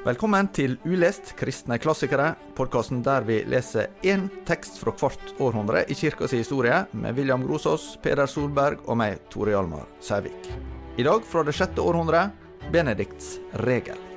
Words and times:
Velkommen 0.00 0.46
til 0.56 0.78
Ulest 0.88 1.34
kristne 1.36 1.76
klassikere, 1.76 2.30
podkasten 2.56 3.02
der 3.04 3.20
vi 3.28 3.42
leser 3.44 3.90
én 4.00 4.30
tekst 4.48 4.78
fra 4.80 4.94
hvert 4.96 5.34
århundre 5.44 5.82
i 5.92 5.96
kirkas 5.98 6.32
historie, 6.32 6.86
med 6.96 7.20
William 7.20 7.44
Grosås, 7.44 7.98
Peder 8.00 8.24
Solberg 8.24 8.80
og 8.88 8.96
meg, 8.96 9.20
Tore 9.28 9.52
Hjalmar 9.52 9.84
Sævik. 10.00 10.48
I 10.96 11.04
dag 11.04 11.20
fra 11.28 11.44
det 11.44 11.52
sjette 11.52 11.84
århundret, 11.84 12.32
Benedikts 12.72 13.36
regel. 13.60 14.09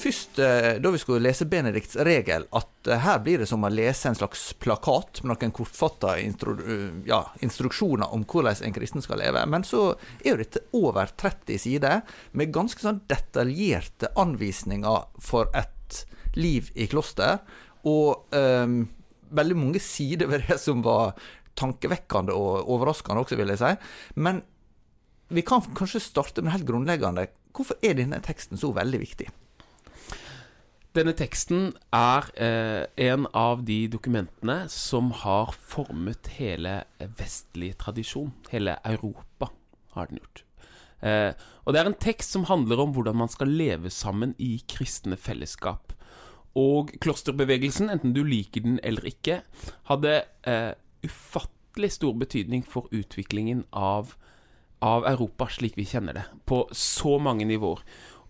Først, 0.00 0.38
eh, 0.38 0.76
da 0.80 0.90
vi 0.90 0.98
skulle 0.98 1.22
lese 1.22 1.46
Benedikts 1.48 1.96
regel, 1.96 2.46
at 2.56 2.88
eh, 2.88 3.00
her 3.04 3.18
blir 3.24 3.42
det 3.42 3.48
som 3.50 3.64
å 3.64 3.70
lese 3.72 4.08
en 4.10 4.16
slags 4.16 4.50
plakat 4.60 5.22
med 5.22 5.34
noen 5.34 5.54
kortfatta 5.54 6.14
instru 6.22 6.52
eh, 6.58 6.86
ja, 7.08 7.20
instruksjoner 7.44 8.12
om 8.14 8.24
hvordan 8.28 8.64
en 8.66 8.76
kristen 8.76 9.04
skal 9.04 9.20
leve. 9.22 9.42
Men 9.50 9.66
så 9.66 9.92
er 10.22 10.32
jo 10.32 10.40
dette 10.40 10.64
over 10.76 11.12
30 11.20 11.60
sider 11.62 12.04
med 12.32 12.54
ganske 12.54 12.82
sånn 12.82 13.02
detaljerte 13.10 14.12
anvisninger 14.20 15.10
for 15.22 15.52
et 15.56 16.04
liv 16.38 16.70
i 16.78 16.86
kloster. 16.90 17.40
Og 17.88 18.30
um, 18.36 18.82
veldig 19.32 19.56
mange 19.56 19.80
sider 19.82 20.28
ved 20.30 20.44
det 20.50 20.58
som 20.60 20.82
var 20.84 21.14
tankevekkende 21.58 22.36
og 22.36 22.68
overraskende 22.70 23.24
også, 23.24 23.38
vil 23.40 23.52
jeg 23.54 23.62
si. 23.62 23.74
Men 24.20 24.42
vi 25.30 25.44
kan 25.46 25.64
kanskje 25.76 26.02
starte 26.04 26.44
med 26.44 26.54
helt 26.54 26.68
grunnleggende. 26.68 27.28
Hvorfor 27.56 27.78
er 27.82 27.96
denne 27.98 28.20
teksten 28.24 28.60
så 28.60 28.72
veldig 28.76 29.00
viktig? 29.02 29.30
Denne 30.90 31.12
teksten 31.14 31.68
er 31.94 32.26
eh, 32.34 32.84
en 33.06 33.28
av 33.36 33.60
de 33.62 33.84
dokumentene 33.92 34.64
som 34.72 35.12
har 35.20 35.52
formet 35.54 36.32
hele 36.40 36.80
vestlig 37.20 37.76
tradisjon. 37.78 38.32
Hele 38.50 38.74
Europa 38.82 39.52
har 39.94 40.10
den 40.10 40.18
gjort. 40.18 40.42
Eh, 41.06 41.30
og 41.62 41.72
det 41.72 41.80
er 41.80 41.92
en 41.92 42.00
tekst 42.02 42.34
som 42.34 42.48
handler 42.50 42.82
om 42.82 42.96
hvordan 42.96 43.20
man 43.22 43.30
skal 43.30 43.54
leve 43.54 43.92
sammen 43.94 44.34
i 44.42 44.56
kristne 44.66 45.14
fellesskap. 45.14 45.94
Og 46.58 46.90
klosterbevegelsen, 46.98 47.86
enten 47.94 48.16
du 48.16 48.24
liker 48.26 48.66
den 48.66 48.82
eller 48.82 49.06
ikke, 49.06 49.44
hadde 49.86 50.24
eh, 50.42 50.72
ufattelig 51.06 51.94
stor 52.00 52.18
betydning 52.18 52.66
for 52.66 52.90
utviklingen 52.90 53.62
av, 53.70 54.16
av 54.82 55.06
Europa 55.06 55.46
slik 55.54 55.78
vi 55.78 55.86
kjenner 55.86 56.18
det, 56.18 56.26
på 56.50 56.64
så 56.74 57.20
mange 57.22 57.46
nivåer. 57.46 57.86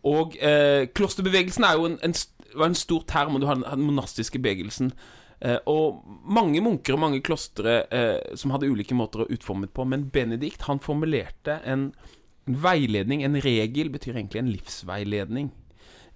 Og 0.08 0.36
eh, 0.40 0.86
klosterbevegelsen 0.96 1.66
er 1.66 1.78
jo 1.78 1.88
en, 1.90 1.98
en 2.04 2.14
var 2.54 2.70
en 2.70 2.78
stor 2.78 3.04
term, 3.06 3.34
og 3.34 3.42
du 3.42 3.46
har 3.48 3.58
den 3.60 3.84
monastiske 3.84 4.38
bevegelsen. 4.38 4.92
Eh, 5.40 5.58
og 5.70 6.02
mange 6.24 6.60
munker 6.60 6.96
og 6.96 7.02
mange 7.04 7.22
klostre 7.24 7.84
eh, 7.94 8.36
som 8.36 8.52
hadde 8.54 8.68
ulike 8.70 8.96
måter 8.96 9.24
å 9.24 9.30
utforme 9.32 9.68
det 9.68 9.74
på. 9.76 9.86
Men 9.88 10.08
Benedikt 10.12 10.66
han 10.68 10.82
formulerte 10.82 11.60
en, 11.64 11.90
en, 12.46 12.60
veiledning, 12.64 13.24
en 13.24 13.40
regel, 13.40 13.92
betyr 13.92 14.18
egentlig 14.18 14.42
en 14.42 14.52
livsveiledning. 14.52 15.50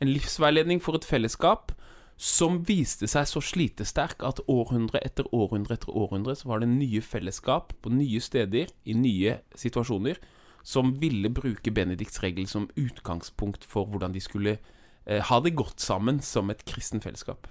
En 0.02 0.10
livsveiledning 0.10 0.82
for 0.82 0.98
et 0.98 1.08
fellesskap 1.08 1.72
som 2.20 2.60
viste 2.66 3.08
seg 3.10 3.26
så 3.26 3.40
slitesterk 3.42 4.22
at 4.26 4.42
århundre 4.50 5.00
etter 5.02 5.26
århundre 5.34 5.74
etter 5.74 5.90
århundre 5.90 6.36
så 6.38 6.52
var 6.52 6.62
det 6.62 6.68
nye 6.70 7.02
fellesskap 7.02 7.72
på 7.82 7.90
nye 7.90 8.20
steder, 8.22 8.70
i 8.86 8.94
nye 8.94 9.40
situasjoner, 9.58 10.20
som 10.64 10.94
ville 10.98 11.28
bruke 11.28 11.72
Benedikts 11.74 12.22
regel 12.24 12.48
som 12.48 12.70
utgangspunkt 12.80 13.66
for 13.68 13.86
hvordan 13.90 14.16
de 14.16 14.22
skulle 14.24 14.58
Eh, 15.06 15.22
ha 15.22 15.40
det 15.40 15.50
gått 15.50 15.80
sammen 15.80 16.20
som 16.22 16.50
et 16.50 16.64
kristen 16.64 17.02
fellesskap. 17.04 17.46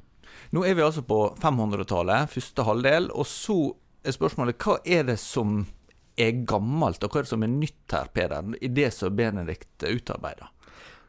Nå 0.49 0.63
er 0.65 0.77
vi 0.77 0.85
altså 0.85 1.03
på 1.05 1.19
500-tallet, 1.41 2.31
første 2.33 2.65
halvdel. 2.65 3.11
Og 3.13 3.27
så 3.29 3.57
er 4.03 4.15
spørsmålet 4.15 4.57
hva 4.63 4.79
er 4.83 5.05
det 5.11 5.19
som 5.21 5.61
er 6.17 6.43
gammelt, 6.49 7.03
og 7.03 7.13
hva 7.13 7.21
er 7.21 7.27
det 7.27 7.33
som 7.33 7.45
er 7.45 7.53
nytt 7.53 7.93
her, 7.93 8.09
Peder, 8.13 8.55
i 8.61 8.69
det 8.73 8.89
som 8.93 9.15
Benedikt 9.15 9.85
utarbeider? 9.85 10.49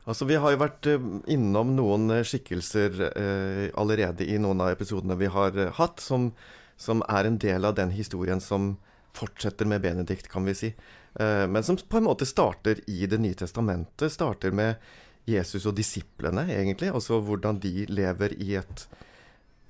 Altså, 0.05 0.27
Vi 0.29 0.37
har 0.37 0.53
jo 0.53 0.61
vært 0.61 0.87
eh, 0.91 1.07
innom 1.33 1.73
noen 1.79 2.11
eh, 2.13 2.27
skikkelser 2.29 3.01
eh, 3.09 3.71
allerede 3.81 4.27
i 4.29 4.37
noen 4.37 4.61
av 4.61 4.75
episodene 4.75 5.17
vi 5.17 5.33
har 5.33 5.57
hatt, 5.79 6.01
som, 6.05 6.35
som, 6.77 7.01
er 7.09 7.25
en 7.25 7.41
del 7.41 7.65
av 7.65 7.79
den 7.79 7.95
historien 7.97 8.41
som 8.41 8.75
fortsetter 9.17 9.65
med 9.65 9.81
Benedikt, 9.81 10.29
kan 10.29 10.45
vi 10.45 10.57
si. 10.59 10.75
Eh, 11.21 11.47
men 11.47 11.65
som 11.67 11.79
på 11.79 12.01
en 12.01 12.09
måte 12.09 12.27
starter 12.27 12.81
i 12.91 13.07
Det 13.07 13.19
nye 13.19 13.35
testamentet. 13.39 14.13
Starter 14.13 14.55
med 14.55 14.77
Jesus 15.25 15.67
og 15.67 15.77
disiplene, 15.79 16.47
egentlig. 16.53 16.91
Altså 16.93 17.21
hvordan 17.23 17.61
de 17.63 17.87
lever 17.89 18.37
i 18.43 18.55
et 18.61 18.87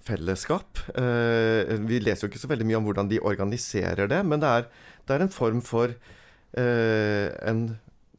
fellesskap. 0.05 0.81
Eh, 0.99 1.77
vi 1.89 2.01
leser 2.03 2.27
jo 2.27 2.33
ikke 2.33 2.43
så 2.43 2.51
veldig 2.51 2.67
mye 2.69 2.81
om 2.81 2.89
hvordan 2.89 3.09
de 3.13 3.23
organiserer 3.25 4.11
det, 4.11 4.21
men 4.27 4.43
det 4.43 4.51
er, 4.51 4.67
det 5.07 5.17
er 5.17 5.25
en 5.25 5.33
form 5.33 5.63
for 5.65 5.95
eh, 6.59 7.29
en 7.49 7.67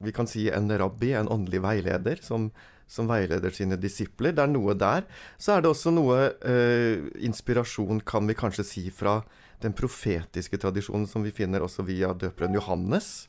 Vi 0.06 0.12
kan 0.12 0.28
si 0.28 0.50
en 0.52 0.68
rabbi, 0.70 1.14
en 1.16 1.30
åndelig 1.32 1.62
veileder, 1.64 2.20
som, 2.22 2.50
som, 2.88 3.08
veileder 3.10 3.54
sine 3.56 3.78
disipler. 3.82 4.36
Det 4.36 4.44
er 4.44 4.52
noe 4.52 4.76
der. 4.78 5.08
Så 5.38 5.56
er 5.56 5.64
det 5.64 5.72
også 5.72 5.94
noe 5.94 6.20
eh, 6.46 7.06
inspirasjon, 7.26 8.04
kan 8.06 8.28
vi 8.30 8.38
kanskje 8.38 8.68
si, 8.68 8.86
fra 8.94 9.20
den 9.64 9.74
profetiske 9.74 10.60
tradisjonen 10.62 11.08
som 11.08 11.24
vi 11.26 11.32
finner 11.34 11.64
også 11.64 11.86
via 11.88 12.12
døperen 12.14 12.58
Johannes 12.58 13.26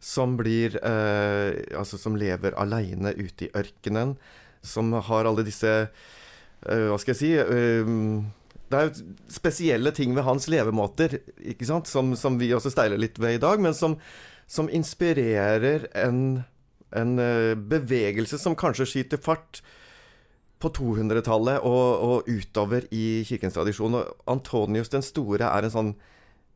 som 0.00 0.36
blir 0.40 0.78
eh, 0.80 1.76
Altså 1.76 2.00
som 2.00 2.16
lever 2.18 2.56
aleine 2.58 3.12
ute 3.14 3.46
i 3.46 3.52
ørkenen. 3.54 4.16
Som 4.64 4.92
har 4.92 5.28
alle 5.28 5.44
disse 5.46 5.70
eh, 5.70 6.86
Hva 6.88 6.98
skal 7.00 7.14
jeg 7.14 7.20
si 7.20 7.30
eh, 7.36 7.92
Det 8.70 8.80
er 8.80 8.88
jo 8.88 9.12
spesielle 9.32 9.92
ting 9.96 10.16
ved 10.16 10.26
hans 10.26 10.48
levemåter 10.52 11.20
ikke 11.38 11.68
sant? 11.68 11.90
Som, 11.90 12.14
som 12.16 12.40
vi 12.40 12.52
også 12.56 12.72
steiler 12.72 13.00
litt 13.00 13.20
ved 13.20 13.38
i 13.38 13.42
dag, 13.42 13.60
men 13.60 13.76
som, 13.76 13.98
som 14.50 14.70
inspirerer 14.72 15.88
en, 16.04 16.42
en 16.96 17.18
uh, 17.20 17.54
bevegelse 17.54 18.38
som 18.40 18.56
kanskje 18.58 18.88
skyter 18.88 19.20
fart 19.22 19.60
på 20.60 20.70
200-tallet 20.76 21.64
og, 21.64 21.84
og, 22.04 22.28
utover 22.28 22.86
i 22.92 23.22
kirkens 23.28 23.56
tradisjon. 23.56 23.96
Og 23.96 24.30
Antonius 24.30 24.92
den 24.92 25.04
store 25.04 25.48
er 25.48 25.66
en 25.66 25.74
sånn 25.74 25.92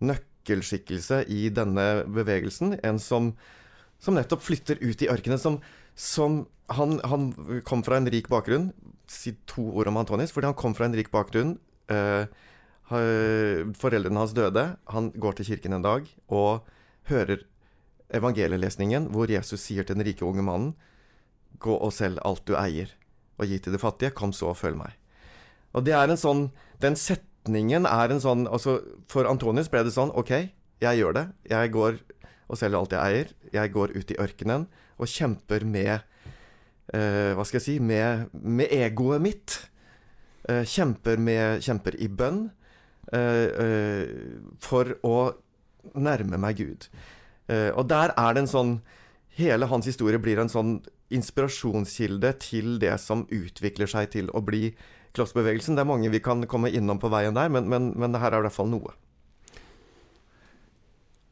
nøkkelskikkelse 0.04 1.22
i 1.32 1.48
denne 1.54 2.04
bevegelsen. 2.04 2.78
En 2.84 3.00
som, 3.00 3.32
som 4.02 4.18
nettopp 4.18 4.44
flytter 4.44 4.82
ut 4.84 5.04
i 5.04 5.08
ørkenen. 5.12 5.40
Som, 5.40 5.60
som 5.96 6.42
han, 6.74 6.98
han, 7.08 7.30
kom 7.64 7.84
fra 7.86 8.00
en 8.00 8.10
rik 8.12 8.28
bakgrunn. 8.32 8.72
Si 9.08 9.36
to 9.48 9.70
ord 9.72 9.88
om 9.88 10.02
Antonius. 10.02 10.34
Fordi 10.36 10.52
han 10.52 10.58
kom 10.60 10.76
fra 10.76 10.90
en 10.90 10.98
rik 10.98 11.08
bakgrunn. 11.14 11.56
Eh, 11.88 12.28
foreldrene 13.80 14.20
hans 14.20 14.36
døde. 14.36 14.68
Han 14.92 15.10
går 15.16 15.40
til 15.40 15.54
kirken 15.54 15.78
en 15.78 15.86
dag 15.86 16.08
og 16.28 16.68
hører 17.08 17.48
evangelielesningen 18.12 19.08
hvor 19.14 19.30
Jesus 19.30 19.62
sier 19.64 19.86
til 19.86 19.98
den 19.98 20.06
rike 20.06 20.26
unge 20.26 20.44
mannen 20.44 20.74
Gå 21.62 21.76
og 21.78 21.92
selg 21.94 22.18
alt 22.26 22.42
du 22.48 22.56
eier, 22.58 22.90
og 23.38 23.46
gi 23.48 23.60
til 23.62 23.72
de 23.72 23.78
fattige. 23.78 24.10
Kom 24.12 24.32
så 24.34 24.50
og 24.50 24.58
følg 24.58 24.76
meg. 24.76 24.96
Og 25.72 25.84
det 25.86 25.94
er 25.96 26.10
en 26.10 26.20
sånn 26.20 26.48
Den 26.82 26.98
setningen 26.98 27.86
er 27.86 28.10
en 28.10 28.22
sånn 28.22 28.46
altså 28.50 28.80
For 29.10 29.28
Antonius 29.30 29.70
ble 29.72 29.84
det 29.86 29.94
sånn 29.94 30.12
OK, 30.18 30.32
jeg 30.82 31.00
gjør 31.00 31.16
det. 31.16 31.26
Jeg 31.50 31.72
går 31.74 32.00
og 32.44 32.58
selger 32.60 32.80
alt 32.80 32.92
jeg 32.94 33.00
eier. 33.00 33.30
Jeg 33.54 33.72
går 33.72 33.94
ut 33.94 34.10
i 34.10 34.18
ørkenen 34.20 34.66
og 34.98 35.10
kjemper 35.10 35.64
med 35.66 35.94
eh, 36.92 37.32
Hva 37.34 37.46
skal 37.46 37.60
jeg 37.60 37.66
si 37.66 37.78
Med, 37.80 38.28
med 38.32 38.74
egoet 38.74 39.22
mitt. 39.24 39.56
Eh, 40.50 40.66
kjemper, 40.68 41.16
med, 41.16 41.62
kjemper 41.64 41.96
i 41.96 42.10
bønn 42.12 42.44
eh, 43.16 43.46
eh 43.64 44.58
for 44.60 44.92
å 45.06 45.16
nærme 45.96 46.36
meg 46.40 46.60
Gud. 46.60 46.88
Eh, 47.50 47.70
og 47.74 47.88
der 47.90 48.14
er 48.16 48.34
det 48.34 48.44
en 48.44 48.54
sånn 48.56 48.74
Hele 49.34 49.66
hans 49.66 49.88
historie 49.90 50.20
blir 50.22 50.38
en 50.38 50.46
sånn 50.46 50.76
inspirasjonskilde 51.10 52.28
til 52.38 52.76
det 52.78 52.92
som 53.02 53.24
utvikler 53.34 53.90
seg 53.90 54.12
til 54.12 54.28
å 54.30 54.38
bli 54.46 54.68
klossbevegelsen. 55.18 55.74
Det 55.74 55.82
er 55.82 55.88
mange 55.90 56.10
vi 56.12 56.20
kan 56.22 56.44
komme 56.46 56.70
innom 56.70 57.00
på 57.02 57.10
veien 57.10 57.34
der, 57.34 57.50
men, 57.50 57.66
men, 57.66 57.88
men 57.98 58.14
her 58.14 58.28
er 58.28 58.36
det 58.36 58.44
i 58.44 58.46
hvert 58.46 58.56
fall 58.60 58.70
noe. 58.70 58.94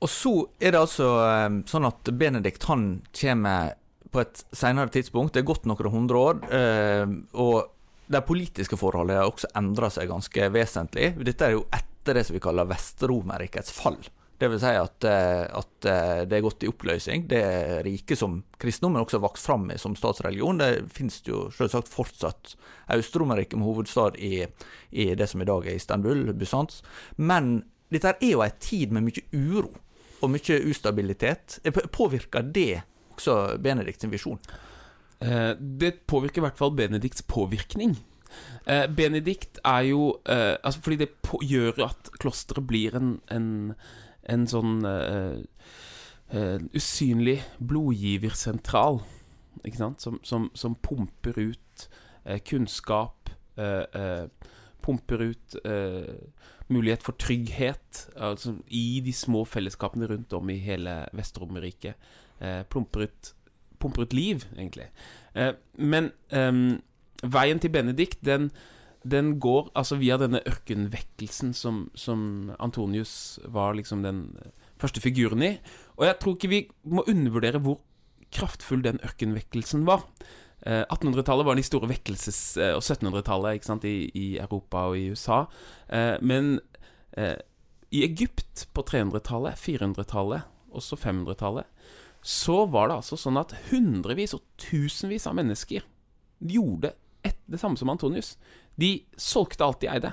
Og 0.02 0.10
så 0.10 0.32
er 0.58 0.74
det 0.74 0.80
altså 0.82 1.12
eh, 1.28 1.60
sånn 1.70 1.86
at 1.86 2.10
Benedikt 2.18 2.66
han 2.66 2.88
kommer 3.14 3.76
på 4.12 4.24
et 4.24 4.42
senere 4.50 4.90
tidspunkt. 4.92 5.36
Det 5.36 5.42
er 5.42 5.48
gått 5.52 5.68
noen 5.70 5.94
hundre 5.94 6.24
år. 6.26 6.40
Eh, 6.52 7.06
og 7.38 7.70
de 8.12 8.22
politiske 8.26 8.76
forholdene 8.76 9.22
har 9.22 9.30
også 9.30 9.52
endra 9.58 9.88
seg 9.92 10.10
ganske 10.10 10.50
vesentlig. 10.52 11.12
Dette 11.22 11.48
er 11.48 11.56
jo 11.56 11.68
etter 11.72 12.18
det 12.18 12.26
som 12.26 12.36
vi 12.36 12.42
kaller 12.42 12.68
Vest-Romerrikets 12.68 13.72
fall. 13.78 14.00
Det 14.42 14.48
vil 14.50 14.58
si 14.58 14.70
at, 14.74 15.04
eh, 15.06 15.44
at, 15.54 15.86
eh, 15.86 16.20
det 16.26 16.38
er 16.38 16.42
gått 16.42 16.64
i 16.66 16.70
oppløsning. 16.70 17.28
Det 17.30 17.42
riket 17.86 18.18
som 18.18 18.40
kristendommen 18.58 19.04
også 19.04 19.20
har 19.20 19.28
vokst 19.28 19.46
fram 19.46 19.68
i 19.70 19.78
som 19.78 19.94
statsreligion, 19.94 20.58
det 20.58 20.90
finnes 20.90 21.20
jo 21.28 21.44
selvsagt 21.54 21.90
fortsatt 21.92 22.56
Øst-Romerriket 22.90 23.54
med 23.60 23.68
hovedstad 23.68 24.18
i, 24.18 24.48
i, 24.90 25.14
det 25.14 25.28
som 25.30 25.44
i 25.44 25.46
dag 25.46 25.68
er 25.68 25.78
Istanbul, 25.78 26.32
Bysants. 26.34 26.82
Men 27.22 27.62
dette 27.92 28.16
er 28.18 28.32
jo 28.32 28.42
en 28.42 28.58
tid 28.58 28.90
med 28.90 29.06
mye 29.06 29.22
uro 29.30 29.70
og 30.22 30.34
mye 30.34 30.58
ustabilitet. 30.66 31.60
Påvirker 31.94 32.42
det 32.42 32.82
også 33.14 33.60
Benedikts 33.62 34.10
visjon? 34.10 34.42
Eh, 35.22 35.52
det 35.58 36.02
påvirker 36.10 36.42
i 36.42 36.48
hvert 36.48 36.58
fall 36.58 36.74
Benedikts 36.74 37.22
påvirkning. 37.22 37.94
Eh, 38.66 38.86
Benedikt 38.90 39.60
er 39.66 39.82
jo 39.90 40.06
eh, 40.24 40.54
altså 40.62 40.80
Fordi 40.80 40.96
det 41.02 41.08
på, 41.22 41.40
gjør 41.44 41.82
at 41.88 42.10
klosteret 42.22 42.64
blir 42.66 42.96
en, 42.96 43.16
en, 43.30 43.74
en 44.30 44.46
sånn 44.50 44.84
eh, 44.86 45.42
eh, 46.32 46.58
usynlig 46.76 47.40
blodgiversentral, 47.58 49.00
ikke 49.62 49.80
sant? 49.80 50.04
Som, 50.04 50.20
som, 50.26 50.48
som 50.54 50.76
pumper 50.78 51.38
ut 51.40 51.88
eh, 52.24 52.40
kunnskap, 52.46 53.32
eh, 53.56 53.84
eh, 53.98 54.52
pumper 54.82 55.28
ut 55.30 55.56
eh, 55.64 56.14
mulighet 56.72 57.02
for 57.04 57.18
trygghet 57.20 58.06
altså, 58.16 58.56
i 58.66 59.00
de 59.04 59.12
små 59.12 59.44
fellesskapene 59.44 60.08
rundt 60.10 60.32
om 60.32 60.50
i 60.50 60.58
hele 60.62 61.02
Vest-Romerriket. 61.12 61.94
Eh, 62.40 62.62
pumper, 62.70 63.06
pumper 63.78 64.06
ut 64.06 64.12
liv, 64.16 64.46
egentlig. 64.56 64.88
Eh, 65.34 65.52
men 65.78 66.10
ehm, 66.32 66.80
veien 67.22 67.60
til 67.62 67.70
Benedikt, 67.70 68.24
den, 68.24 68.50
den 69.04 69.36
går 69.42 69.70
altså 69.78 69.98
via 70.00 70.18
denne 70.20 70.42
ørkenvekkelsen 70.46 71.52
som, 71.56 71.84
som 71.94 72.52
Antonius 72.62 73.40
var 73.50 73.74
liksom 73.78 74.04
den 74.04 74.24
første 74.82 75.02
figuren 75.02 75.42
i. 75.42 75.56
Og 75.98 76.06
jeg 76.06 76.18
tror 76.20 76.36
ikke 76.36 76.52
vi 76.52 76.62
må 76.84 77.04
undervurdere 77.10 77.62
hvor 77.62 77.80
kraftfull 78.32 78.82
den 78.84 79.00
ørkenvekkelsen 79.04 79.84
var. 79.88 80.04
Eh, 80.62 80.84
1800-tallet 80.86 81.46
var 81.46 81.58
de 81.58 81.66
store 81.66 81.90
vekkelses... 81.90 82.56
eh, 82.56 82.74
og 82.76 82.82
1700-tallet 82.82 83.58
ikke 83.58 83.70
sant, 83.70 83.86
i, 83.88 84.06
i 84.14 84.26
Europa 84.40 84.86
og 84.90 84.98
i 84.98 85.08
USA. 85.12 85.44
Eh, 85.90 86.16
men 86.22 86.54
eh, 87.18 87.36
i 87.92 88.04
Egypt 88.06 88.68
på 88.72 88.84
300-tallet, 88.88 89.58
400-tallet, 89.60 90.48
også 90.72 90.96
500-tallet, 90.96 91.68
så 92.22 92.62
var 92.70 92.88
det 92.88 93.00
altså 93.00 93.18
sånn 93.18 93.40
at 93.40 93.52
hundrevis 93.72 94.32
og 94.36 94.44
tusenvis 94.62 95.26
av 95.26 95.34
mennesker 95.36 95.82
gjorde 96.38 96.94
et, 97.26 97.38
det 97.50 97.58
samme 97.60 97.78
som 97.78 97.90
Antonius. 97.92 98.36
De 98.80 98.92
solgte 99.18 99.64
alt 99.66 99.82
de 99.82 99.90
eide. 99.92 100.12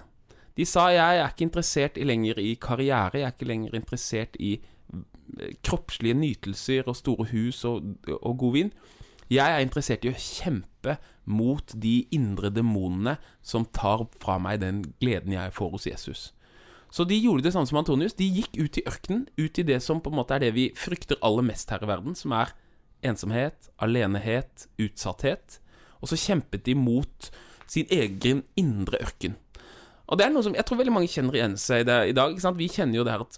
De 0.57 0.65
sa 0.67 0.89
jeg 0.91 1.19
er 1.21 1.29
ikke 1.29 1.47
interessert 1.47 1.97
i 1.97 2.07
lenger 2.07 2.39
i 2.43 2.55
karriere, 2.59 3.21
jeg 3.21 3.27
er 3.27 3.35
ikke 3.35 3.47
lenger 3.47 3.77
interessert 3.77 4.35
i 4.39 4.57
eh, 4.59 5.53
kroppslige 5.63 6.17
nytelser 6.19 6.89
og 6.91 6.97
store 6.99 7.29
hus 7.31 7.63
og, 7.69 7.93
og 8.19 8.33
god 8.41 8.57
vin. 8.57 8.73
Jeg 9.29 9.45
er 9.45 9.61
interessert 9.61 10.03
i 10.03 10.11
å 10.11 10.17
kjempe 10.17 10.97
mot 11.29 11.71
de 11.77 12.01
indre 12.15 12.49
demonene 12.49 13.19
som 13.45 13.67
tar 13.69 14.07
fra 14.19 14.39
meg 14.41 14.63
den 14.63 14.81
gleden 14.99 15.37
jeg 15.37 15.53
får 15.53 15.75
hos 15.75 15.87
Jesus. 15.87 16.23
Så 16.89 17.05
de 17.05 17.19
gjorde 17.21 17.45
det 17.45 17.53
samme 17.53 17.69
som 17.69 17.77
Antonius. 17.77 18.17
De 18.17 18.25
gikk 18.25 18.57
ut 18.57 18.79
i 18.81 18.85
ørkenen, 18.89 19.27
ut 19.37 19.59
i 19.61 19.65
det 19.65 19.77
som 19.85 20.01
på 20.01 20.09
en 20.09 20.17
måte 20.17 20.35
er 20.35 20.41
det 20.43 20.55
vi 20.55 20.71
frykter 20.73 21.21
aller 21.21 21.45
mest 21.45 21.69
her 21.69 21.85
i 21.85 21.89
verden, 21.89 22.17
som 22.17 22.33
er 22.33 22.55
ensomhet, 23.05 23.69
alenehet, 23.77 24.65
utsatthet. 24.81 25.59
Og 26.01 26.09
så 26.09 26.17
kjempet 26.17 26.65
de 26.65 26.73
mot 26.73 27.29
sin 27.69 27.89
egen 27.93 28.43
indre 28.59 28.99
ørken. 29.03 29.37
Og 30.09 30.17
det 30.17 30.25
er 30.25 30.33
noe 30.33 30.45
som 30.45 30.55
jeg 30.57 30.65
tror 30.65 30.79
veldig 30.79 30.95
mange 30.95 31.11
kjenner 31.11 31.37
igjen 31.37 31.55
seg 31.61 31.83
i 31.83 31.87
det 31.87 31.99
i 32.09 32.17
dag. 32.17 32.33
Vi 32.57 32.69
kjenner 32.73 32.97
jo 32.97 33.05
det 33.05 33.13
her 33.13 33.25
at 33.27 33.37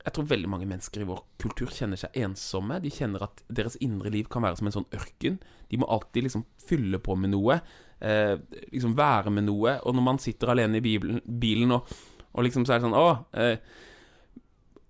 jeg 0.00 0.14
tror 0.16 0.30
veldig 0.30 0.48
mange 0.48 0.66
mennesker 0.68 1.02
i 1.02 1.06
vår 1.08 1.20
kultur 1.42 1.70
kjenner 1.74 2.00
seg 2.00 2.14
ensomme. 2.22 2.78
De 2.80 2.90
kjenner 2.92 3.26
at 3.26 3.42
deres 3.52 3.76
indre 3.84 4.10
liv 4.12 4.30
kan 4.32 4.42
være 4.42 4.58
som 4.58 4.70
en 4.70 4.76
sånn 4.78 4.88
ørken. 4.96 5.36
De 5.68 5.78
må 5.80 5.88
alltid 5.92 6.24
liksom 6.24 6.46
fylle 6.66 6.98
på 7.04 7.16
med 7.20 7.34
noe. 7.34 7.58
Eh, 8.00 8.36
liksom 8.72 8.96
være 8.96 9.32
med 9.34 9.46
noe. 9.50 9.76
Og 9.84 9.96
når 9.96 10.06
man 10.06 10.20
sitter 10.22 10.54
alene 10.54 10.80
i 10.80 10.84
bilen, 10.84 11.20
bilen 11.24 11.76
og, 11.76 11.92
og 12.32 12.46
liksom 12.46 12.64
så 12.64 12.74
er 12.74 12.80
det 12.80 12.88
sånn 12.88 12.96
Å 12.96 13.08
eh, 13.36 13.58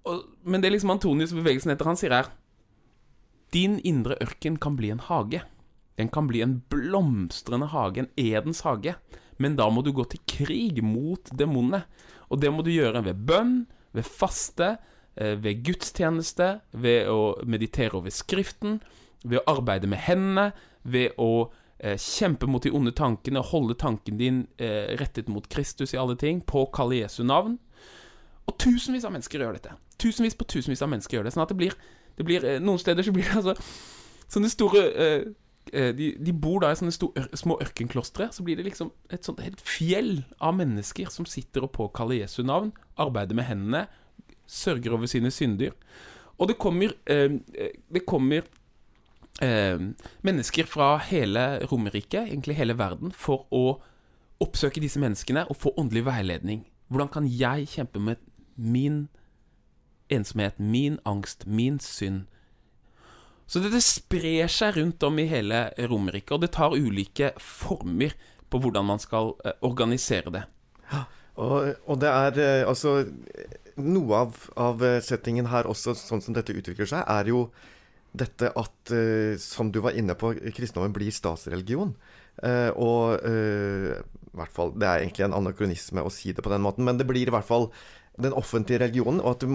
og, 0.08 0.22
Men 0.46 0.62
det 0.62 0.70
er 0.70 0.76
liksom 0.76 0.92
Antonius 0.94 1.34
bevegelsen 1.34 1.72
etter 1.74 1.88
han 1.88 1.98
sier 1.98 2.14
her 2.14 2.30
Din 3.54 3.78
indre 3.82 4.18
ørken 4.22 4.60
kan 4.62 4.78
bli 4.78 4.92
en 4.94 5.02
hage. 5.10 5.42
Den 6.00 6.08
kan 6.08 6.30
bli 6.30 6.40
en 6.40 6.62
blomstrende 6.72 7.68
hage, 7.74 8.00
en 8.00 8.12
Edens 8.16 8.62
hage. 8.64 8.94
Men 9.36 9.56
da 9.56 9.66
må 9.68 9.82
du 9.84 9.92
gå 9.92 10.06
til 10.08 10.22
krig 10.28 10.80
mot 10.84 11.28
demonene. 11.36 11.82
Og 12.32 12.40
det 12.40 12.52
må 12.52 12.64
du 12.64 12.70
gjøre 12.72 13.02
ved 13.04 13.20
bønn, 13.28 13.54
ved 13.92 14.06
faste, 14.08 14.78
eh, 15.16 15.36
ved 15.36 15.60
gudstjeneste, 15.66 16.60
ved 16.72 17.08
å 17.12 17.34
meditere 17.44 17.98
over 17.98 18.12
Skriften, 18.14 18.78
ved 19.24 19.42
å 19.42 19.56
arbeide 19.58 19.90
med 19.90 20.00
hendene, 20.06 20.52
ved 20.84 21.18
å 21.20 21.50
eh, 21.78 21.98
kjempe 22.00 22.48
mot 22.48 22.64
de 22.64 22.72
onde 22.72 22.94
tankene, 22.96 23.44
holde 23.44 23.76
tanken 23.76 24.16
din 24.16 24.46
eh, 24.56 24.96
rettet 25.00 25.28
mot 25.28 25.48
Kristus 25.52 25.92
i 25.92 26.00
alle 26.00 26.16
ting, 26.16 26.40
påkalle 26.40 27.02
Jesu 27.02 27.20
navn. 27.24 27.58
Og 28.48 28.56
tusenvis 28.56 29.04
av 29.04 29.12
mennesker 29.12 29.44
gjør 29.44 29.60
dette. 29.60 29.76
Tusenvis 30.00 30.38
på 30.38 30.48
tusenvis 30.48 30.80
av 30.80 30.88
mennesker 30.94 31.18
gjør 31.18 31.28
det. 31.28 31.34
Sånn 31.36 31.44
at 31.44 31.52
det 31.52 31.60
blir, 31.60 31.76
det 32.16 32.24
blir 32.24 32.48
Noen 32.64 32.80
steder 32.80 33.04
så 33.04 33.12
blir 33.12 33.28
det 33.28 33.36
altså 33.42 33.56
sånne 34.30 34.48
store 34.48 34.88
de, 35.70 36.06
de 36.18 36.32
bor 36.34 36.62
da 36.64 36.70
i 36.72 36.78
sånne 36.78 36.94
sto, 36.94 37.10
små 37.36 37.58
ørkenklostre. 37.62 38.30
Så 38.34 38.42
blir 38.46 38.58
det 38.58 38.64
liksom 38.66 38.90
et 39.12 39.26
sånt 39.26 39.42
helt 39.44 39.60
fjell 39.62 40.22
av 40.42 40.56
mennesker 40.58 41.12
som 41.12 41.28
sitter 41.28 41.66
og 41.66 41.74
påkaller 41.76 42.22
Jesu 42.22 42.40
navn, 42.42 42.72
arbeider 43.00 43.38
med 43.38 43.46
hendene, 43.46 43.84
sørger 44.50 44.96
over 44.96 45.06
sine 45.06 45.30
synder. 45.30 45.76
Og 46.40 46.48
det 46.48 46.58
kommer 46.58 46.92
eh, 47.06 47.30
Det 47.94 48.06
kommer 48.06 48.42
eh, 49.42 49.78
mennesker 50.22 50.66
fra 50.66 50.96
hele 50.96 51.66
Romerriket, 51.70 52.28
egentlig 52.28 52.56
hele 52.56 52.78
verden, 52.78 53.12
for 53.12 53.46
å 53.50 53.80
oppsøke 54.40 54.80
disse 54.80 55.00
menneskene 55.00 55.44
og 55.48 55.56
få 55.56 55.74
åndelig 55.76 56.04
veiledning. 56.06 56.64
Hvordan 56.88 57.08
kan 57.08 57.26
jeg 57.28 57.68
kjempe 57.68 58.00
med 58.00 58.16
min 58.56 59.08
ensomhet, 60.10 60.58
min 60.58 60.98
angst, 61.04 61.46
min 61.46 61.78
synd? 61.78 62.24
Så 63.50 63.62
dette 63.62 63.80
sprer 63.82 64.50
seg 64.50 64.76
rundt 64.78 65.02
om 65.02 65.18
i 65.18 65.26
hele 65.30 65.64
Romerike, 65.90 66.36
og 66.36 66.44
det 66.44 66.52
tar 66.54 66.76
ulike 66.76 67.32
former 67.42 68.14
på 68.50 68.60
hvordan 68.62 68.86
man 68.86 69.02
skal 69.02 69.34
eh, 69.44 69.56
organisere 69.66 70.34
det. 70.34 70.44
Og, 71.40 71.74
og 71.86 71.98
det 72.02 72.10
er 72.10 72.38
eh, 72.42 72.68
altså 72.68 73.04
Noe 73.80 74.16
av, 74.26 74.40
av 74.60 74.82
settingen 75.00 75.46
her 75.48 75.64
også, 75.70 75.94
sånn 75.96 76.20
som 76.20 76.34
dette 76.36 76.52
utvikler 76.52 76.88
seg, 76.90 77.04
er 77.08 77.30
jo 77.30 77.46
dette 78.12 78.50
at, 78.58 78.92
eh, 78.92 79.38
som 79.38 79.70
du 79.70 79.80
var 79.84 79.96
inne 79.98 80.16
på, 80.18 80.32
kristendommen 80.54 80.94
blir 80.94 81.14
statsreligion. 81.14 81.94
Eh, 82.42 82.70
og 82.74 83.22
eh, 83.26 84.00
i 84.30 84.38
hvert 84.38 84.54
fall, 84.54 84.72
Det 84.78 84.86
er 84.86 85.02
egentlig 85.02 85.26
en 85.26 85.36
anakronisme 85.36 86.02
å 86.02 86.12
si 86.12 86.32
det 86.32 86.42
på 86.42 86.52
den 86.52 86.62
måten, 86.62 86.84
men 86.84 86.98
det 86.98 87.06
blir 87.06 87.26
i 87.26 87.34
hvert 87.34 87.46
fall 87.46 87.70
den 88.20 88.34
offentlige 88.36 88.82
religionen, 88.82 89.20
og 89.20 89.36
at 89.36 89.46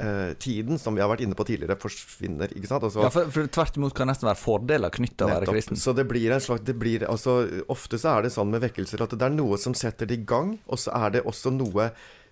martyrtiden, 0.00 0.78
som 0.78 0.94
vi 0.94 1.00
har 1.02 1.08
vært 1.10 1.20
inne 1.24 1.34
på 1.36 1.44
tidligere, 1.44 1.76
forsvinner. 1.80 2.52
ikke 2.56 2.66
sant? 2.66 2.84
Altså, 2.84 3.02
Ja, 3.04 3.10
for, 3.10 3.30
for 3.30 3.46
Tvert 3.46 3.76
imot 3.76 3.94
kan 3.94 4.08
nesten 4.08 4.28
være 4.28 4.40
fordeler 4.40 4.90
knyttet 4.90 5.16
til 5.18 5.26
å 5.26 5.34
være 5.34 5.50
kristen. 5.50 5.76
Så 5.76 5.94
det 5.96 6.06
blir 6.08 6.30
en 6.32 6.40
slags 6.40 6.64
det 6.66 6.76
blir, 6.78 7.04
altså, 7.08 7.40
Ofte 7.68 7.98
så 7.98 8.16
er 8.18 8.22
det 8.26 8.32
sånn 8.34 8.50
med 8.50 8.62
vekkelser 8.64 9.02
at 9.02 9.16
det 9.16 9.26
er 9.26 9.34
noe 9.34 9.58
som 9.58 9.74
setter 9.74 10.06
det 10.06 10.20
i 10.20 10.24
gang, 10.24 10.58
og 10.66 10.78
så 10.80 10.94
er 10.96 11.10
det 11.16 11.26
også 11.28 11.52
noe 11.54 11.90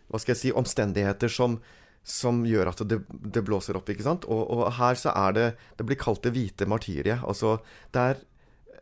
Hva 0.09 0.19
skal 0.19 0.35
jeg 0.35 0.41
si 0.41 0.53
Omstendigheter 0.57 1.29
som, 1.29 1.59
som 2.03 2.45
gjør 2.49 2.71
at 2.73 2.81
det, 2.89 3.03
det 3.09 3.45
blåser 3.45 3.77
opp. 3.77 3.89
ikke 3.93 4.07
sant? 4.07 4.25
Og, 4.25 4.41
og 4.49 4.73
her 4.79 4.97
så 4.97 5.13
er 5.13 5.37
det 5.37 5.47
Det 5.77 5.85
blir 5.89 6.01
kalt 6.01 6.23
det 6.25 6.33
hvite 6.33 6.69
martyriet. 6.69 7.21
Altså 7.29 7.59
det 7.93 8.01
er 8.01 8.21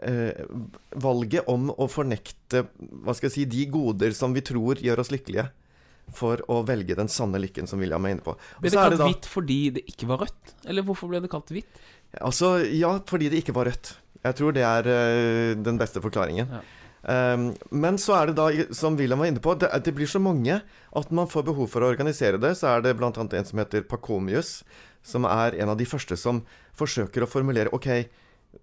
eh, 0.06 0.44
valget 0.94 1.48
om 1.50 1.70
å 1.74 1.88
fornekte 1.90 2.66
hva 2.78 3.14
skal 3.16 3.30
jeg 3.30 3.34
si, 3.34 3.44
de 3.50 3.66
goder 3.70 4.14
som 4.14 4.34
vi 4.36 4.44
tror 4.46 4.78
gjør 4.82 5.02
oss 5.02 5.10
lykkelige, 5.10 5.48
for 6.14 6.40
å 6.52 6.60
velge 6.66 6.96
den 6.98 7.10
sanne 7.12 7.40
lykken, 7.42 7.66
som 7.68 7.82
William 7.82 8.04
er 8.06 8.16
inne 8.16 8.24
på. 8.24 8.36
Og 8.36 8.62
Ble 8.62 8.70
det 8.70 8.78
kalt 8.78 8.94
kalt 8.94 9.00
da- 9.00 9.10
hvitt 9.10 9.28
fordi 9.30 9.60
det 9.76 9.84
ikke 9.90 10.08
var 10.10 10.24
rødt? 10.24 10.54
Eller 10.66 10.86
hvorfor 10.86 11.10
ble 11.10 11.20
det 11.20 11.30
kalt 11.32 11.50
hvitt? 11.52 11.80
Altså, 12.20 12.56
ja, 12.72 12.98
fordi 13.06 13.30
det 13.32 13.42
ikke 13.42 13.56
var 13.56 13.68
rødt. 13.70 13.96
Jeg 14.24 14.38
tror 14.38 14.54
det 14.56 14.64
er 14.66 14.88
uh, 14.88 15.54
den 15.62 15.78
beste 15.78 16.00
forklaringen. 16.02 16.50
Ja. 16.50 16.64
Um, 17.06 17.52
men 17.70 17.98
så 18.02 18.16
er 18.18 18.30
det 18.30 18.36
da, 18.38 18.46
som 18.74 18.96
William 18.98 19.20
var 19.22 19.30
inne 19.30 19.42
på, 19.42 19.54
det, 19.54 19.70
det 19.86 19.94
blir 19.94 20.08
så 20.10 20.18
mange 20.18 20.58
at 20.96 21.10
man 21.14 21.28
får 21.30 21.44
behov 21.46 21.68
for 21.70 21.84
å 21.84 21.90
organisere 21.92 22.40
det. 22.42 22.56
Så 22.58 22.70
er 22.72 22.82
det 22.82 22.96
bl.a. 22.98 23.10
en 23.12 23.46
som 23.46 23.62
heter 23.62 23.86
Pacomius, 23.86 24.64
som 25.06 25.26
er 25.28 25.54
en 25.60 25.70
av 25.70 25.78
de 25.78 25.86
første 25.86 26.18
som 26.18 26.42
forsøker 26.78 27.22
å 27.22 27.30
formulere 27.30 27.70
OK, 27.76 27.90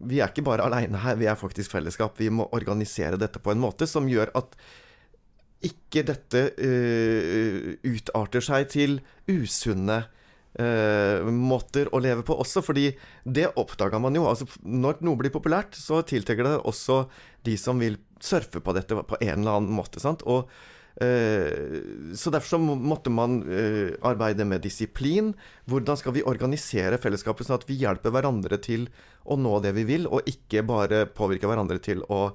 vi 0.04 0.20
er 0.20 0.32
ikke 0.32 0.44
bare 0.46 0.66
aleine 0.66 1.00
her, 1.04 1.16
vi 1.20 1.28
er 1.30 1.40
faktisk 1.40 1.72
fellesskap. 1.72 2.18
Vi 2.20 2.32
må 2.34 2.50
organisere 2.56 3.20
dette 3.22 3.40
på 3.40 3.54
en 3.54 3.62
måte 3.62 3.88
som 3.88 4.10
gjør 4.10 4.34
at 4.36 4.58
ikke 5.68 6.04
dette 6.08 6.44
uh, 6.58 7.72
utarter 7.88 8.44
seg 8.44 8.68
til 8.74 8.98
usunne 9.30 10.02
uh, 10.60 11.32
måter 11.32 11.90
å 11.94 12.02
leve 12.04 12.26
på 12.28 12.38
også, 12.44 12.64
fordi 12.66 12.90
det 13.24 13.50
oppdaga 13.60 14.02
man 14.04 14.18
jo. 14.18 14.28
Altså, 14.30 14.48
når 14.64 15.02
noe 15.06 15.20
blir 15.20 15.34
populært, 15.34 15.78
så 15.80 16.02
tiltrekker 16.08 16.48
det 16.48 16.60
også 16.62 17.06
de 17.48 17.58
som 17.60 17.82
vil 17.82 18.00
surfe 18.24 18.64
på 18.64 18.76
dette 18.76 18.96
på 18.96 19.20
en 19.20 19.36
eller 19.40 19.60
annen 19.60 19.76
måte. 19.76 20.04
Sant? 20.04 20.26
Og, 20.28 20.52
uh, 21.00 21.80
så 22.18 22.34
derfor 22.34 22.56
så 22.56 22.62
måtte 22.64 23.14
man 23.14 23.40
arbeide 24.06 24.48
med 24.48 24.66
disiplin. 24.66 25.34
Hvordan 25.70 26.00
skal 26.00 26.18
vi 26.18 26.28
organisere 26.28 27.00
fellesskapet 27.02 27.48
sånn 27.48 27.62
at 27.62 27.70
vi 27.70 27.80
hjelper 27.82 28.16
hverandre 28.16 28.60
til 28.64 28.90
å 29.24 29.40
nå 29.40 29.60
det 29.64 29.72
vi 29.78 29.88
vil, 29.88 30.10
og 30.12 30.28
ikke 30.28 30.66
bare 30.68 31.06
påvirke 31.08 31.48
hverandre 31.48 31.80
til 31.84 32.04
å 32.12 32.26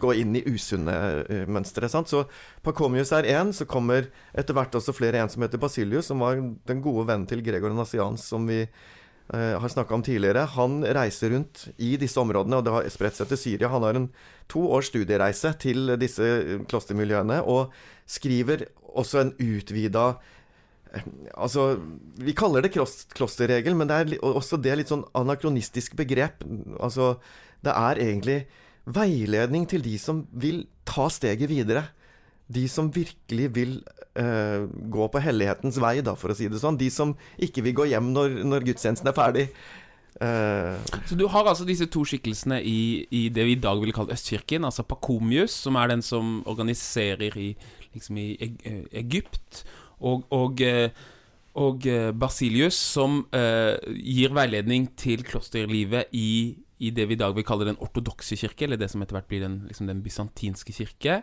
gå 0.00 0.14
inn 0.20 0.38
i 0.38 0.44
usunne 0.48 0.94
uh, 1.24 1.42
mønstre. 1.50 1.88
Sant? 1.90 2.10
Så 2.10 2.24
Pacomius 2.66 3.12
er 3.16 3.28
én, 3.30 3.52
så 3.56 3.66
kommer 3.68 4.08
etter 4.36 4.56
hvert 4.56 4.74
også 4.76 4.94
flere 4.96 5.20
en 5.22 5.32
som 5.32 5.44
heter 5.44 5.60
Basilius, 5.62 6.10
som 6.10 6.22
var 6.24 6.40
den 6.40 6.82
gode 6.84 7.06
vennen 7.10 7.28
til 7.30 7.44
Gregor 7.44 7.74
Nassians, 7.76 8.24
som 8.30 8.48
vi 8.48 8.62
eh, 8.64 9.54
har 9.60 9.72
snakka 9.72 9.94
om 9.96 10.04
tidligere, 10.06 10.46
han 10.56 10.80
reiser 10.84 11.34
rundt 11.34 11.68
i 11.78 11.94
disse 12.00 12.20
områdene, 12.20 12.58
og 12.58 12.66
det 12.66 12.74
har 12.74 12.90
spredt 12.92 13.18
seg 13.18 13.30
til 13.30 13.40
Syria. 13.40 13.70
Han 13.72 13.86
har 13.86 13.98
en 13.98 14.10
to 14.50 14.64
års 14.70 14.90
studiereise 14.90 15.54
til 15.62 15.94
disse 16.00 16.26
klostermiljøene, 16.70 17.40
og 17.46 17.74
skriver 18.10 18.66
også 18.90 19.24
en 19.24 19.34
utvida 19.38 20.12
Altså, 21.38 21.76
vi 22.18 22.32
kaller 22.34 22.64
det 22.64 22.72
klosterregel, 22.74 23.76
men 23.78 23.86
det 23.86 23.96
er 23.96 24.24
også 24.26 24.58
det 24.58 24.72
litt 24.80 24.90
sånn 24.90 25.04
anakronistisk 25.14 25.94
begrep. 25.98 26.42
Altså, 26.82 27.12
det 27.62 27.74
er 27.76 28.00
egentlig 28.02 28.38
veiledning 28.86 29.66
til 29.70 29.84
de 29.84 29.96
som 30.00 30.24
vil 30.32 30.64
ta 30.88 31.08
steget 31.12 31.50
videre. 31.50 31.86
De 32.50 32.64
som 32.68 32.90
virkelig 32.92 33.50
vil 33.54 33.76
uh, 34.18 34.66
gå 34.66 35.10
på 35.12 35.22
hellighetens 35.22 35.78
vei, 35.82 36.00
da, 36.02 36.16
for 36.18 36.32
å 36.32 36.38
si 36.38 36.48
det 36.50 36.62
sånn. 36.62 36.80
De 36.80 36.88
som 36.90 37.14
ikke 37.38 37.64
vil 37.66 37.76
gå 37.78 37.90
hjem 37.92 38.10
når, 38.14 38.40
når 38.48 38.66
gudstjenesten 38.70 39.12
er 39.12 39.16
ferdig. 39.16 39.46
Uh, 40.20 40.74
så 41.06 41.16
du 41.16 41.28
har 41.30 41.46
altså 41.46 41.64
disse 41.64 41.86
to 41.88 42.02
skikkelsene 42.04 42.58
i, 42.66 43.06
i, 43.14 43.28
det 43.32 43.46
vi 43.46 43.54
i 43.54 43.60
dag 43.62 43.78
ville 43.80 43.94
kalt 43.96 44.10
Østkirken. 44.12 44.66
Altså 44.66 44.84
Pakomius, 44.88 45.54
som 45.66 45.78
er 45.78 45.92
den 45.94 46.02
som 46.04 46.40
organiserer 46.50 47.38
i, 47.38 47.52
liksom 47.94 48.18
i 48.18 48.32
Egypt 48.90 49.62
og, 50.00 50.24
og, 50.32 50.60
eh, 50.64 50.88
og 51.60 51.86
eh, 51.88 52.10
Basilius, 52.16 52.78
som 52.78 53.22
uh, 53.34 53.76
gir 53.90 54.34
veiledning 54.36 54.88
til 54.98 55.24
klosterlivet 55.26 56.12
i, 56.16 56.56
i, 56.80 56.90
det 56.96 57.06
vi 57.10 57.16
i 57.16 57.20
dag 57.20 57.34
vil 57.36 57.46
kalle 57.46 57.68
den 57.68 57.78
ortodokse 57.84 58.38
kirke, 58.40 58.64
eller 58.66 58.80
det 58.80 58.88
som 58.92 59.04
etter 59.04 59.18
hvert 59.18 59.28
blir 59.30 59.44
den, 59.44 59.60
liksom 59.68 59.90
den 59.90 60.02
bysantinske 60.04 60.74
kirke. 60.74 61.20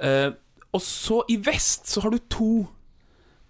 Uh, 0.00 0.32
og 0.72 0.82
så 0.84 1.20
i 1.28 1.36
vest 1.44 1.90
så 1.90 2.02
har 2.04 2.14
du 2.14 2.20
to 2.32 2.52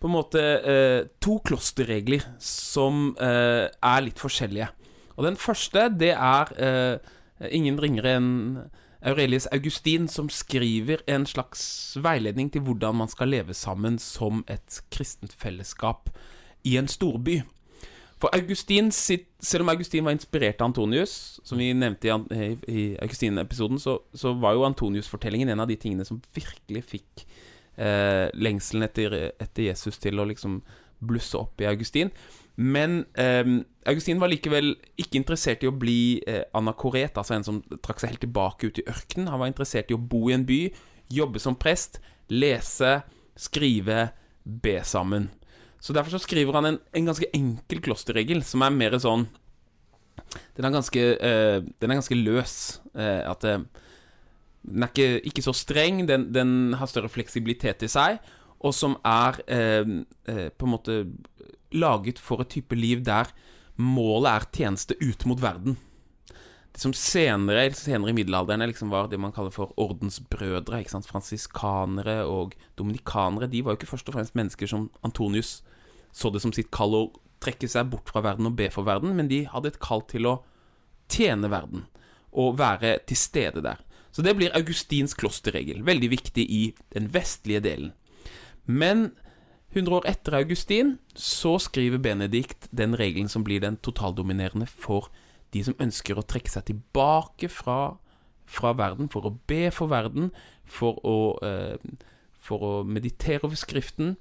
på 0.00 0.08
en 0.08 0.14
måte 0.14 0.42
uh, 0.42 1.08
to 1.22 1.38
klosterregler 1.44 2.24
som 2.42 3.12
er 3.20 4.04
litt 4.04 4.20
forskjellige. 4.20 4.70
Og 5.18 5.26
den 5.28 5.36
første, 5.36 5.90
det 5.92 6.14
er 6.16 6.54
ingen 7.52 7.76
ringere 7.80 8.14
enn 8.16 8.30
Aurelius 9.00 9.46
Augustin 9.52 10.08
som 10.08 10.28
skriver 10.28 11.00
en 11.08 11.24
slags 11.26 11.96
veiledning 11.96 12.50
til 12.52 12.64
hvordan 12.66 12.98
man 13.00 13.08
skal 13.08 13.32
leve 13.32 13.56
sammen 13.56 13.96
som 14.00 14.42
et 14.48 14.80
kristent 14.92 15.32
fellesskap 15.32 16.10
i 16.68 16.76
en 16.76 16.88
storby. 16.88 17.40
For 18.20 18.28
Augustin 18.36 18.90
Selv 18.92 19.64
om 19.64 19.70
Augustin 19.72 20.04
var 20.04 20.12
inspirert 20.12 20.60
av 20.60 20.70
Antonius, 20.70 21.40
som 21.44 21.60
vi 21.60 21.70
nevnte 21.72 22.10
i, 22.10 22.50
i 22.68 22.82
Augustin-episoden, 23.00 23.80
så, 23.80 23.96
så, 24.12 24.34
var 24.36 24.56
jo 24.56 24.66
Antonius-fortellingen 24.68 25.48
en 25.48 25.62
av 25.64 25.70
de 25.70 25.78
tingene 25.80 26.04
som 26.04 26.20
virkelig 26.36 26.84
fikk 26.90 27.24
eh, 27.80 28.28
lengselen 28.36 28.84
etter, 28.84 29.16
etter, 29.40 29.70
Jesus 29.70 29.96
til 30.02 30.20
å 30.20 30.28
liksom 30.28 30.60
blusse 31.00 31.38
opp 31.40 31.64
i 31.64 31.70
Augustin. 31.70 32.12
Men 32.60 33.06
eh, 33.16 33.56
Augustin 33.88 34.20
var 34.20 34.28
likevel 34.28 34.74
ikke 35.00 35.22
interessert 35.22 35.64
i 35.64 35.70
å 35.70 35.76
bli 35.76 36.20
eh, 36.28 36.44
anakoret, 36.52 37.16
altså 37.16 37.38
en 37.38 37.48
som 37.48 37.64
trakk 37.80 38.02
seg 38.02 38.12
helt 38.12 38.24
tilbake 38.26 38.68
ut 38.68 38.84
i 38.84 38.88
ørkenen. 38.90 39.32
Han 39.32 39.40
var 39.40 39.48
interessert 39.48 39.88
i 39.88 39.96
å 39.96 40.02
bo 40.12 40.26
i 40.28 40.36
en 40.36 40.44
by, 40.44 40.66
jobbe 41.08 41.40
som 41.40 41.56
prest, 41.56 42.02
lese, 42.28 42.98
skrive, 43.40 44.10
be 44.44 44.82
sammen. 44.84 45.30
Så 45.80 45.94
derfor 45.96 46.12
så 46.12 46.20
skriver 46.22 46.58
han 46.58 46.68
en, 46.68 46.78
en 46.96 47.08
ganske 47.08 47.28
enkel 47.36 47.80
klosterregel, 47.84 48.42
som 48.44 48.64
er 48.64 48.74
mer 48.74 48.98
sånn 49.00 49.26
Den 50.56 50.66
er 50.68 50.74
ganske, 50.74 51.04
uh, 51.16 51.62
den 51.80 51.90
er 51.90 51.98
ganske 51.98 52.18
løs. 52.18 52.56
Uh, 52.92 53.22
at 53.32 53.46
uh, 53.48 53.62
den 54.60 54.84
er 54.84 54.92
ikke, 54.92 55.08
ikke 55.30 55.44
så 55.46 55.54
streng, 55.56 56.04
den, 56.08 56.28
den, 56.34 56.74
har 56.76 56.90
større 56.90 57.08
fleksibilitet 57.08 57.86
i 57.86 57.88
seg, 57.88 58.18
og 58.60 58.74
som 58.76 58.98
er 59.08 59.38
på 59.40 60.66
en 60.66 60.72
måte 60.74 60.96
laget 61.72 62.18
for 62.20 62.44
et 62.44 62.50
type 62.52 62.76
liv 62.76 63.00
der 63.06 63.30
målet 63.80 64.28
er 64.34 64.46
tjeneste 64.52 64.98
ut 65.00 65.24
mot 65.24 65.40
verden. 65.40 65.78
Det 66.70 66.82
som 66.84 66.92
senere, 66.94 67.64
senere 67.74 68.12
i 68.12 68.16
middelalderen 68.16 68.62
liksom 68.70 68.92
var 68.92 69.08
det 69.10 69.18
man 69.18 69.32
kaller 69.34 69.50
for 69.54 69.74
ordensbrødre, 69.80 70.80
ikke 70.80 70.94
sant? 70.94 71.08
fransiskanere 71.10 72.22
og 72.30 72.54
dominikanere, 72.78 73.50
de 73.50 73.64
var 73.64 73.74
jo 73.74 73.80
ikke 73.80 73.90
først 73.90 74.10
og 74.10 74.16
fremst 74.16 74.38
mennesker 74.38 74.70
som 74.70 74.88
Antonius 75.06 75.60
så 76.12 76.30
det 76.30 76.42
som 76.42 76.54
sitt 76.54 76.70
kall 76.74 76.94
å 76.96 77.04
trekke 77.42 77.68
seg 77.70 77.90
bort 77.92 78.10
fra 78.12 78.22
verden 78.24 78.48
og 78.50 78.56
be 78.58 78.68
for 78.72 78.86
verden, 78.86 79.14
men 79.16 79.30
de 79.30 79.44
hadde 79.50 79.72
et 79.72 79.80
kall 79.82 80.02
til 80.10 80.28
å 80.28 80.40
tjene 81.10 81.50
verden 81.50 81.86
og 82.30 82.58
være 82.60 82.98
til 83.08 83.18
stede 83.18 83.62
der. 83.64 83.80
Så 84.10 84.22
det 84.26 84.34
blir 84.38 84.54
Augustins 84.58 85.14
klosterregel, 85.18 85.82
veldig 85.86 86.10
viktig 86.10 86.44
i 86.44 86.62
den 86.94 87.08
vestlige 87.14 87.62
delen. 87.64 87.92
Men 88.66 89.10
100 89.70 90.00
år 90.00 90.06
etter 90.10 90.34
Augustin 90.40 90.96
så 91.14 91.56
skriver 91.62 92.02
Benedikt 92.02 92.66
den 92.74 92.96
regelen 92.98 93.30
som 93.30 93.44
blir 93.46 93.62
den 93.62 93.78
totaldominerende 93.78 94.66
for 94.66 95.10
de 95.54 95.64
som 95.66 95.76
ønsker 95.82 96.18
å 96.18 96.26
trekke 96.26 96.52
seg 96.52 96.68
tilbake 96.70 97.50
fra, 97.52 97.96
fra 98.50 98.72
verden, 98.78 99.10
for 99.12 99.26
å 99.26 99.34
be 99.50 99.68
for 99.74 99.90
verden, 99.90 100.30
for 100.64 101.00
å, 101.06 101.18
eh, 101.46 101.76
for 102.38 102.66
å 102.66 102.72
meditere 102.86 103.44
over 103.44 103.58
Skriften. 103.58 104.16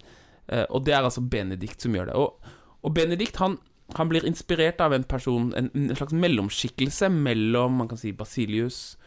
Eh, 0.48 0.66
og 0.70 0.86
det 0.86 0.96
er 0.96 1.06
altså 1.06 1.22
Benedikt 1.22 1.86
som 1.86 1.96
gjør 1.96 2.10
det. 2.10 2.18
Og, 2.20 2.54
og 2.82 2.96
Benedikt 2.96 3.38
han, 3.44 3.60
han, 3.96 4.10
blir 4.10 4.26
inspirert 4.26 4.82
av 4.82 4.94
en 4.94 5.06
person, 5.06 5.54
en, 5.58 5.70
en, 5.74 5.96
slags 5.96 6.14
mellomskikkelse 6.14 7.12
mellom 7.14 7.82
man 7.82 7.90
kan 7.92 8.02
si 8.02 8.14
Basilius 8.14 8.98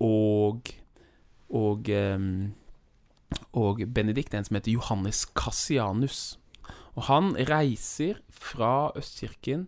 og, 0.00 0.72
og 1.52 1.90
eh, 1.92 2.30
og 3.52 3.82
Benedikt, 3.94 4.34
en 4.34 4.44
som 4.46 4.56
heter 4.56 4.72
Johannes 4.72 5.24
Cassianus. 5.34 6.38
Og 6.96 7.08
han 7.10 7.34
reiser 7.48 8.20
fra 8.30 8.92
Østkirken 8.96 9.66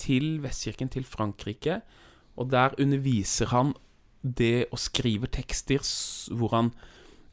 til 0.00 0.38
Vestkirken, 0.44 0.90
til 0.92 1.06
Frankrike, 1.08 1.80
og 2.36 2.50
der 2.50 2.74
underviser 2.80 3.52
han 3.52 3.74
det 4.22 4.66
å 4.72 4.80
skrive 4.80 5.28
tekster 5.30 5.84
hvor 6.34 6.54
han 6.56 6.72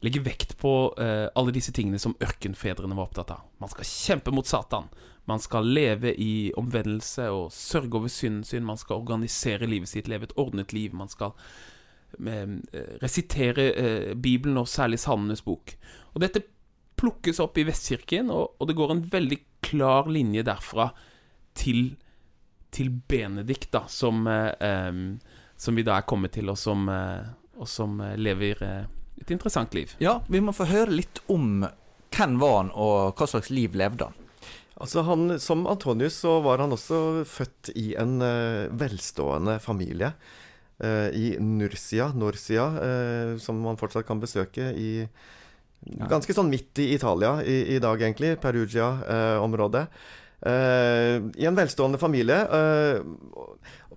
legger 0.02 0.24
vekt 0.26 0.56
på 0.60 0.92
eh, 1.00 1.28
alle 1.38 1.54
disse 1.54 1.72
tingene 1.74 2.00
som 2.02 2.16
ørkenfedrene 2.22 2.96
var 2.98 3.08
opptatt 3.08 3.32
av. 3.34 3.44
Man 3.62 3.70
skal 3.72 3.88
kjempe 3.88 4.34
mot 4.34 4.46
Satan. 4.46 4.90
Man 5.30 5.42
skal 5.42 5.68
leve 5.70 6.10
i 6.18 6.50
omvendelse 6.58 7.28
og 7.30 7.52
sørge 7.54 8.00
over 8.00 8.10
synden 8.10 8.42
sin. 8.46 8.66
Man 8.66 8.80
skal 8.80 8.98
organisere 9.02 9.70
livet 9.70 9.92
sitt, 9.92 10.10
leve 10.10 10.26
et 10.28 10.34
ordnet 10.42 10.74
liv. 10.74 10.94
Man 10.98 11.10
skal 11.10 11.36
Eh, 12.20 12.48
resitere 13.02 13.72
eh, 13.72 14.14
Bibelen, 14.14 14.58
og 14.58 14.68
særlig 14.68 14.98
Salmenes 15.00 15.42
bok. 15.42 15.72
Og 16.12 16.20
dette 16.20 16.42
plukkes 17.00 17.40
opp 17.40 17.56
i 17.58 17.64
Vestkirken, 17.66 18.30
og, 18.30 18.52
og, 18.58 18.68
det 18.68 18.76
går 18.76 18.92
en 18.92 19.04
veldig 19.12 19.38
klar 19.64 20.10
linje 20.12 20.44
derfra 20.44 20.90
til, 21.56 21.96
til 22.72 22.90
Benedikt, 23.08 23.70
da, 23.74 23.84
som, 23.92 24.24
eh, 24.26 24.90
som, 25.56 25.78
vi 25.78 25.84
da 25.86 25.98
er 25.98 26.08
kommet 26.08 26.34
til, 26.36 26.50
og 26.52 26.58
som, 26.58 26.88
og 26.88 27.68
som 27.68 28.00
lever 28.16 28.64
et 28.64 29.30
interessant 29.30 29.76
liv. 29.76 29.92
Ja, 30.02 30.20
vi 30.28 30.40
må 30.40 30.54
få 30.56 30.66
høre 30.70 30.96
litt 30.96 31.22
om 31.32 31.66
hvem 32.12 32.38
var 32.40 32.56
han, 32.58 32.72
og 32.74 33.16
hva 33.16 33.28
slags 33.28 33.52
liv 33.52 33.76
levde 33.78 34.08
han? 34.08 34.18
Altså 34.82 35.04
han, 35.06 35.36
Som 35.38 35.66
Antonius 35.70 36.16
så 36.24 36.40
var 36.42 36.58
han 36.58 36.72
også 36.74 37.22
født 37.28 37.70
i 37.78 37.92
en 38.00 38.16
velstående 38.80 39.60
familie. 39.62 40.10
Eh, 40.82 41.08
i 41.14 41.36
Nursia, 41.40 42.12
Norsia, 42.14 42.64
eh, 42.82 43.38
som 43.38 43.60
man 43.62 43.78
fortsatt 43.78 44.06
kan 44.06 44.20
besøke 44.20 44.72
i 44.74 45.06
Ganske 45.82 46.30
sånn 46.30 46.46
midt 46.46 46.78
i 46.78 46.92
Italia 46.94 47.40
i, 47.42 47.74
i 47.74 47.78
dag, 47.82 47.98
egentlig. 47.98 48.36
Perugia-området. 48.38 49.80
Eh, 49.82 50.21
I 50.42 51.46
en 51.46 51.54
velstående 51.54 52.00
familie. 52.02 52.40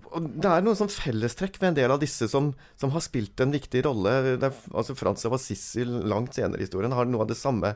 og 0.06 0.28
det 0.30 0.46
er 0.46 0.62
noen 0.62 0.78
sånn 0.78 0.92
fellestrekk 0.92 1.58
ved 1.58 1.72
en 1.72 1.78
del 1.80 1.90
av 1.90 1.98
disse 1.98 2.28
som, 2.30 2.52
som 2.78 2.92
har 2.94 3.02
spilt 3.02 3.42
en 3.42 3.50
viktig 3.50 3.82
rolle. 3.84 4.12
Er, 4.36 4.46
altså 4.70 4.94
Frans 4.94 5.26
av 5.26 5.34
Assisi 5.34 5.82
langt 5.84 6.38
senere 6.38 6.62
i 6.62 6.68
historien 6.68 6.94
har 6.94 7.10
noe 7.10 7.26
av 7.26 7.32
det 7.32 7.38
samme 7.40 7.74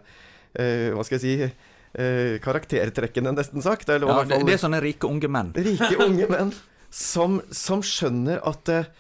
Hva 0.55 1.05
skal 1.07 1.19
jeg 1.19 1.25
si 1.27 2.39
karaktertrekkene, 2.47 3.35
nesten 3.35 3.67
sagt. 3.67 3.91
ja, 3.91 3.99
det, 3.99 4.39
det, 4.47 4.55
er 4.55 4.63
sånne 4.63 4.79
rike 4.85 5.11
unge 5.11 5.27
menn. 5.27 5.51
Rike 5.59 5.97
unge 6.07 6.31
menn 6.31 6.55
som, 6.91 7.39
som 7.55 7.83
skjønner 7.87 8.43
at 8.47 8.71
eh, 8.71 8.91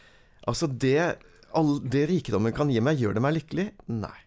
altså 0.49 0.71
det, 0.71 1.17
all, 1.57 1.79
det 1.83 2.07
rikdommen 2.11 2.55
kan 2.57 2.71
gi 2.71 2.83
meg, 2.83 3.03
gjør 3.03 3.19
det 3.19 3.25
meg 3.25 3.37
lykkelig? 3.41 3.67
Nei. 3.93 4.19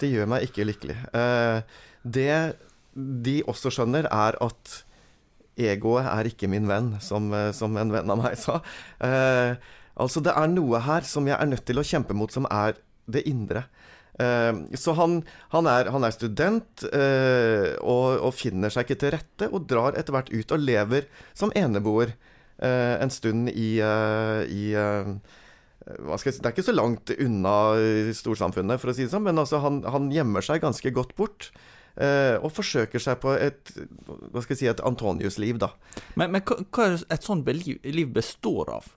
Det 0.00 0.10
gjør 0.10 0.30
meg 0.30 0.46
ikke 0.46 0.66
lykkelig. 0.66 0.98
Eh, 1.14 1.80
det 2.02 2.30
de 2.94 3.40
også 3.48 3.72
skjønner, 3.72 4.08
er 4.12 4.38
at 4.44 4.78
egoet 5.60 6.08
er 6.08 6.28
ikke 6.28 6.50
min 6.50 6.68
venn, 6.68 6.94
som, 7.04 7.30
eh, 7.36 7.50
som 7.56 7.76
en 7.76 7.92
venn 7.92 8.10
av 8.12 8.20
meg 8.20 8.36
sa. 8.40 8.60
Eh, 9.00 9.54
altså, 10.00 10.22
det 10.24 10.34
er 10.36 10.50
noe 10.52 10.80
her 10.84 11.06
som 11.08 11.28
jeg 11.28 11.36
er 11.38 11.50
nødt 11.50 11.66
til 11.68 11.80
å 11.80 11.86
kjempe 11.86 12.16
mot, 12.16 12.32
som 12.32 12.48
er 12.50 12.78
det 13.10 13.24
indre. 13.28 13.66
Eh, 14.20 14.52
så 14.76 14.94
han, 14.98 15.20
han, 15.54 15.68
er, 15.70 15.88
han, 15.92 16.04
er, 16.04 16.14
student 16.14 16.84
eh, 16.92 17.72
og, 17.80 18.20
og, 18.20 18.32
finner 18.36 18.72
seg 18.72 18.86
ikke 18.86 19.00
til 19.00 19.14
rette, 19.16 19.48
og 19.48 19.68
drar 19.68 19.96
etter 19.96 20.16
hvert 20.16 20.32
ut 20.32 20.56
og 20.56 20.64
lever 20.64 21.08
som 21.36 21.52
eneboer. 21.56 22.16
Eh, 22.62 22.96
en 23.02 23.12
stund 23.12 23.52
i, 23.52 23.76
eh, 23.80 24.42
i 24.48 24.64
Si, 25.82 26.30
det 26.30 26.46
er 26.46 26.52
ikke 26.52 26.62
så 26.62 26.76
langt 26.76 27.10
unna 27.10 27.74
storsamfunnet, 28.14 28.78
for 28.78 28.92
å 28.92 28.94
si 28.94 29.02
det 29.02 29.10
sånn, 29.10 29.24
men 29.26 29.40
altså 29.42 29.58
han, 29.64 29.80
han, 29.90 30.12
gjemmer 30.14 30.44
seg 30.46 30.60
ganske 30.62 30.92
godt 30.94 31.16
bort. 31.18 31.48
Eh, 31.96 32.36
og 32.38 32.52
forsøker 32.56 33.02
seg 33.02 33.20
på 33.22 33.34
et 33.36 33.74
hva 34.06 34.42
skal 34.42 34.54
jeg 34.54 34.62
si, 34.62 34.70
et 34.70 34.82
Antonius-liv, 34.86 35.60
da. 35.62 35.72
Men, 36.16 36.32
men 36.34 36.44
hva, 36.44 36.88
er 36.88 36.98
et 37.12 37.26
sånt 37.28 37.48
liv, 37.48 37.78
liv 37.84 38.12
består 38.12 38.72
av? 38.78 38.90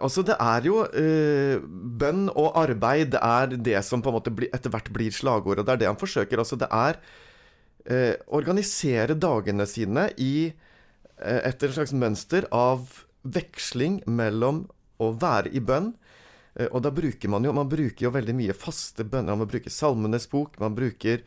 Altså, 0.00 0.22
det 0.24 0.36
er 0.40 0.66
jo 0.68 0.82
eh, 0.96 1.60
Bønn 2.00 2.28
og 2.32 2.56
arbeid 2.56 3.16
er 3.20 3.56
det 3.56 3.80
som 3.86 4.02
på 4.02 4.10
en 4.10 4.18
måte 4.18 4.32
bli, 4.34 4.48
etter 4.54 4.72
hvert 4.72 4.90
blir 4.94 5.14
slagordet. 5.14 5.66
Det 5.66 5.74
er 5.74 5.82
det 5.82 5.90
han 5.90 6.00
forsøker. 6.00 6.40
Altså, 6.40 6.58
det 6.60 6.70
er 6.72 7.00
eh, 7.88 8.14
organisere 8.34 9.16
dagene 9.18 9.66
sine 9.68 10.08
i 10.16 10.48
eh, 10.48 11.40
etter 11.42 11.68
et 11.68 11.76
slags 11.76 11.94
mønster 11.96 12.48
av 12.54 13.04
veksling 13.28 14.02
mellom 14.06 14.66
å 15.02 15.12
være 15.18 15.52
i 15.54 15.60
bønn 15.62 15.92
eh, 16.56 16.68
og 16.70 16.82
da 16.86 16.92
bruker 16.94 17.30
man 17.30 17.44
jo 17.46 17.52
Man 17.54 17.68
bruker 17.70 18.08
jo 18.08 18.14
veldig 18.14 18.36
mye 18.38 18.56
faste 18.56 19.04
bønner. 19.04 19.36
Man 19.36 19.50
bruker 19.50 19.74
Salmenes 19.74 20.28
bok, 20.30 20.58
man 20.62 20.76
bruker 20.78 21.24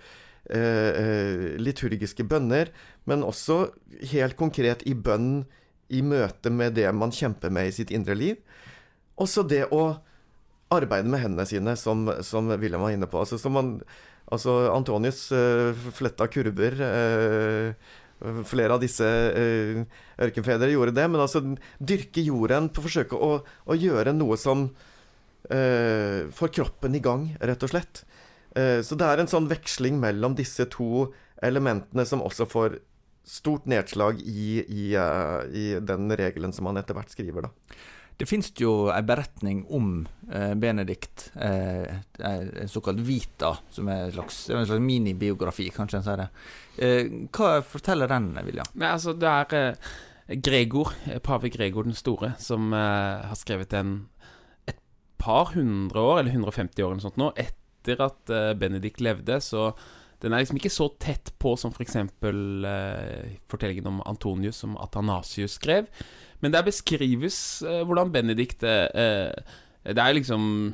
eh, 0.50 0.92
eh, 1.02 1.48
liturgiske 1.62 2.26
bønner, 2.28 2.72
men 3.06 3.26
også 3.26 3.66
helt 4.14 4.38
konkret 4.40 4.86
i 4.90 4.96
bønn 4.96 5.44
i 5.92 6.02
møte 6.06 6.52
med 6.54 6.78
det 6.80 6.88
man 6.96 7.12
kjemper 7.12 7.52
med 7.54 7.70
i 7.70 7.76
sitt 7.76 7.92
indre 7.92 8.16
liv. 8.16 8.40
Også 9.20 9.44
det 9.44 9.66
å 9.76 10.00
arbeide 10.72 11.12
med 11.12 11.22
hendene 11.26 11.48
sine, 11.50 11.76
som, 11.78 12.06
som 12.24 12.48
William 12.56 12.84
var 12.84 12.96
inne 12.96 13.10
på. 13.12 13.20
Altså, 13.20 13.52
man, 13.52 13.76
altså 14.32 14.72
Antonius 14.72 15.26
uh, 15.36 15.76
fletta 15.98 16.30
kurver. 16.32 16.80
Uh, 16.80 17.98
flere 18.48 18.78
av 18.78 18.84
disse 18.84 19.04
uh, 19.04 19.82
ørkenfedre 20.22 20.72
gjorde 20.72 20.96
det. 20.96 21.08
Men 21.12 21.26
altså 21.26 21.44
dyrke 21.80 22.24
jorden, 22.24 22.72
forsøke 22.78 23.20
å, 23.20 23.42
å 23.44 23.78
gjøre 23.78 24.16
noe 24.16 24.40
som 24.40 24.70
uh, 24.70 26.20
får 26.38 26.56
kroppen 26.62 26.98
i 26.98 27.04
gang, 27.04 27.28
rett 27.42 27.68
og 27.68 27.74
slett. 27.74 28.06
Så 28.52 28.98
det 29.00 29.08
er 29.08 29.22
en 29.22 29.30
sånn 29.32 29.46
veksling 29.48 29.96
mellom 30.02 30.34
disse 30.36 30.66
to 30.74 31.06
elementene 31.42 32.04
som 32.06 32.24
også 32.26 32.48
får 32.52 32.74
stort 33.24 33.66
nedslag 33.70 34.20
i, 34.22 34.64
i, 34.68 34.86
uh, 34.98 35.46
i, 35.54 35.80
den 35.80 36.12
regelen 36.18 36.54
som 36.54 36.68
han 36.70 36.82
etter 36.82 36.98
hvert 36.98 37.14
skriver, 37.14 37.48
da. 37.48 37.78
Det 38.22 38.28
finnes 38.30 38.52
jo 38.60 38.92
en 38.94 39.06
beretning 39.08 39.64
om 39.74 39.86
eh, 40.30 40.52
Benedikt, 40.62 41.32
eh, 41.42 41.88
en 42.22 42.70
såkalt 42.70 43.00
Vita, 43.02 43.56
som 43.74 43.88
er 43.90 44.04
en 44.04 44.12
slags, 44.14 44.44
en 44.54 44.68
slags 44.68 44.84
minibiografi, 44.84 45.66
kanskje 45.74 45.98
en 45.98 46.06
sier 46.06 46.22
det. 46.22 46.28
Eh, 46.86 47.10
hva 47.34 47.64
forteller 47.66 48.12
den, 48.12 48.28
William? 48.46 48.70
Nei, 48.78 48.92
altså, 48.94 49.16
det 49.18 49.32
er 49.32 49.56
eh, 49.58 50.38
Gregor, 50.38 50.94
eh, 51.08 51.18
pave 51.18 51.50
Gregor 51.50 51.90
den 51.90 51.98
store, 51.98 52.36
som 52.38 52.70
har 52.76 53.34
skrevet 53.40 53.74
en 53.80 53.96
et 54.70 54.78
par 55.18 55.56
hundre 55.56 56.06
år, 56.06 56.22
eller 56.22 56.38
150 56.38 56.78
år 56.78 56.92
eller 56.92 57.02
noe 57.02 57.08
sånt 57.08 57.18
nå, 57.18 57.32
etter 57.82 58.06
at 58.06 58.32
Benedikt 58.62 59.02
levde, 59.02 59.42
så 59.42 59.72
den 60.22 60.36
er 60.36 60.44
liksom 60.44 60.60
ikke 60.60 60.70
så 60.74 60.86
tett 61.02 61.32
på 61.42 61.56
som 61.58 61.74
f.eks. 61.74 61.98
For 62.22 62.68
eh, 62.70 63.34
fortellingen 63.50 63.90
om 63.90 64.04
Antonius, 64.06 64.60
som 64.62 64.78
Athanasius 64.78 65.58
skrev. 65.58 65.90
Men 66.46 66.54
der 66.54 66.66
beskrives 66.66 67.62
eh, 67.66 67.82
hvordan 67.86 68.14
Benedikt 68.14 68.64
eh, 68.64 69.34
Det 69.82 69.98
er 69.98 70.14
liksom 70.14 70.74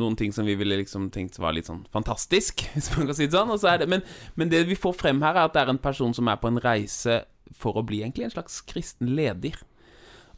noen 0.00 0.16
ting 0.16 0.32
som 0.32 0.46
vi 0.46 0.54
ville 0.54 0.76
liksom 0.78 1.08
tenkt 1.10 1.40
var 1.40 1.56
litt 1.56 1.66
sånn 1.66 1.82
fantastisk, 1.92 2.62
hvis 2.74 2.92
man 2.96 3.08
kan 3.08 3.16
si 3.16 3.26
det 3.26 3.40
sånn. 3.40 3.56
Det, 3.80 3.88
men, 3.90 4.04
men, 4.36 4.52
det 4.52 4.66
vi 4.68 4.78
får 4.78 4.98
frem 5.00 5.24
her, 5.24 5.34
er 5.34 5.48
at 5.48 5.56
det 5.56 5.64
er 5.64 5.72
en 5.72 5.82
person 5.82 6.14
som 6.16 6.28
er 6.28 6.38
på 6.40 6.52
en 6.52 6.60
reise 6.60 7.22
for 7.56 7.80
å 7.80 7.84
bli 7.86 8.04
egentlig 8.04 8.28
en 8.28 8.36
slags 8.36 8.60
kristen 8.68 9.14
leder. 9.16 9.56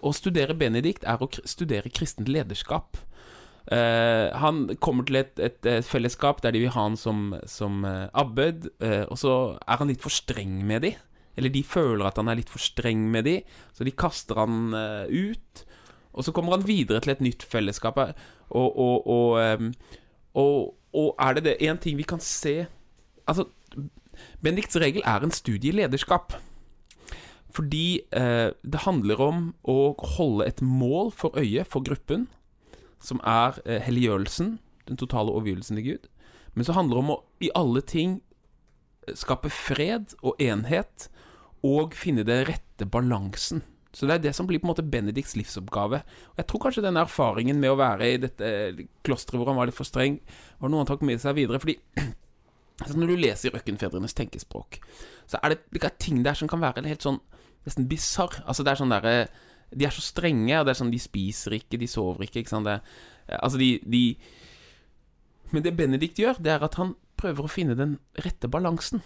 Å 0.03 0.15
studere 0.15 0.55
Benedikt 0.59 1.05
er 1.07 1.21
å 1.23 1.29
studere 1.47 1.91
kristent 1.91 2.31
lederskap. 2.31 2.97
Uh, 3.71 4.35
han 4.43 4.65
kommer 4.83 5.07
til 5.07 5.21
et, 5.21 5.39
et, 5.39 5.59
et, 5.71 5.87
fellesskap 5.87 6.41
der 6.43 6.51
de 6.51 6.65
vil 6.65 6.73
ha 6.75 6.83
han 6.89 6.99
som, 6.99 7.31
som 7.47 7.85
uh, 7.87 8.09
abbed, 8.11 8.67
uh, 8.83 9.05
og 9.07 9.21
så 9.21 9.35
er 9.63 9.79
han 9.79 9.93
litt 9.93 10.03
for 10.03 10.15
streng 10.15 10.59
med 10.67 10.83
de. 10.83 10.93
Eller 11.39 11.53
de 11.55 11.63
føler 11.65 12.05
at 12.09 12.19
han 12.19 12.29
er 12.29 12.41
litt 12.41 12.51
for 12.53 12.61
streng 12.63 13.07
med 13.13 13.25
de, 13.29 13.39
så 13.73 13.87
de 13.87 13.95
kaster 13.95 14.37
han 14.37 14.75
ut. 15.09 15.63
Og 16.13 16.27
så 16.27 16.35
kommer 16.37 16.59
han 16.59 16.67
videre 16.69 17.01
til 17.01 17.15
et 17.15 17.23
nytt 17.25 17.47
fellesskap. 17.49 17.97
Og, 18.51 18.67
og, 18.77 19.07
og, 19.09 19.71
um, 20.35 20.75
og 20.93 21.15
er 21.17 21.39
det 21.39 21.45
det 21.47 21.55
én 21.65 21.81
ting 21.81 21.97
vi 21.97 22.05
kan 22.05 22.21
se 22.21 22.67
Altså, 23.23 23.47
Benedikts 24.43 24.77
regel 24.83 25.01
er 25.07 25.23
en 25.23 25.33
studie 25.33 25.71
i 25.71 25.77
lederskap. 25.79 26.35
Fordi 27.55 28.03
det 28.11 28.81
handler 28.83 29.21
om 29.23 29.43
å 29.63 29.95
holde 30.19 30.49
et 30.51 30.61
mål 30.61 31.13
for 31.17 31.39
øyet 31.39 31.71
for 31.71 31.87
gruppen 31.87 32.27
som 33.03 33.21
er 33.27 33.59
eh, 33.67 33.83
helliggjørelsen, 33.83 34.57
den 34.89 35.01
totale 35.01 35.33
overgivelsen 35.35 35.79
til 35.79 35.87
Gud. 35.93 36.09
Men 36.55 36.69
så 36.69 36.77
handler 36.77 36.99
det 36.99 37.05
om 37.05 37.13
å 37.15 37.19
i 37.43 37.51
alle 37.59 37.83
ting 37.87 38.21
eh, 39.09 39.17
skape 39.19 39.51
fred 39.53 40.17
og 40.23 40.41
enhet, 40.43 41.09
og 41.63 41.95
finne 41.95 42.25
den 42.27 42.43
rette 42.49 42.89
balansen. 42.91 43.63
Så 43.95 44.09
det 44.09 44.15
er 44.17 44.23
det 44.25 44.33
som 44.35 44.49
blir 44.49 44.59
på 44.59 44.67
en 44.67 44.73
måte 44.73 44.85
Benedikts 44.89 45.37
livsoppgave. 45.37 46.01
Og 46.33 46.41
Jeg 46.41 46.49
tror 46.49 46.63
kanskje 46.65 46.83
denne 46.83 47.05
erfaringen 47.05 47.61
med 47.61 47.75
å 47.75 47.79
være 47.79 48.09
i 48.09 48.19
dette 48.23 48.49
eh, 48.49 48.83
klosteret 49.05 49.39
hvor 49.39 49.53
han 49.53 49.61
var 49.61 49.69
litt 49.69 49.77
for 49.77 49.89
streng, 49.89 50.19
var 50.59 50.73
noe 50.73 50.83
han 50.83 50.91
tok 50.91 51.05
med 51.07 51.23
seg 51.23 51.37
videre. 51.39 51.61
Fordi 51.63 51.77
altså 52.83 52.97
når 52.99 53.13
du 53.13 53.21
leser 53.21 53.55
Røkkenfedrenes 53.55 54.17
tenkespråk, 54.19 54.81
så 55.31 55.39
er 55.43 55.55
det, 55.55 55.61
det 55.71 55.85
er 55.87 56.01
ting 56.03 56.25
der 56.25 56.39
som 56.39 56.51
kan 56.51 56.63
være 56.65 56.87
helt 56.89 57.05
sånn 57.05 57.21
nesten 57.67 57.87
bisarr. 57.91 58.41
Altså 58.47 58.65
det 58.65 58.73
er 58.73 58.81
sånn 58.81 58.95
derre 58.95 59.17
de 59.73 59.87
er 59.89 59.95
så 59.95 60.05
strenge, 60.05 60.55
og 60.59 60.67
det 60.67 60.75
er 60.75 60.81
sånn 60.83 60.93
de 60.93 61.01
spiser 61.03 61.57
ikke, 61.59 61.81
de 61.81 61.89
sover 61.91 62.27
ikke. 62.27 62.43
ikke 62.43 62.53
sant? 62.53 62.69
Det, 62.69 62.79
altså, 63.39 63.61
de, 63.61 63.75
de 63.85 64.05
Men 65.53 65.65
det 65.65 65.75
Benedikt 65.77 66.21
gjør, 66.21 66.41
det 66.41 66.55
er 66.55 66.65
at 66.65 66.79
han 66.81 66.95
prøver 67.21 67.47
å 67.47 67.51
finne 67.51 67.77
den 67.79 67.99
rette 68.25 68.51
balansen. 68.51 69.03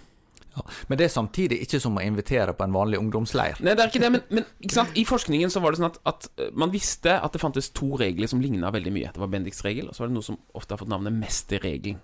Ja, 0.56 0.62
men 0.88 0.96
det 0.96 1.04
er 1.04 1.12
samtidig 1.12 1.58
ikke 1.66 1.78
som 1.82 1.98
å 1.98 2.02
invitere 2.04 2.54
på 2.56 2.64
en 2.64 2.72
vanlig 2.72 3.00
ungdomsleir. 3.02 3.58
Nei, 3.60 3.74
det 3.76 3.82
er 3.84 3.90
ikke 3.90 4.00
det, 4.00 4.12
men, 4.14 4.22
men 4.32 4.46
ikke 4.64 4.86
i 4.96 5.04
forskningen 5.04 5.52
så 5.52 5.60
var 5.60 5.74
det 5.74 5.82
sånn 5.82 5.90
at, 5.90 5.98
at, 6.08 6.28
man 6.56 6.72
visste 6.72 7.18
at 7.20 7.34
det 7.34 7.42
fantes 7.42 7.68
to 7.76 7.90
regler 8.00 8.30
som 8.30 8.40
ligna 8.40 8.70
veldig 8.72 8.92
mye. 8.94 9.10
Det 9.12 9.20
var 9.20 9.32
Benedikts 9.34 9.64
regel, 9.66 9.90
og 9.90 9.96
så 9.96 10.04
var 10.04 10.12
det 10.12 10.16
noe 10.16 10.28
som 10.30 10.38
ofte 10.56 10.72
har 10.72 10.80
fått 10.80 10.92
navnet 10.92 11.18
mesterregelen. 11.18 12.00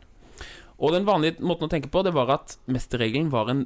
Og 0.83 0.93
den 0.93 1.07
vanlige 1.07 1.41
måten 1.47 1.69
å 1.69 1.73
tenke 1.73 1.89
på, 1.93 2.03
det 2.05 2.13
var 2.17 2.33
at 2.35 2.59
mesterregelen 2.67 3.31
var 3.33 3.49
en 3.53 3.65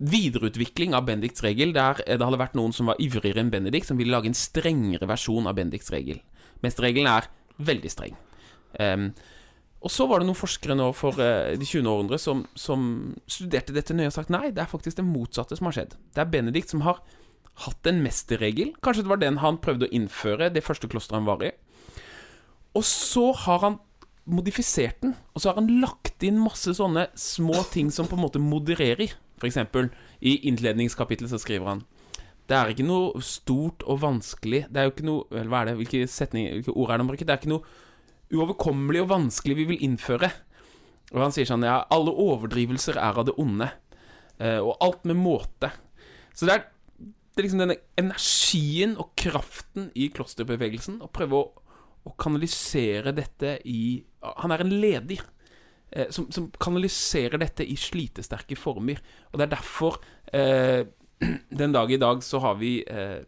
videreutvikling 0.00 0.94
av 0.96 1.04
Benedikts 1.08 1.44
regel, 1.44 1.74
der 1.76 2.00
det 2.00 2.24
hadde 2.24 2.40
vært 2.40 2.56
noen 2.56 2.72
som 2.76 2.88
var 2.88 3.00
ivrigere 3.02 3.42
enn 3.42 3.52
Benedikt, 3.52 3.90
som 3.90 4.00
ville 4.00 4.14
lage 4.14 4.30
en 4.30 4.38
strengere 4.38 5.08
versjon 5.10 5.48
av 5.50 5.58
Benedikts 5.58 5.92
regel. 5.92 6.22
Mesterregelen 6.64 7.10
er 7.12 7.28
veldig 7.60 7.92
streng. 7.92 8.16
Um, 8.80 9.10
og 9.80 9.92
så 9.92 10.06
var 10.08 10.20
det 10.20 10.28
noen 10.28 10.38
forskere 10.38 10.76
nå 10.76 10.90
for 10.96 11.16
uh, 11.20 11.52
de 11.56 11.66
20. 11.66 11.88
århundre 11.88 12.20
som, 12.20 12.44
som, 12.58 12.82
studerte 13.28 13.74
dette 13.76 13.96
nøye 13.96 14.10
og 14.10 14.16
sagt 14.16 14.32
nei, 14.32 14.50
det 14.54 14.64
er 14.64 14.70
faktisk 14.70 15.00
det 15.00 15.06
motsatte 15.08 15.56
som 15.58 15.68
har 15.68 15.76
skjedd. 15.76 15.96
Det 16.14 16.24
er 16.24 16.32
Benedikt 16.32 16.72
som 16.72 16.84
har 16.84 17.00
hatt 17.66 17.88
en 17.90 18.00
mesterregel. 18.04 18.74
Kanskje 18.84 19.04
det 19.04 19.12
var 19.12 19.20
den 19.20 19.40
han 19.44 19.60
prøvde 19.60 19.88
å 19.88 19.94
innføre, 19.96 20.52
det 20.52 20.64
første 20.64 20.88
klosteret 20.88 21.20
han 21.20 21.28
var 21.28 21.44
i. 21.44 21.52
Og 22.76 22.84
så 22.86 23.30
har 23.44 23.64
han 23.64 23.80
modifisert 24.30 25.00
den, 25.02 25.16
og 25.34 25.42
så 25.42 25.50
har 25.50 25.58
han 25.58 25.72
lagt 25.82 26.22
inn 26.24 26.38
masse 26.40 26.72
sånne 26.76 27.08
små 27.18 27.64
ting 27.72 27.90
som 27.92 28.08
på 28.08 28.18
en 28.18 28.24
måte 28.24 28.42
modererer. 28.42 29.16
For 29.40 29.48
eksempel, 29.48 29.88
i 30.20 30.36
innledningskapitlet 30.50 31.32
så 31.32 31.40
skriver 31.40 31.72
han 31.72 31.84
Det 32.44 32.56
er 32.58 32.72
ikke 32.72 32.84
noe 32.84 33.22
stort 33.24 33.86
og 33.88 34.02
vanskelig 34.02 34.66
Det 34.68 34.80
er 34.80 34.88
jo 34.88 34.92
ikke 34.92 35.06
noe 35.08 35.24
Eller 35.32 35.48
hva 35.52 35.62
er 35.62 35.70
det? 35.70 35.78
Hvilke, 35.80 36.02
setninger, 36.10 36.58
hvilke 36.58 36.74
ord 36.76 36.90
er 36.90 36.92
det 36.98 37.04
han 37.04 37.12
bruker? 37.12 37.28
Det 37.28 37.34
er 37.34 37.42
ikke 37.42 37.54
noe 37.54 37.78
uoverkommelig 38.30 39.00
og 39.02 39.10
vanskelig 39.10 39.56
vi 39.58 39.64
vil 39.72 39.80
innføre. 39.82 40.28
Og 41.10 41.22
han 41.24 41.32
sier 41.34 41.48
sånn 41.48 41.66
Ja, 41.66 41.80
alle 41.90 42.12
overdrivelser 42.14 42.98
er 43.00 43.18
av 43.18 43.26
det 43.26 43.34
onde. 43.42 43.70
Eh, 44.38 44.60
og 44.60 44.76
alt 44.84 45.06
med 45.08 45.18
måte. 45.18 45.72
Så 46.34 46.46
det 46.46 46.54
er, 46.54 46.68
det 46.98 47.42
er 47.42 47.46
liksom 47.48 47.64
denne 47.64 47.80
energien 47.98 48.94
og 49.00 49.12
kraften 49.18 49.90
i 49.98 50.08
klosterbevegelsen 50.14 51.00
å 51.02 51.10
prøve 51.12 51.40
å, 51.40 51.74
å 52.06 52.14
kanalisere 52.20 53.12
dette 53.16 53.58
i 53.68 54.00
Han 54.44 54.54
er 54.54 54.64
en 54.64 54.74
leder. 54.82 55.26
Eh, 55.92 56.10
som, 56.10 56.30
som, 56.30 56.50
kanaliserer 56.50 57.38
dette 57.38 57.66
i 57.66 57.76
slitesterke 57.76 58.56
former. 58.58 59.00
Og 59.32 59.40
det 59.40 59.48
er 59.48 59.54
derfor 59.56 59.98
eh, 60.32 60.86
den 61.62 61.74
dag 61.74 61.90
i 61.90 61.98
dag 61.98 62.22
så 62.22 62.38
har 62.44 62.60
vi 62.60 62.80
eh, 62.86 63.18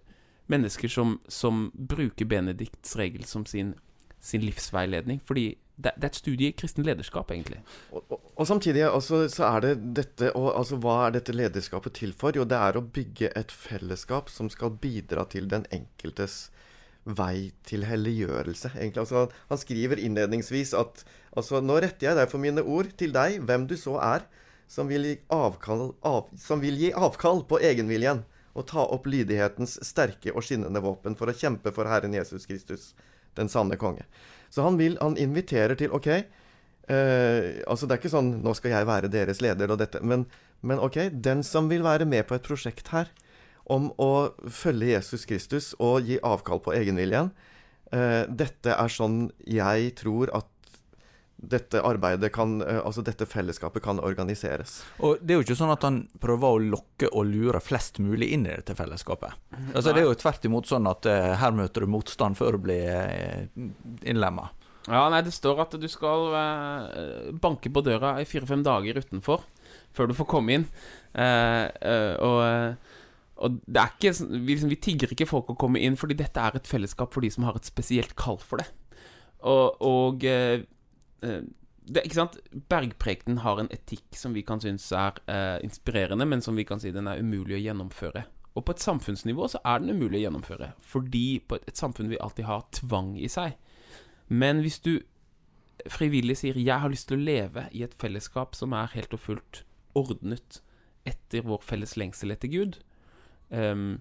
mennesker 0.53 0.89
som, 0.89 1.19
som, 1.27 1.71
bruker 1.75 2.29
Benedikts 2.29 2.95
regel 2.97 3.25
som 3.27 3.47
sin, 3.47 3.75
sin 4.21 4.47
livsveiledning. 4.47 5.21
Fordi 5.27 5.49
det, 5.75 5.91
det, 5.97 6.05
er 6.05 6.13
et 6.13 6.21
studie 6.21 6.53
i 6.53 6.55
kristen 6.55 6.87
lederskap, 6.87 7.33
egentlig. 7.35 7.59
Og, 7.91 8.05
og, 8.07 8.31
og 8.37 8.47
samtidig 8.47 8.85
altså, 8.87 9.25
så 9.33 9.49
er 9.49 9.67
det 9.67 9.75
dette 9.97 10.31
og, 10.37 10.53
altså, 10.55 10.79
Hva 10.79 11.01
er 11.09 11.17
dette 11.19 11.35
lederskapet 11.35 11.99
til 11.99 12.15
for? 12.15 12.37
Jo, 12.37 12.47
det 12.47 12.61
er 12.61 12.79
å 12.79 12.85
bygge 12.85 13.33
et 13.39 13.51
fellesskap 13.51 14.31
som 14.31 14.53
skal 14.53 14.77
bidra 14.79 15.27
til 15.27 15.51
den 15.51 15.67
enkeltes 15.75 16.45
vei 17.05 17.53
til 17.67 17.85
helliggjørelse. 17.85 18.73
egentlig. 18.77 19.01
Altså, 19.01 19.29
han 19.49 19.59
skriver 19.59 19.99
innledningsvis 19.99 20.75
at 20.75 21.05
altså, 21.37 21.61
nå 21.61 21.81
retter 21.83 22.09
jeg 22.09 22.17
derfor 22.17 22.39
mine 22.39 22.63
ord 22.63 22.93
til 22.99 23.13
deg, 23.13 23.41
hvem 23.43 23.67
du 23.67 23.77
så 23.77 23.99
er, 23.99 24.27
som 24.69 24.89
vil 24.89 25.05
gi 25.05 25.17
avkall, 25.29 25.93
av, 26.03 26.31
vil 26.63 26.79
gi 26.79 26.93
avkall 26.93 27.43
på 27.49 27.61
egenviljen 27.61 28.23
og 28.55 28.67
ta 28.69 28.85
opp 28.85 29.07
lydighetens 29.09 29.79
sterke 29.85 30.33
og 30.33 30.45
skinnende 30.45 30.81
våpen 30.85 31.17
for 31.17 31.29
å 31.29 31.37
kjempe 31.37 31.73
for 31.73 31.89
Herren 31.89 32.15
Jesus 32.15 32.47
Kristus, 32.47 32.93
den 33.37 33.49
sanne 33.49 33.79
konge. 33.81 34.05
Så 34.53 34.65
han, 34.65 34.77
vil, 34.81 34.99
han 35.01 35.19
inviterer 35.21 35.79
til 35.79 35.93
OK, 35.93 36.13
Uh, 36.91 37.63
altså 37.71 37.87
Det 37.87 37.95
er 37.95 38.01
ikke 38.01 38.11
sånn 38.11 38.31
'nå 38.43 38.53
skal 38.59 38.73
jeg 38.75 38.87
være 38.89 39.09
deres 39.09 39.39
leder' 39.39 39.71
og 39.71 39.79
dette. 39.79 40.01
Men, 40.03 40.25
men 40.67 40.83
ok, 40.83 41.15
den 41.15 41.45
som 41.47 41.69
vil 41.71 41.85
være 41.87 42.05
med 42.05 42.27
på 42.27 42.35
et 42.35 42.43
prosjekt 42.43 42.91
her 42.91 43.07
om 43.73 43.91
å 44.01 44.13
følge 44.53 44.93
Jesus 44.93 45.27
Kristus 45.29 45.73
og 45.81 46.09
gi 46.09 46.19
avkall 46.23 46.63
på 46.65 46.75
egenviljen 46.77 47.33
eh, 47.93 48.25
Dette 48.29 48.77
er 48.77 48.93
sånn 48.93 49.27
jeg 49.49 49.95
tror 50.01 50.33
at 50.37 50.49
dette 51.43 51.81
arbeidet 51.83 52.31
kan 52.35 52.61
eh, 52.63 52.79
Altså 52.79 53.03
dette 53.03 53.27
fellesskapet 53.27 53.83
kan 53.83 53.99
organiseres. 54.03 54.81
Og 55.03 55.19
det 55.21 55.35
er 55.35 55.41
jo 55.41 55.47
ikke 55.47 55.59
sånn 55.59 55.75
at 55.75 55.87
han 55.87 56.03
prøver 56.23 56.55
å 56.55 56.65
lokke 56.77 57.11
og 57.11 57.27
lure 57.33 57.63
flest 57.65 57.99
mulig 58.03 58.31
inn 58.37 58.47
i 58.47 58.55
dette 58.55 58.77
fellesskapet. 58.79 59.35
Altså 59.73 59.91
Det 59.91 60.03
er 60.05 60.11
jo 60.11 60.19
tvert 60.23 60.47
imot 60.47 60.71
sånn 60.71 60.87
at 60.91 61.09
uh, 61.11 61.33
her 61.41 61.55
møter 61.57 61.83
du 61.83 61.91
motstand 61.91 62.39
før 62.39 62.59
du 62.59 62.67
blir 62.69 63.49
innlemma. 64.07 64.53
Ja, 64.87 65.05
nei, 65.11 65.23
det 65.23 65.35
står 65.35 65.61
at 65.63 65.75
du 65.79 65.87
skal 65.91 66.33
banke 67.39 67.71
på 67.71 67.85
døra 67.87 68.17
i 68.19 68.27
fire-fem 68.27 68.65
dager 68.67 68.99
utenfor 68.99 69.45
før 69.95 70.11
du 70.11 70.17
får 70.17 70.29
komme 70.31 70.57
inn. 70.57 70.67
Eh, 71.13 71.69
og, 72.23 72.89
og, 73.43 73.59
det 73.67 73.81
er 73.83 73.95
ikke 73.97 74.13
vi, 74.31 74.53
liksom, 74.53 74.71
vi, 74.71 74.79
tigger 74.79 75.13
ikke 75.15 75.27
folk 75.27 75.51
å 75.51 75.59
komme 75.59 75.83
inn, 75.83 75.99
fordi 75.99 76.15
dette 76.19 76.41
er 76.41 76.57
et 76.57 76.71
fellesskap 76.71 77.15
for 77.15 77.25
de 77.25 77.31
som 77.35 77.45
har 77.49 77.59
et 77.59 77.67
spesielt 77.67 78.15
kall 78.19 78.39
for 78.39 78.63
det. 78.63 78.69
Og, 79.43 79.83
og 79.83 80.25
Eh, 81.23 81.43
det, 81.83 82.05
ikke 82.05 82.19
sant? 82.19 82.39
Bergprekenen 82.71 83.41
har 83.43 83.61
en 83.61 83.71
etikk 83.75 84.19
som 84.19 84.37
vi 84.37 84.45
kan 84.47 84.63
synes 84.63 84.87
er 84.95 85.19
eh, 85.31 85.59
inspirerende, 85.67 86.27
men 86.29 86.43
som 86.45 86.59
vi 86.59 86.67
kan 86.67 86.83
si 86.83 86.93
den 86.95 87.11
er 87.11 87.23
umulig 87.23 87.59
å 87.59 87.63
gjennomføre. 87.63 88.27
Og 88.53 88.67
på 88.67 88.75
et 88.75 88.85
samfunnsnivå 88.85 89.49
så 89.49 89.63
er 89.67 89.81
den 89.81 89.97
umulig 89.97 90.21
å 90.21 90.27
gjennomføre, 90.27 90.73
fordi 90.85 91.41
på 91.49 91.59
et, 91.59 91.67
et 91.73 91.81
samfunn 91.81 92.11
vil 92.13 92.21
alltid 92.23 92.47
ha 92.47 92.61
tvang 92.83 93.15
i 93.19 93.31
seg. 93.33 93.57
Men 94.29 94.61
hvis 94.63 94.79
du 94.85 94.95
frivillig 95.91 96.37
sier 96.39 96.55
'jeg 96.55 96.79
har 96.79 96.91
lyst 96.91 97.09
til 97.09 97.19
å 97.19 97.25
leve 97.25 97.67
i 97.73 97.83
et 97.83 97.95
fellesskap 97.95 98.55
som 98.55 98.73
er 98.73 98.93
helt 98.95 99.15
og 99.15 99.21
fullt 99.21 99.65
ordnet 99.97 100.61
etter 101.05 101.43
vår 101.43 101.63
felles 101.63 101.97
lengsel 101.97 102.31
etter 102.31 102.49
Gud', 102.49 102.79
um, 103.53 104.01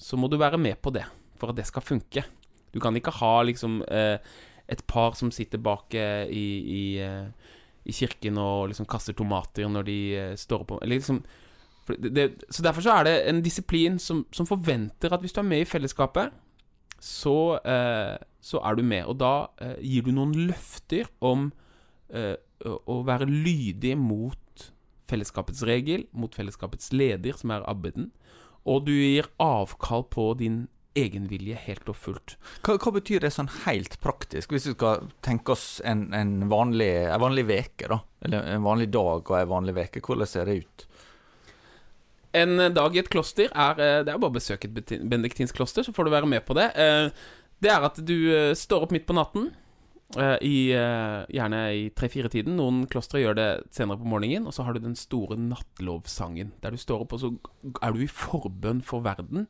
så 0.00 0.16
må 0.16 0.30
du 0.30 0.38
være 0.40 0.60
med 0.60 0.78
på 0.80 0.92
det 0.94 1.04
for 1.40 1.52
at 1.52 1.58
det 1.58 1.66
skal 1.68 1.84
funke. 1.84 2.24
Du 2.72 2.80
kan 2.80 2.96
ikke 2.96 3.14
ha 3.18 3.34
liksom 3.46 3.80
eh, 3.88 4.18
et 4.70 4.82
par 4.86 5.16
som 5.18 5.32
sitter 5.34 5.60
bak 5.62 5.94
eh, 5.98 6.28
i, 6.30 6.46
i, 6.60 6.82
eh, 7.02 7.56
i, 7.84 7.94
kirken 7.96 8.38
og 8.38 8.70
liksom 8.70 8.88
kaster 8.90 9.16
tomater 9.16 9.68
når 9.68 9.88
de 9.88 9.98
eh, 10.16 10.34
står 10.38 10.66
på 10.68 10.78
liksom, 10.86 11.22
det, 11.90 12.12
det, 12.14 12.26
Så 12.48 12.62
derfor 12.62 12.84
så 12.84 13.00
er 13.00 13.08
det 13.08 13.16
en 13.28 13.42
disiplin 13.42 13.98
som, 13.98 14.22
som, 14.32 14.46
forventer 14.46 15.12
at 15.12 15.24
hvis 15.24 15.34
du 15.34 15.40
er 15.42 15.48
med 15.48 15.64
i 15.64 15.68
fellesskapet, 15.68 16.30
så, 17.00 17.58
eh, 17.64 18.16
så 18.40 18.60
er 18.62 18.76
du 18.76 18.84
med. 18.86 19.08
Og 19.10 19.18
da 19.18 19.50
eh, 19.60 19.80
gir 19.82 20.06
du 20.06 20.14
noen 20.14 20.36
løfter 20.50 21.10
om 21.20 21.50
å 22.10 22.94
være 23.06 23.28
lydig 23.30 23.92
mot 23.94 24.62
fellesskapets 25.06 25.62
regel, 25.62 26.08
mot 26.10 26.34
fellesskapets 26.34 26.90
leder, 26.90 27.36
som 27.38 27.52
er 27.54 27.62
abbeden, 27.70 28.08
og 28.68 28.84
du 28.88 28.92
gir 28.92 29.30
avkall 29.40 30.04
på 30.10 30.32
din 30.40 30.66
egenvilje 30.98 31.54
helt 31.68 31.88
og 31.90 31.96
fullt. 31.96 32.34
Hva, 32.66 32.74
hva, 32.82 32.92
betyr 32.96 33.22
det 33.22 33.32
sånn 33.34 33.50
helt 33.64 33.96
praktisk, 34.02 34.52
hvis 34.52 34.66
vi 34.68 34.74
skal 34.74 35.06
tenke 35.24 35.54
oss 35.54 35.78
en, 35.86 36.08
en 36.16 36.48
vanlig, 36.50 36.90
en 37.06 37.22
vanlig 37.22 37.46
veke, 37.48 37.90
da? 37.92 38.00
Eller 38.26 38.50
en 38.56 38.66
vanlig 38.66 38.90
dag 38.92 39.22
og 39.22 39.36
en 39.38 39.52
vanlig 39.52 39.76
veke. 39.78 40.02
Hvordan 40.04 40.28
ser 40.28 40.50
det 40.50 40.60
ut? 40.64 40.86
En 42.36 42.56
dag 42.74 42.94
i 42.94 43.00
et 43.00 43.10
kloster 43.10 43.48
er 43.48 43.80
eh, 43.82 44.00
Det 44.06 44.12
er 44.12 44.18
bare 44.22 44.30
å 44.30 44.36
besøke 44.36 44.68
et 44.70 44.92
benediktinsk 45.02 45.56
kloster, 45.56 45.86
så 45.86 45.94
får 45.94 46.06
du 46.06 46.12
være 46.12 46.30
med 46.30 46.44
på 46.46 46.54
det. 46.58 46.68
Eh, 46.78 47.08
det 47.60 47.72
er 47.72 47.86
at 47.86 47.98
du 48.06 48.16
eh, 48.34 48.52
står 48.56 48.86
opp 48.86 48.94
midt 48.94 49.08
på 49.08 49.16
natten. 49.16 49.50
I, 50.18 50.54
gjerne 50.74 51.58
i 51.76 51.82
tre-fire-tiden. 51.94 52.56
Noen 52.58 52.84
klostre 52.90 53.20
gjør 53.22 53.36
det 53.38 53.48
senere 53.70 54.00
på 54.00 54.08
morgenen. 54.10 54.48
Og 54.50 54.56
så 54.56 54.66
har 54.66 54.74
du 54.74 54.82
den 54.82 54.96
store 54.98 55.38
nattlovsangen, 55.38 56.50
der 56.64 56.74
du 56.74 56.80
står 56.82 57.04
opp, 57.04 57.14
og 57.14 57.22
så 57.22 57.30
er 57.78 57.94
du 57.94 58.02
i 58.02 58.10
forbønn 58.10 58.82
for 58.82 59.06
verden 59.06 59.46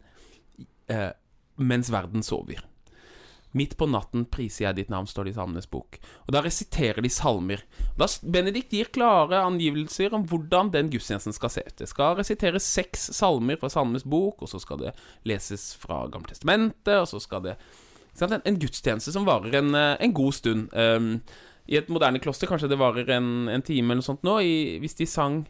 mens 1.60 1.90
verden 1.92 2.24
sover. 2.26 2.64
Midt 3.52 3.74
på 3.74 3.86
natten 3.90 4.28
priser 4.30 4.68
jeg 4.68 4.76
ditt 4.76 4.90
navn, 4.92 5.08
står 5.10 5.26
det 5.26 5.32
i 5.32 5.36
Salmenes 5.40 5.66
bok. 5.70 5.98
Og 6.28 6.34
Da 6.34 6.42
resiterer 6.44 7.02
de 7.02 7.10
salmer. 7.10 7.64
Da 7.98 8.06
Benedikt 8.22 8.70
gir 8.70 8.92
klare 8.94 9.40
angivelser 9.42 10.14
om 10.14 10.22
hvordan 10.30 10.70
den 10.70 10.90
gudstjenesten 10.92 11.34
skal 11.34 11.50
se 11.50 11.64
ut. 11.66 11.76
Det 11.80 11.88
skal 11.90 12.14
resiteres 12.20 12.68
seks 12.68 13.08
salmer 13.16 13.58
fra 13.58 13.70
Salmenes 13.72 14.06
bok, 14.06 14.42
og 14.42 14.52
så 14.52 14.62
skal 14.62 14.84
det 14.84 14.94
leses 15.26 15.72
fra 15.74 16.04
Gamle 16.06 16.30
Testamentet, 16.30 16.94
og 16.94 17.08
så 17.10 17.18
skal 17.22 17.42
det 17.48 17.56
en, 18.26 18.42
en, 18.44 18.58
gudstjeneste 18.60 19.14
som 19.14 19.26
varer 19.28 19.56
en, 19.60 19.72
eh, 19.74 19.94
en 20.04 20.12
god 20.16 20.36
stund. 20.36 20.68
Um, 20.74 21.14
I 21.70 21.78
et 21.80 21.90
moderne 21.92 22.20
kloster 22.22 22.50
kanskje 22.50 22.70
det 22.70 22.80
varer 22.80 23.08
en, 23.16 23.48
en 23.48 23.64
time 23.64 23.92
eller 23.92 24.02
noe 24.02 24.10
sånt 24.10 24.26
nå. 24.26 24.38
I, 24.44 24.78
hvis 24.82 24.98
de 25.00 25.08
sang 25.08 25.42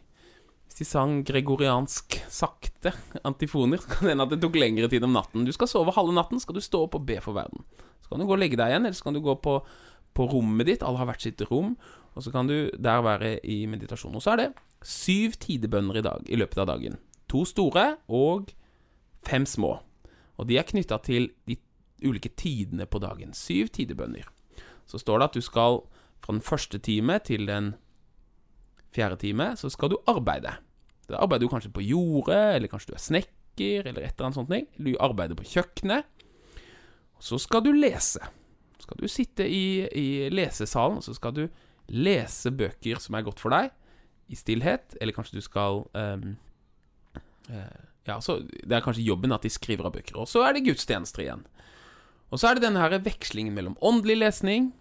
hvis 0.71 0.85
de 0.85 0.85
sang 0.87 1.17
gregoriansk 1.27 2.15
sakte 2.31 2.93
antifoner, 3.27 3.81
så 3.81 3.89
kan 3.91 4.05
det 4.05 4.13
hende 4.13 4.23
at 4.23 4.31
det 4.31 4.37
tok 4.39 4.55
lengre 4.55 4.87
tid 4.87 5.03
om 5.03 5.11
natten. 5.17 5.43
Du 5.43 5.51
skal 5.51 5.67
sove 5.67 5.91
halve 5.91 6.13
natten, 6.15 6.39
skal 6.39 6.55
du 6.55 6.63
stå 6.63 6.85
opp 6.85 6.95
og 6.95 7.03
be 7.09 7.17
for 7.19 7.35
verden. 7.35 7.65
Så 7.99 8.13
kan 8.13 8.21
du 8.21 8.27
gå 8.29 8.37
og 8.37 8.39
legge 8.39 8.55
deg 8.55 8.71
igjen, 8.71 8.87
eller 8.87 8.95
så 8.95 9.09
kan 9.09 9.17
du 9.17 9.19
gå 9.25 9.35
på, 9.43 9.57
på 10.15 10.27
rommet 10.31 10.69
ditt. 10.69 10.85
Alle 10.87 11.01
har 11.01 11.09
hvert 11.09 11.25
sitt 11.25 11.43
rom. 11.49 11.73
Og 12.15 12.23
så 12.23 12.31
kan 12.31 12.47
du 12.47 12.71
der 12.71 13.03
være 13.03 13.33
i 13.43 13.65
meditasjon. 13.67 14.15
Og 14.15 14.23
så 14.23 14.31
er 14.33 14.41
det 14.41 14.47
syv 14.87 15.35
tidebønner 15.43 15.99
i 15.99 16.05
dag 16.07 16.31
i 16.31 16.39
løpet 16.39 16.63
av 16.63 16.71
dagen. 16.71 16.95
To 17.31 17.43
store 17.47 17.97
og 18.07 18.53
fem 19.27 19.43
små. 19.43 19.77
Og 20.39 20.47
de 20.47 20.55
er 20.55 20.67
knytta 20.67 21.01
til 21.03 21.33
de 21.51 21.59
ulike 22.03 22.31
tidene 22.37 22.85
på 22.85 22.99
dagen. 23.03 23.33
Syv 23.37 23.71
tidebønner. 23.75 24.27
Så 24.89 24.99
står 24.99 25.19
det 25.19 25.29
at 25.29 25.37
du 25.37 25.45
skal 25.45 25.81
fra 26.21 26.35
den 26.35 26.43
første 26.45 26.77
time 26.77 27.17
til 27.25 27.47
den 27.49 27.73
fjerde 28.93 29.17
time, 29.21 29.53
så 29.57 29.69
skal 29.71 29.93
du 29.93 29.97
arbeide. 30.09 30.57
Da 31.09 31.21
arbeider 31.23 31.47
du 31.47 31.51
kanskje 31.51 31.73
på 31.73 31.83
jordet, 31.83 32.55
eller 32.55 32.71
kanskje 32.71 32.91
du 32.91 32.97
er 32.97 33.03
snekker, 33.03 33.87
eller 33.87 34.03
et 34.03 34.13
eller 34.15 34.29
annet 34.29 34.39
sånt. 34.39 34.75
Du 34.77 34.91
arbeider 34.99 35.37
på 35.37 35.47
kjøkkenet. 35.47 36.07
Så 37.21 37.39
skal 37.41 37.63
du 37.65 37.71
lese. 37.75 38.21
Så 38.77 38.87
skal 38.87 39.01
du 39.01 39.07
sitte 39.11 39.45
i, 39.45 39.87
i 39.87 40.07
lesesalen, 40.33 40.99
og 41.01 41.05
så 41.05 41.15
skal 41.17 41.35
du 41.37 41.43
lese 41.91 42.51
bøker 42.53 43.01
som 43.01 43.17
er 43.17 43.25
godt 43.27 43.41
for 43.41 43.53
deg, 43.53 43.71
i 44.31 44.37
stillhet. 44.39 44.95
Eller 45.01 45.15
kanskje 45.15 45.39
du 45.39 45.45
skal 45.45 45.83
um, 45.91 46.35
uh, 47.49 47.79
Ja, 48.07 48.17
så 48.21 48.39
Det 48.41 48.73
er 48.73 48.81
kanskje 48.81 49.05
jobben 49.05 49.35
at 49.35 49.43
de 49.45 49.51
skriver 49.53 49.89
av 49.89 49.93
bøker. 49.93 50.17
Og 50.17 50.29
så 50.29 50.45
er 50.47 50.55
det 50.55 50.65
gudstjenester 50.65 51.25
igjen. 51.25 51.43
Og 52.31 52.39
så 52.39 52.47
er 52.47 52.57
det 52.57 52.63
denne 52.63 52.79
her 52.79 52.95
vekslingen 53.03 53.55
mellom 53.55 53.75
åndelig 53.83 54.17
lesning, 54.21 54.71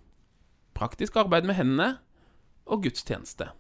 praktisk 0.75 1.17
arbeid 1.19 1.49
med 1.49 1.59
hendene 1.59 1.97
og 2.71 2.85
gudstjeneste 2.85 3.51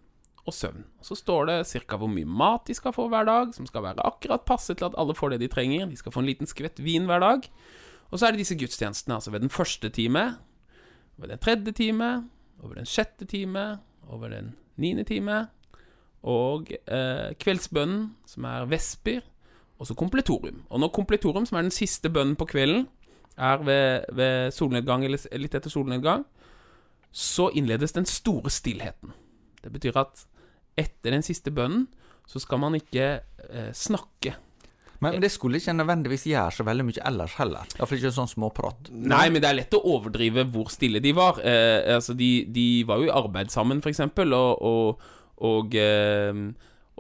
og 0.46 0.54
søvn. 0.54 0.84
Og 1.00 1.04
Så 1.06 1.14
står 1.18 1.46
det 1.46 1.66
ca. 1.66 1.96
hvor 1.96 2.08
mye 2.08 2.24
mat 2.24 2.66
de 2.66 2.74
skal 2.74 2.92
få 2.92 3.08
hver 3.08 3.24
dag, 3.24 3.54
som 3.54 3.66
skal 3.66 3.82
være 3.82 4.06
akkurat 4.06 4.46
passe 4.46 4.74
til 4.74 4.84
at 4.84 4.94
alle 4.96 5.14
får 5.14 5.30
det 5.30 5.40
de 5.40 5.48
trenger. 5.48 5.86
De 5.86 5.96
skal 5.96 6.12
få 6.12 6.20
en 6.20 6.26
liten 6.30 6.46
skvett 6.46 6.78
vin 6.78 7.06
hver 7.06 7.20
dag. 7.20 7.50
Og 8.10 8.18
så 8.18 8.26
er 8.26 8.30
det 8.30 8.38
disse 8.38 8.58
gudstjenestene, 8.58 9.14
altså 9.14 9.30
ved 9.30 9.40
den 9.40 9.50
første 9.50 9.88
time, 9.88 10.38
ved 11.16 11.28
den 11.28 11.38
tredje 11.38 11.72
time, 11.72 12.30
over 12.62 12.74
den 12.74 12.86
sjette 12.86 13.24
time, 13.24 13.78
over 14.08 14.28
den 14.28 14.56
niende 14.76 15.04
time, 15.04 15.48
og 16.22 16.70
eh, 16.70 17.34
kveldsbønnen, 17.38 18.16
som 18.26 18.44
er 18.44 18.66
vesper, 18.66 19.20
og 19.78 19.86
så 19.86 19.94
kompletorium. 19.94 20.64
Og 20.68 20.80
når 20.80 20.88
kompletorium, 20.88 21.46
som 21.46 21.56
er 21.56 21.62
den 21.62 21.70
siste 21.70 22.10
bønnen 22.10 22.36
på 22.36 22.44
kvelden, 22.44 22.88
er 23.38 23.64
ved, 23.64 24.10
ved 24.16 24.50
solnedgang, 24.54 25.04
eller 25.06 25.40
litt 25.40 25.54
etter 25.56 25.72
solnedgang, 25.72 26.26
så 27.10 27.48
innledes 27.56 27.94
den 27.96 28.06
store 28.06 28.50
stillheten. 28.52 29.14
Det 29.60 29.72
betyr 29.74 29.98
at 30.00 30.26
etter 30.78 31.14
den 31.14 31.24
siste 31.26 31.52
bønnen 31.52 31.88
så 32.30 32.40
skal 32.42 32.60
man 32.62 32.76
ikke 32.78 33.08
eh, 33.50 33.72
snakke. 33.74 34.36
Men, 35.00 35.14
men, 35.14 35.22
det 35.24 35.30
skulle 35.32 35.58
ikke 35.58 35.72
nødvendigvis 35.72 36.26
gjøre 36.28 36.52
så 36.54 36.64
veldig 36.68 36.84
mye 36.86 37.04
ellers 37.08 37.34
heller. 37.40 37.68
Iallfall 37.78 37.98
ikke 37.98 38.12
sånn 38.14 38.30
småprat. 38.30 38.90
Nei, 38.92 39.24
men 39.32 39.40
det 39.42 39.48
er 39.48 39.56
lett 39.62 39.76
å 39.76 39.80
overdrive 39.94 40.44
hvor 40.52 40.68
stille 40.72 41.00
de 41.02 41.14
var. 41.16 41.40
Eh, 41.40 41.94
altså, 41.96 42.14
de, 42.14 42.44
de, 42.52 42.66
var 42.88 43.00
jo 43.00 43.08
i 43.08 43.14
arbeid 43.22 43.52
sammen, 43.52 43.80
f.eks., 43.80 44.02
og, 44.04 44.60
og, 44.60 45.06
og, 45.48 45.76
eh, 45.80 46.42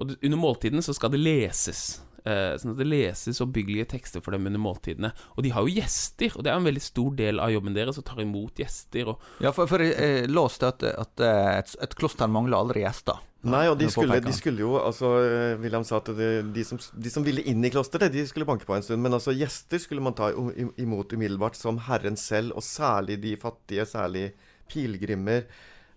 og 0.00 0.14
under 0.16 0.40
måltidene 0.40 0.82
så 0.82 0.96
skal 0.96 1.12
det 1.12 1.20
leses. 1.20 2.00
Eh, 2.28 2.52
sånn 2.60 2.74
at 2.74 2.80
det 2.82 2.88
leses 2.88 3.40
oppbyggelige 3.40 3.88
tekster 3.94 4.20
for 4.24 4.36
dem 4.36 4.48
under 4.50 4.60
måltidene. 4.60 5.12
Og 5.36 5.44
de 5.46 5.52
har 5.54 5.64
jo 5.64 5.72
gjester, 5.72 6.34
og 6.36 6.44
det 6.44 6.52
er 6.52 6.60
en 6.60 6.68
veldig 6.68 6.84
stor 6.84 7.16
del 7.16 7.40
av 7.40 7.52
jobben 7.54 7.76
deres 7.76 8.00
å 8.00 8.04
ta 8.04 8.18
imot 8.20 8.60
gjester. 8.60 9.12
Og... 9.12 9.26
Ja, 9.40 9.54
for, 9.56 9.70
for 9.70 9.84
jeg 9.84 10.28
låste 10.28 10.68
at, 10.68 10.84
at 10.90 11.24
et, 11.24 11.74
et, 11.80 11.96
kloster 11.96 12.30
mangler 12.30 12.60
aldri 12.60 12.84
gjester. 12.84 13.22
Nei, 13.48 13.62
og 13.72 13.78
de 13.80 13.86
skulle, 13.88 14.18
de 14.20 14.32
skulle, 14.36 14.60
jo 14.60 14.74
altså 14.76 15.14
William 15.62 15.84
sa 15.88 15.96
at 16.02 16.10
det, 16.12 16.26
de, 16.52 16.64
som, 16.66 16.76
de, 16.76 17.08
som, 17.08 17.24
ville 17.24 17.40
inn 17.48 17.64
i 17.64 17.70
klosteret, 17.72 18.12
de 18.12 18.26
skulle 18.28 18.44
banke 18.44 18.68
på 18.68 18.76
en 18.76 18.84
stund. 18.84 19.00
Men 19.00 19.16
altså 19.16 19.32
gjester 19.32 19.80
skulle 19.80 20.04
man 20.04 20.16
ta 20.18 20.28
imot 20.30 21.16
umiddelbart 21.16 21.56
som 21.56 21.80
Herren 21.86 22.20
selv, 22.20 22.52
og 22.60 22.66
særlig 22.66 23.16
de 23.24 23.38
fattige, 23.40 23.88
særlig 23.88 24.26
pilegrimer. 24.70 25.48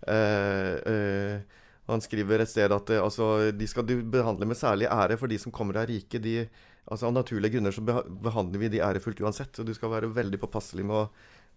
Eh, 0.08 0.72
eh, 0.88 1.60
han 1.86 2.00
skriver 2.00 2.40
et 2.40 2.48
sted 2.48 2.72
at 2.72 2.92
altså, 2.96 3.50
de 3.52 3.66
skal 3.68 3.84
behandle 3.84 4.48
med 4.48 4.56
særlig 4.56 4.88
ære, 4.88 5.18
for 5.20 5.28
de 5.28 5.38
som 5.40 5.52
kommer 5.52 5.82
av 5.82 5.88
rike, 5.90 6.20
de, 6.22 6.46
altså, 6.86 7.10
Av 7.10 7.12
naturlige 7.12 7.56
grunner 7.56 7.74
så 7.76 7.84
behandler 7.84 8.62
vi 8.62 8.72
de 8.72 8.82
ærefullt 8.84 9.20
uansett. 9.20 9.58
Og 9.60 9.68
du 9.68 9.74
skal 9.76 9.92
være 9.92 10.12
veldig 10.16 10.40
påpasselig 10.40 10.86
med 10.88 11.02
å, 11.02 11.06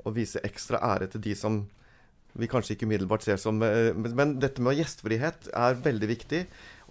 å, 0.04 0.14
vise 0.16 0.44
ekstra 0.44 0.82
ære 0.84 1.08
til 1.14 1.24
de 1.30 1.36
som 1.36 1.62
vi 2.38 2.50
kanskje 2.52 2.76
ikke 2.76 2.86
umiddelbart 2.86 3.24
ser 3.26 3.40
som 3.42 3.64
eh, 3.66 3.96
men, 3.96 4.14
men 4.14 4.34
dette 4.44 4.62
med 4.62 4.78
gjestfrihet 4.78 5.48
er 5.56 5.80
veldig 5.86 6.10
viktig. 6.12 6.42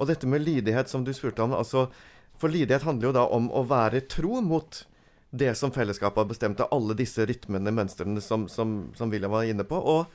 Og 0.00 0.08
dette 0.08 0.28
med 0.28 0.42
lydighet, 0.42 0.88
som 0.90 1.04
du 1.04 1.12
spurte 1.14 1.44
om 1.44 1.54
altså, 1.54 1.90
For 2.40 2.52
lydighet 2.52 2.84
handler 2.88 3.10
jo 3.10 3.16
da 3.16 3.26
om 3.32 3.50
å 3.52 3.62
være 3.68 4.02
tro 4.12 4.40
mot 4.44 4.80
det 5.36 5.52
som 5.58 5.72
fellesskapet 5.72 6.22
har 6.22 6.28
bestemt, 6.28 6.60
av 6.60 6.72
alle 6.72 6.96
disse 6.96 7.24
rytmene, 7.26 7.72
mønstrene, 7.74 8.20
som, 8.24 8.46
som, 8.48 8.94
som 8.96 9.12
William 9.12 9.32
var 9.32 9.44
inne 9.48 9.64
på. 9.68 9.76
Og, 9.76 10.06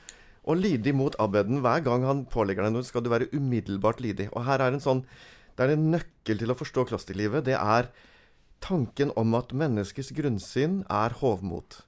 og 0.42 0.58
lydig 0.58 0.94
mot 0.96 1.16
abbeden. 1.22 1.60
Hver 1.62 1.84
gang 1.86 2.06
han 2.06 2.24
pålegger 2.30 2.66
deg 2.66 2.74
noe, 2.74 2.86
skal 2.86 3.04
du 3.04 3.10
være 3.12 3.30
umiddelbart 3.34 4.02
lydig. 4.02 4.28
Og 4.32 4.46
her 4.48 4.62
er 4.62 4.74
en 4.74 4.82
sånn 4.82 5.06
Det 5.52 5.66
er 5.66 5.74
en 5.74 5.90
nøkkel 5.92 6.38
til 6.40 6.50
å 6.50 6.56
forstå 6.56 6.86
klosterlivet. 6.88 7.44
Det 7.44 7.58
er 7.58 7.90
tanken 8.64 9.10
om 9.20 9.34
at 9.36 9.52
menneskets 9.52 10.12
grunnsyn 10.16 10.80
er 10.88 11.12
hovmot. 11.20 11.82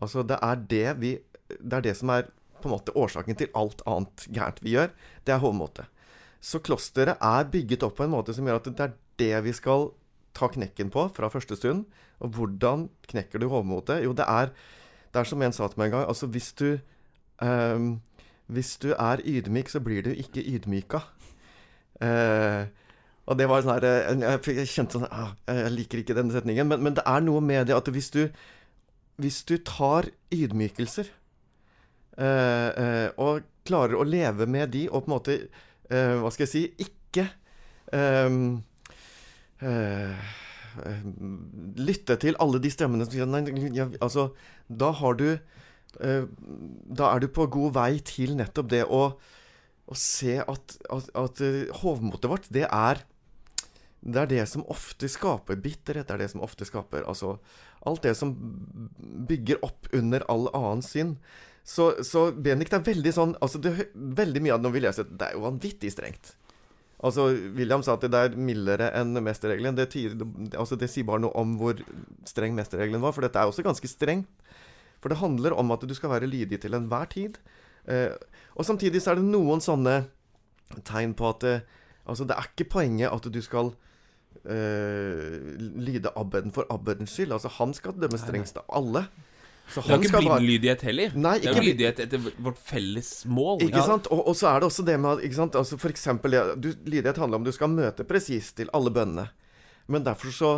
Altså, 0.00 0.22
det 0.24 0.38
er 0.40 0.56
det 0.56 1.00
vi 1.00 1.18
Det 1.52 1.76
er 1.76 1.84
det 1.84 1.96
som 1.98 2.08
er 2.10 2.30
på 2.62 2.70
en 2.70 2.76
måte 2.78 2.94
årsaken 2.96 3.36
til 3.36 3.50
alt 3.58 3.82
annet 3.86 4.26
gærent 4.30 4.62
vi 4.62 4.72
gjør. 4.76 4.92
Det 5.26 5.34
er 5.34 5.42
hovmotet. 5.42 5.86
Så 6.40 6.58
klosteret 6.58 7.20
er 7.20 7.50
bygget 7.50 7.82
opp 7.82 7.98
på 7.98 8.06
en 8.06 8.14
måte 8.14 8.32
som 8.34 8.46
gjør 8.46 8.62
at 8.62 8.70
det 8.70 8.86
er 8.86 8.94
det 9.18 9.44
vi 9.44 9.52
skal 9.52 9.90
ta 10.32 10.48
knekken 10.48 10.90
på 10.90 11.08
fra 11.14 11.28
første 11.28 11.58
stund. 11.58 11.84
Og 12.22 12.32
hvordan 12.36 12.88
knekker 13.10 13.42
du 13.42 13.48
hovmotet? 13.50 14.02
Jo, 14.06 14.14
det 14.14 14.24
er, 14.24 14.54
det 15.12 15.20
er 15.20 15.28
som 15.28 15.42
en 15.42 15.52
sa 15.52 15.68
til 15.68 15.82
meg 15.82 15.90
en 15.90 15.98
gang 15.98 16.08
Altså, 16.08 16.26
hvis 16.30 16.52
du 16.54 16.78
um, 17.40 18.00
Hvis 18.52 18.76
du 18.82 18.92
er 18.92 19.22
ydmyk, 19.24 19.70
så 19.72 19.80
blir 19.80 20.02
du 20.02 20.10
ikke 20.10 20.42
ydmyka. 20.44 21.00
Uh, 22.02 22.66
og 23.30 23.38
det 23.38 23.46
var 23.46 23.62
sånn 23.62 23.76
her 23.76 23.84
eh, 23.86 24.48
Jeg 24.58 24.70
kjente 24.72 24.98
sånn 24.98 25.06
ah, 25.06 25.36
Jeg 25.46 25.70
liker 25.76 26.00
ikke 26.02 26.16
denne 26.18 26.34
setningen. 26.34 26.66
Men, 26.66 26.82
men, 26.82 26.96
det 26.98 27.04
er 27.06 27.22
noe 27.22 27.42
med 27.44 27.68
det 27.70 27.76
at 27.76 27.90
hvis 27.94 28.10
du, 28.14 28.24
hvis 29.22 29.42
du 29.46 29.54
tar 29.62 30.10
ydmykelser 30.34 31.06
uh, 32.18 32.70
uh, 32.74 33.08
og 33.22 33.46
klarer 33.62 33.94
å 33.94 34.08
leve 34.08 34.48
med 34.50 34.74
de, 34.74 34.88
og 34.90 35.04
på 35.04 35.10
en 35.10 35.16
måte 35.16 35.38
Hva 35.92 36.30
skal 36.32 36.46
jeg 36.46 36.50
si 36.50 36.62
Ikke 36.82 37.28
um, 37.92 38.62
lytte 41.76 42.16
til 42.18 42.38
alle 42.42 42.58
de 42.64 42.70
stemmene 42.72 43.04
som 43.06 43.12
sier 43.12 43.28
nei, 43.28 43.42
altså, 44.00 44.30
Da 44.66 44.88
har 44.98 45.18
du 45.20 45.28
Da 46.00 47.08
er 47.10 47.22
du 47.22 47.28
på 47.28 47.46
god 47.52 47.76
vei 47.76 47.92
til 48.06 48.36
nettopp 48.38 48.72
det 48.72 48.84
å 48.88 49.04
å 49.90 49.96
se 49.98 50.38
at, 50.40 50.76
at, 50.94 51.08
at 51.18 51.40
hovmotet 51.82 52.30
vårt, 52.30 52.46
det 52.54 52.68
er 52.68 53.02
det 54.02 54.18
er 54.18 54.30
det 54.30 54.44
som 54.50 54.64
ofte 54.72 55.06
skaper 55.10 55.60
bitterhet. 55.62 56.08
Det 56.08 56.14
er 56.16 56.24
det 56.24 56.32
som 56.32 56.42
ofte 56.42 56.66
skaper 56.66 57.04
altså, 57.06 57.36
Alt 57.86 58.02
det 58.02 58.16
som 58.18 58.32
bygger 59.28 59.60
opp 59.62 59.86
under 59.94 60.24
all 60.30 60.48
annen 60.50 60.82
synd. 60.82 61.20
Så, 61.62 61.92
så 62.02 62.32
Benedikt 62.34 62.74
er 62.74 62.82
veldig 62.82 63.12
sånn 63.14 63.36
altså 63.38 63.60
det, 63.62 63.72
Veldig 63.94 64.42
mye 64.42 64.56
av 64.56 64.58
det 64.58 64.66
når 64.66 64.74
vi 64.74 64.82
leser, 64.82 65.06
det 65.06 65.28
er 65.28 65.36
jo 65.36 65.44
vanvittig 65.44 65.92
strengt. 65.94 66.32
Altså, 67.02 67.28
William 67.54 67.82
sa 67.82 67.94
at 67.94 68.06
det 68.10 68.18
er 68.18 68.34
mildere 68.38 68.90
enn 68.98 69.14
mesterregelen. 69.22 69.78
Det, 69.78 69.88
altså, 70.54 70.78
det 70.78 70.90
sier 70.90 71.06
bare 71.06 71.22
noe 71.22 71.34
om 71.38 71.54
hvor 71.58 71.78
streng 72.26 72.54
mesterregelen 72.58 73.02
var, 73.02 73.14
for 73.14 73.26
dette 73.26 73.38
er 73.38 73.50
også 73.50 73.64
ganske 73.66 73.90
strengt. 73.90 74.30
For 75.02 75.10
det 75.10 75.18
handler 75.18 75.56
om 75.58 75.74
at 75.74 75.82
du 75.82 75.94
skal 75.98 76.12
være 76.14 76.30
lydig 76.30 76.60
til 76.62 76.78
enhver 76.78 77.10
tid. 77.10 77.38
Eh, 77.90 78.14
og 78.54 78.66
samtidig 78.68 79.02
så 79.02 79.12
er 79.12 79.20
det 79.20 79.26
noen 79.26 79.62
sånne 79.62 80.04
tegn 80.86 81.16
på 81.18 81.26
at 81.32 81.46
eh, 81.48 81.64
altså, 82.06 82.26
det 82.28 82.36
er 82.36 82.52
ikke 82.52 82.70
poenget 82.78 83.10
at 83.10 83.26
du 83.34 83.40
skal 83.42 83.72
eh, 84.46 85.58
lyde 85.58 86.12
abbeden 86.16 86.54
for 86.54 86.70
abbedens 86.70 87.16
skyld. 87.16 87.34
Altså, 87.34 87.50
han 87.58 87.74
skal 87.74 87.98
dømme 87.98 88.20
strengst 88.20 88.62
av 88.62 88.68
alle. 88.70 89.06
Så 89.72 89.80
det 89.86 89.94
er 89.94 90.04
ikke 90.04 90.20
blindlydighet 90.20 90.82
heller. 90.84 91.14
Nei, 91.16 91.36
det 91.40 91.48
er 91.48 91.64
lydighet 91.64 92.00
etter 92.04 92.22
vårt 92.44 92.58
felles 92.60 93.10
mål. 93.30 93.62
Ikke 93.64 93.80
ja. 93.80 93.86
sant? 93.88 94.08
Og, 94.12 94.20
og, 94.26 94.36
så 94.36 94.50
er 94.50 94.60
det 94.60 94.68
også 94.68 94.84
det 94.84 94.98
med 95.00 95.22
ikke 95.24 95.38
sant? 95.38 95.56
Altså, 95.58 95.78
For 95.80 95.94
eksempel, 95.94 96.36
lydighet 96.60 97.20
handler 97.22 97.40
om 97.40 97.46
du 97.46 97.52
skal 97.54 97.72
møte 97.72 98.06
presist 98.06 98.58
til 98.58 98.70
alle 98.76 98.92
bønnene. 98.92 99.30
Men 99.90 100.04
derfor 100.06 100.34
så 100.34 100.52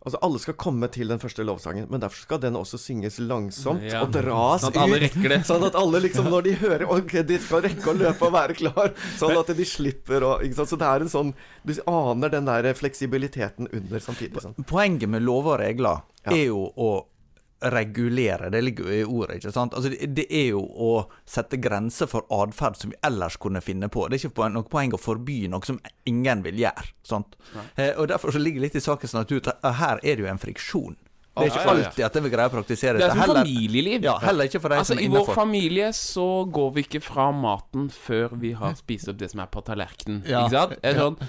Altså, 0.00 0.16
alle 0.24 0.38
skal 0.40 0.54
komme 0.56 0.88
til 0.88 1.10
den 1.12 1.20
første 1.20 1.44
lovsangen, 1.44 1.84
men 1.92 2.00
derfor 2.00 2.22
skal 2.22 2.38
den 2.40 2.54
også 2.56 2.78
synges 2.80 3.18
langsomt 3.20 3.84
ja. 3.84 4.00
og 4.00 4.14
dras 4.14 4.62
sånn 4.64 4.72
at 4.72 4.78
alle 4.80 5.00
rekker 5.02 5.34
det. 5.34 5.40
Sånn 5.50 5.66
at 5.66 5.76
alle 5.76 6.00
liksom, 6.06 6.30
når 6.32 6.46
de 6.46 6.54
hører 6.62 6.84
Ok, 6.94 7.12
de 7.28 7.36
skal 7.42 7.66
rekke 7.66 7.92
å 7.92 7.96
løpe 7.98 8.30
og 8.30 8.32
være 8.32 8.56
klar. 8.56 8.94
Sånn 9.20 9.36
at 9.36 9.52
de 9.58 9.66
slipper 9.68 10.24
å 10.24 10.32
Så 10.56 10.78
det 10.80 10.88
er 10.88 11.04
en 11.04 11.12
sånn 11.12 11.34
Du 11.68 11.74
aner 11.84 12.32
den 12.32 12.48
der 12.48 12.70
fleksibiliteten 12.78 13.68
under 13.68 14.00
samtidig. 14.00 14.40
Sånn. 14.40 14.56
Poenget 14.64 15.12
med 15.12 15.26
lover 15.26 15.58
og 15.58 15.60
regler 15.66 16.00
ja. 16.24 16.32
er 16.32 16.46
jo 16.46 16.64
å 16.72 16.90
regulere, 17.60 18.48
det 18.50 18.62
ligger 18.64 18.84
jo 18.88 18.94
i 18.94 19.04
ordet. 19.04 19.36
ikke 19.40 19.52
sant? 19.52 19.74
Altså, 19.76 19.90
det, 19.92 20.06
det 20.16 20.26
er 20.32 20.46
jo 20.54 20.62
å 20.64 20.90
sette 21.28 21.58
grenser 21.60 22.08
for 22.10 22.24
atferd 22.32 22.78
som 22.80 22.94
vi 22.94 22.98
ellers 23.06 23.36
kunne 23.40 23.60
finne 23.64 23.90
på. 23.92 24.06
Det 24.08 24.16
er 24.20 24.30
ikke 24.30 24.48
noe 24.54 24.68
poeng 24.70 24.94
å 24.96 25.00
forby 25.00 25.42
noe 25.52 25.66
som 25.66 25.80
ingen 26.08 26.44
vil 26.46 26.62
gjøre. 26.62 26.88
sant? 27.06 27.36
Eh, 27.76 27.92
og 27.96 28.08
Derfor 28.08 28.32
så 28.32 28.40
ligger 28.42 28.64
litt 28.64 28.78
i 28.78 28.82
sakens 28.84 29.14
natur 29.14 29.44
at 29.44 29.72
her 29.80 30.00
er 30.02 30.16
det 30.16 30.24
jo 30.24 30.30
en 30.32 30.40
friksjon. 30.40 30.96
Det 31.30 31.46
er 31.46 31.52
ikke 31.52 31.70
alltid 31.70 32.04
at 32.04 32.16
vi 32.24 32.30
greier 32.32 32.50
å 32.50 32.52
praktisere 32.52 32.98
det. 32.98 33.04
Det 33.04 33.10
er 33.12 33.20
som 33.20 33.36
familieliv. 33.36 34.02
Ja, 34.04 34.16
heller 34.24 34.48
ikke 34.50 34.60
for 34.60 34.72
de 34.72 34.80
altså, 34.82 34.96
som 34.96 35.00
er 35.00 35.06
I 35.06 35.12
vår 35.12 35.30
familie 35.36 35.92
så 35.96 36.26
går 36.50 36.72
vi 36.74 36.84
ikke 36.88 37.02
fra 37.04 37.28
maten 37.34 37.86
før 37.94 38.34
vi 38.40 38.50
har 38.58 38.74
spist 38.78 39.12
opp 39.12 39.20
det 39.20 39.30
som 39.30 39.44
er 39.44 39.52
på 39.52 39.62
tallerkenen. 39.68 40.24
Ja. 40.26 40.42
Ikke 40.48 40.56
sant? 40.56 40.74
Er 40.82 40.98
sånn 40.98 41.20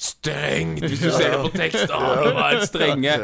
Strengt, 0.00 0.80
hvis 0.86 1.02
du 1.02 1.10
ser 1.18 1.34
det 1.34 1.40
på 1.44 1.50
tekst! 1.58 1.90
Å, 1.92 2.12
det 2.24 2.32
var 2.32 2.62
strenge. 2.64 3.16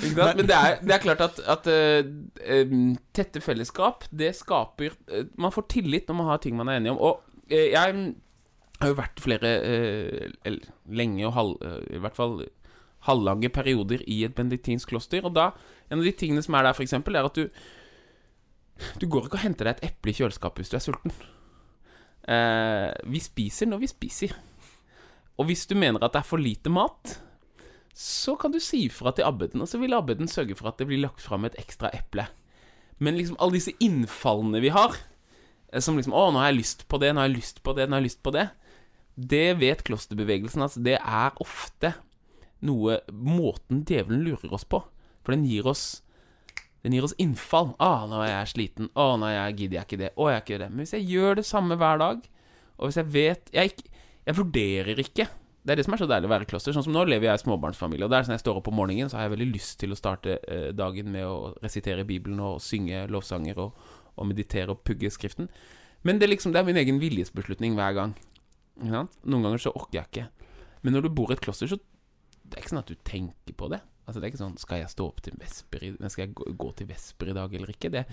Men 0.00 0.44
det 0.48 0.56
er, 0.56 0.78
det 0.80 0.94
er, 0.94 1.02
klart 1.02 1.22
at, 1.24 1.40
at 1.44 1.68
uh, 1.68 2.70
tette 3.16 3.42
fellesskap, 3.44 4.06
det 4.12 4.30
skaper 4.36 4.94
uh, 5.12 5.26
Man 5.40 5.52
får 5.52 5.68
tillit 5.72 6.08
når 6.08 6.18
man 6.18 6.30
har 6.30 6.40
ting 6.44 6.56
man 6.56 6.72
er 6.72 6.80
enige 6.80 6.94
om. 6.94 7.02
Og 7.04 7.20
uh, 7.52 7.56
jeg 7.56 8.14
har 8.80 8.92
jo 8.92 8.96
vært 8.96 9.22
flere 9.24 9.52
lenge 10.92 11.28
og 11.28 11.36
halv, 11.36 11.68
i 11.96 12.00
hvert 12.00 12.16
fall 12.16 12.42
halvlange 13.06 13.48
perioder 13.52 14.02
i 14.08 14.22
et 14.26 14.34
benediktinsk 14.36 14.92
kloster. 14.92 15.24
Og 15.24 15.36
da, 15.36 15.50
en 15.88 16.00
av 16.00 16.04
de 16.04 16.16
tingene 16.16 16.44
som 16.44 16.56
er 16.56 16.68
der, 16.68 16.76
f.eks., 16.76 16.96
er 16.96 17.22
at 17.24 17.40
du 17.40 17.48
Du 19.00 19.06
går 19.08 19.24
ikke 19.24 19.38
og 19.38 19.44
henter 19.44 19.64
deg 19.64 19.78
et 19.78 19.86
eple 19.92 20.12
i 20.12 20.16
kjøleskapet 20.18 20.60
hvis 20.60 20.72
du 20.72 20.76
er 20.76 20.84
sulten. 20.84 21.12
vi 23.08 23.20
spiser 23.24 23.68
når 23.70 23.78
vi 23.80 23.88
spiser. 23.88 24.34
Og 25.36 25.50
hvis 25.50 25.66
du 25.68 25.76
mener 25.76 26.02
at 26.02 26.14
det 26.14 26.22
er 26.22 26.28
for 26.28 26.40
lite 26.40 26.72
mat 26.72 27.18
så 27.96 28.34
kan 28.36 28.52
du 28.52 28.58
si 28.60 28.82
ifra 28.90 29.08
til 29.16 29.24
abbeden, 29.24 29.62
og 29.64 29.70
så 29.70 29.78
vil 29.80 29.96
abbeden 29.96 30.28
sørge 30.28 30.54
for 30.58 30.68
at 30.68 30.76
det 30.76 30.84
blir 30.90 31.00
lagt 31.00 31.22
fram 31.24 31.46
et 31.48 31.54
ekstra 31.56 31.88
eple. 31.96 32.26
Men 33.00 33.16
liksom 33.16 33.38
alle 33.40 33.56
disse 33.56 33.72
innfallene 33.80 34.60
vi 34.60 34.68
har, 34.68 34.92
eh, 35.72 35.80
som 35.80 35.96
liksom 35.96 36.12
'Å, 36.12 36.32
nå 36.32 36.38
har 36.38 36.52
jeg 36.52 36.60
lyst 36.60 36.88
på 36.88 37.00
det, 37.00 37.14
nå 37.14 37.20
har 37.20 37.28
jeg 37.28 37.36
lyst 37.36 37.62
på 37.62 37.72
det, 37.72 37.88
nå 37.88 37.96
har 37.96 38.00
jeg 38.02 38.10
lyst 38.10 38.22
på 38.22 38.32
det', 38.32 38.50
det 39.16 39.58
vet 39.58 39.82
klosterbevegelsen 39.82 40.60
altså, 40.60 40.82
det 40.82 40.98
er 41.00 41.32
ofte 41.40 41.94
noe 42.60 43.00
Måten 43.10 43.82
djevelen 43.84 44.24
lurer 44.24 44.52
oss 44.52 44.64
på. 44.64 44.84
For 45.24 45.32
den 45.32 45.44
gir 45.44 45.66
oss 45.66 46.02
Den 46.84 46.92
gir 46.92 47.02
oss 47.02 47.16
innfall. 47.18 47.74
'Å, 47.80 48.06
nå 48.08 48.20
er 48.22 48.28
jeg 48.28 48.52
sliten. 48.52 48.90
Å, 48.94 49.16
nå 49.16 49.26
jeg, 49.26 49.56
gidder 49.56 49.76
jeg 49.80 49.86
ikke 49.86 49.98
det. 50.04 50.10
Å, 50.16 50.28
jeg 50.28 50.36
er 50.36 50.44
ikke 50.44 50.58
det.' 50.58 50.70
Men 50.70 50.78
hvis 50.84 50.92
jeg 50.92 51.08
gjør 51.08 51.34
det 51.36 51.46
samme 51.46 51.76
hver 51.76 51.98
dag, 51.98 52.28
og 52.78 52.86
hvis 52.86 52.96
jeg 52.96 53.12
vet 53.12 53.50
Jeg, 53.52 53.72
jeg 54.26 54.36
vurderer 54.36 55.02
ikke 55.02 55.28
det 55.66 55.74
er 55.74 55.80
det 55.80 55.84
som 55.88 55.96
er 55.96 55.98
så 55.98 56.06
deilig 56.06 56.28
å 56.28 56.30
være 56.30 56.46
kloster. 56.46 56.74
Sånn 56.76 56.84
som 56.86 56.94
nå 56.94 57.00
lever 57.10 57.26
jeg 57.26 57.40
i 57.40 57.42
småbarnsfamilie. 57.42 58.06
Og 58.06 58.12
det 58.12 58.20
er 58.20 58.26
sånn 58.28 58.36
jeg 58.36 58.42
står 58.44 58.60
opp 58.60 58.68
om 58.70 58.76
morgenen, 58.78 59.08
så 59.10 59.18
har 59.18 59.26
jeg 59.26 59.32
veldig 59.32 59.48
lyst 59.50 59.80
til 59.80 59.90
å 59.90 59.98
starte 59.98 60.36
eh, 60.46 60.68
dagen 60.70 61.10
med 61.10 61.26
å 61.26 61.56
resitere 61.58 62.04
Bibelen 62.06 62.38
og 62.38 62.60
synge 62.62 63.00
lovsanger 63.10 63.58
og, 63.64 63.80
og 64.14 64.28
meditere 64.30 64.70
og 64.70 64.84
pugge 64.86 65.10
Skriften. 65.10 65.50
Men 66.06 66.20
det 66.20 66.28
er 66.28 66.32
liksom, 66.36 66.54
det 66.54 66.62
er 66.62 66.68
min 66.68 66.78
egen 66.78 67.02
viljesbeslutning 67.02 67.74
hver 67.74 67.98
gang. 67.98 68.14
Noen 68.78 69.48
ganger 69.48 69.64
så 69.64 69.74
orker 69.74 69.98
jeg 69.98 70.10
ikke. 70.12 70.52
Men 70.86 70.94
når 70.94 71.08
du 71.08 71.12
bor 71.18 71.34
i 71.34 71.34
et 71.34 71.42
kloster, 71.42 71.66
så 71.66 71.80
det 72.46 72.54
er 72.54 72.62
ikke 72.62 72.76
sånn 72.76 72.84
at 72.84 72.94
du 72.94 73.02
tenker 73.02 73.58
på 73.58 73.72
det. 73.72 73.82
Altså 74.06 74.20
Det 74.20 74.28
er 74.28 74.30
ikke 74.30 74.38
sånn 74.44 74.58
Skal 74.62 74.78
jeg 74.84 74.90
stå 74.92 75.04
opp 75.10 75.16
til 75.26 75.34
vesper 75.34 75.82
i, 75.82 75.88
Skal 76.14 76.28
jeg 76.28 76.54
gå 76.54 76.68
til 76.78 76.86
vesper 76.86 77.32
i 77.32 77.34
dag 77.34 77.54
eller 77.58 77.72
ikke? 77.72 77.90
Det, 77.90 78.04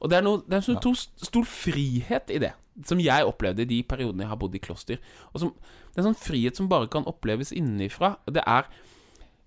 og 0.00 0.10
det 0.12 0.18
er, 0.18 0.24
noe, 0.26 0.42
det 0.44 0.52
er 0.52 0.60
en 0.60 0.66
sånn 0.66 0.80
ja. 0.82 1.26
stor 1.28 1.46
frihet 1.48 2.32
i 2.34 2.40
det, 2.42 2.52
som 2.88 3.00
jeg 3.00 3.28
opplevde 3.28 3.64
i 3.64 3.70
de 3.70 3.78
periodene 3.88 4.26
jeg 4.26 4.32
har 4.32 4.40
bodd 4.40 4.56
i 4.58 4.60
kloster. 4.62 5.00
Og 5.32 5.40
som, 5.40 5.54
det 5.92 5.96
er 5.96 6.04
en 6.04 6.10
sånn 6.10 6.20
frihet 6.20 6.58
som 6.58 6.68
bare 6.68 6.90
kan 6.92 7.08
oppleves 7.08 7.54
innenfra. 7.56 8.16
Det 8.28 8.44
er 8.44 8.68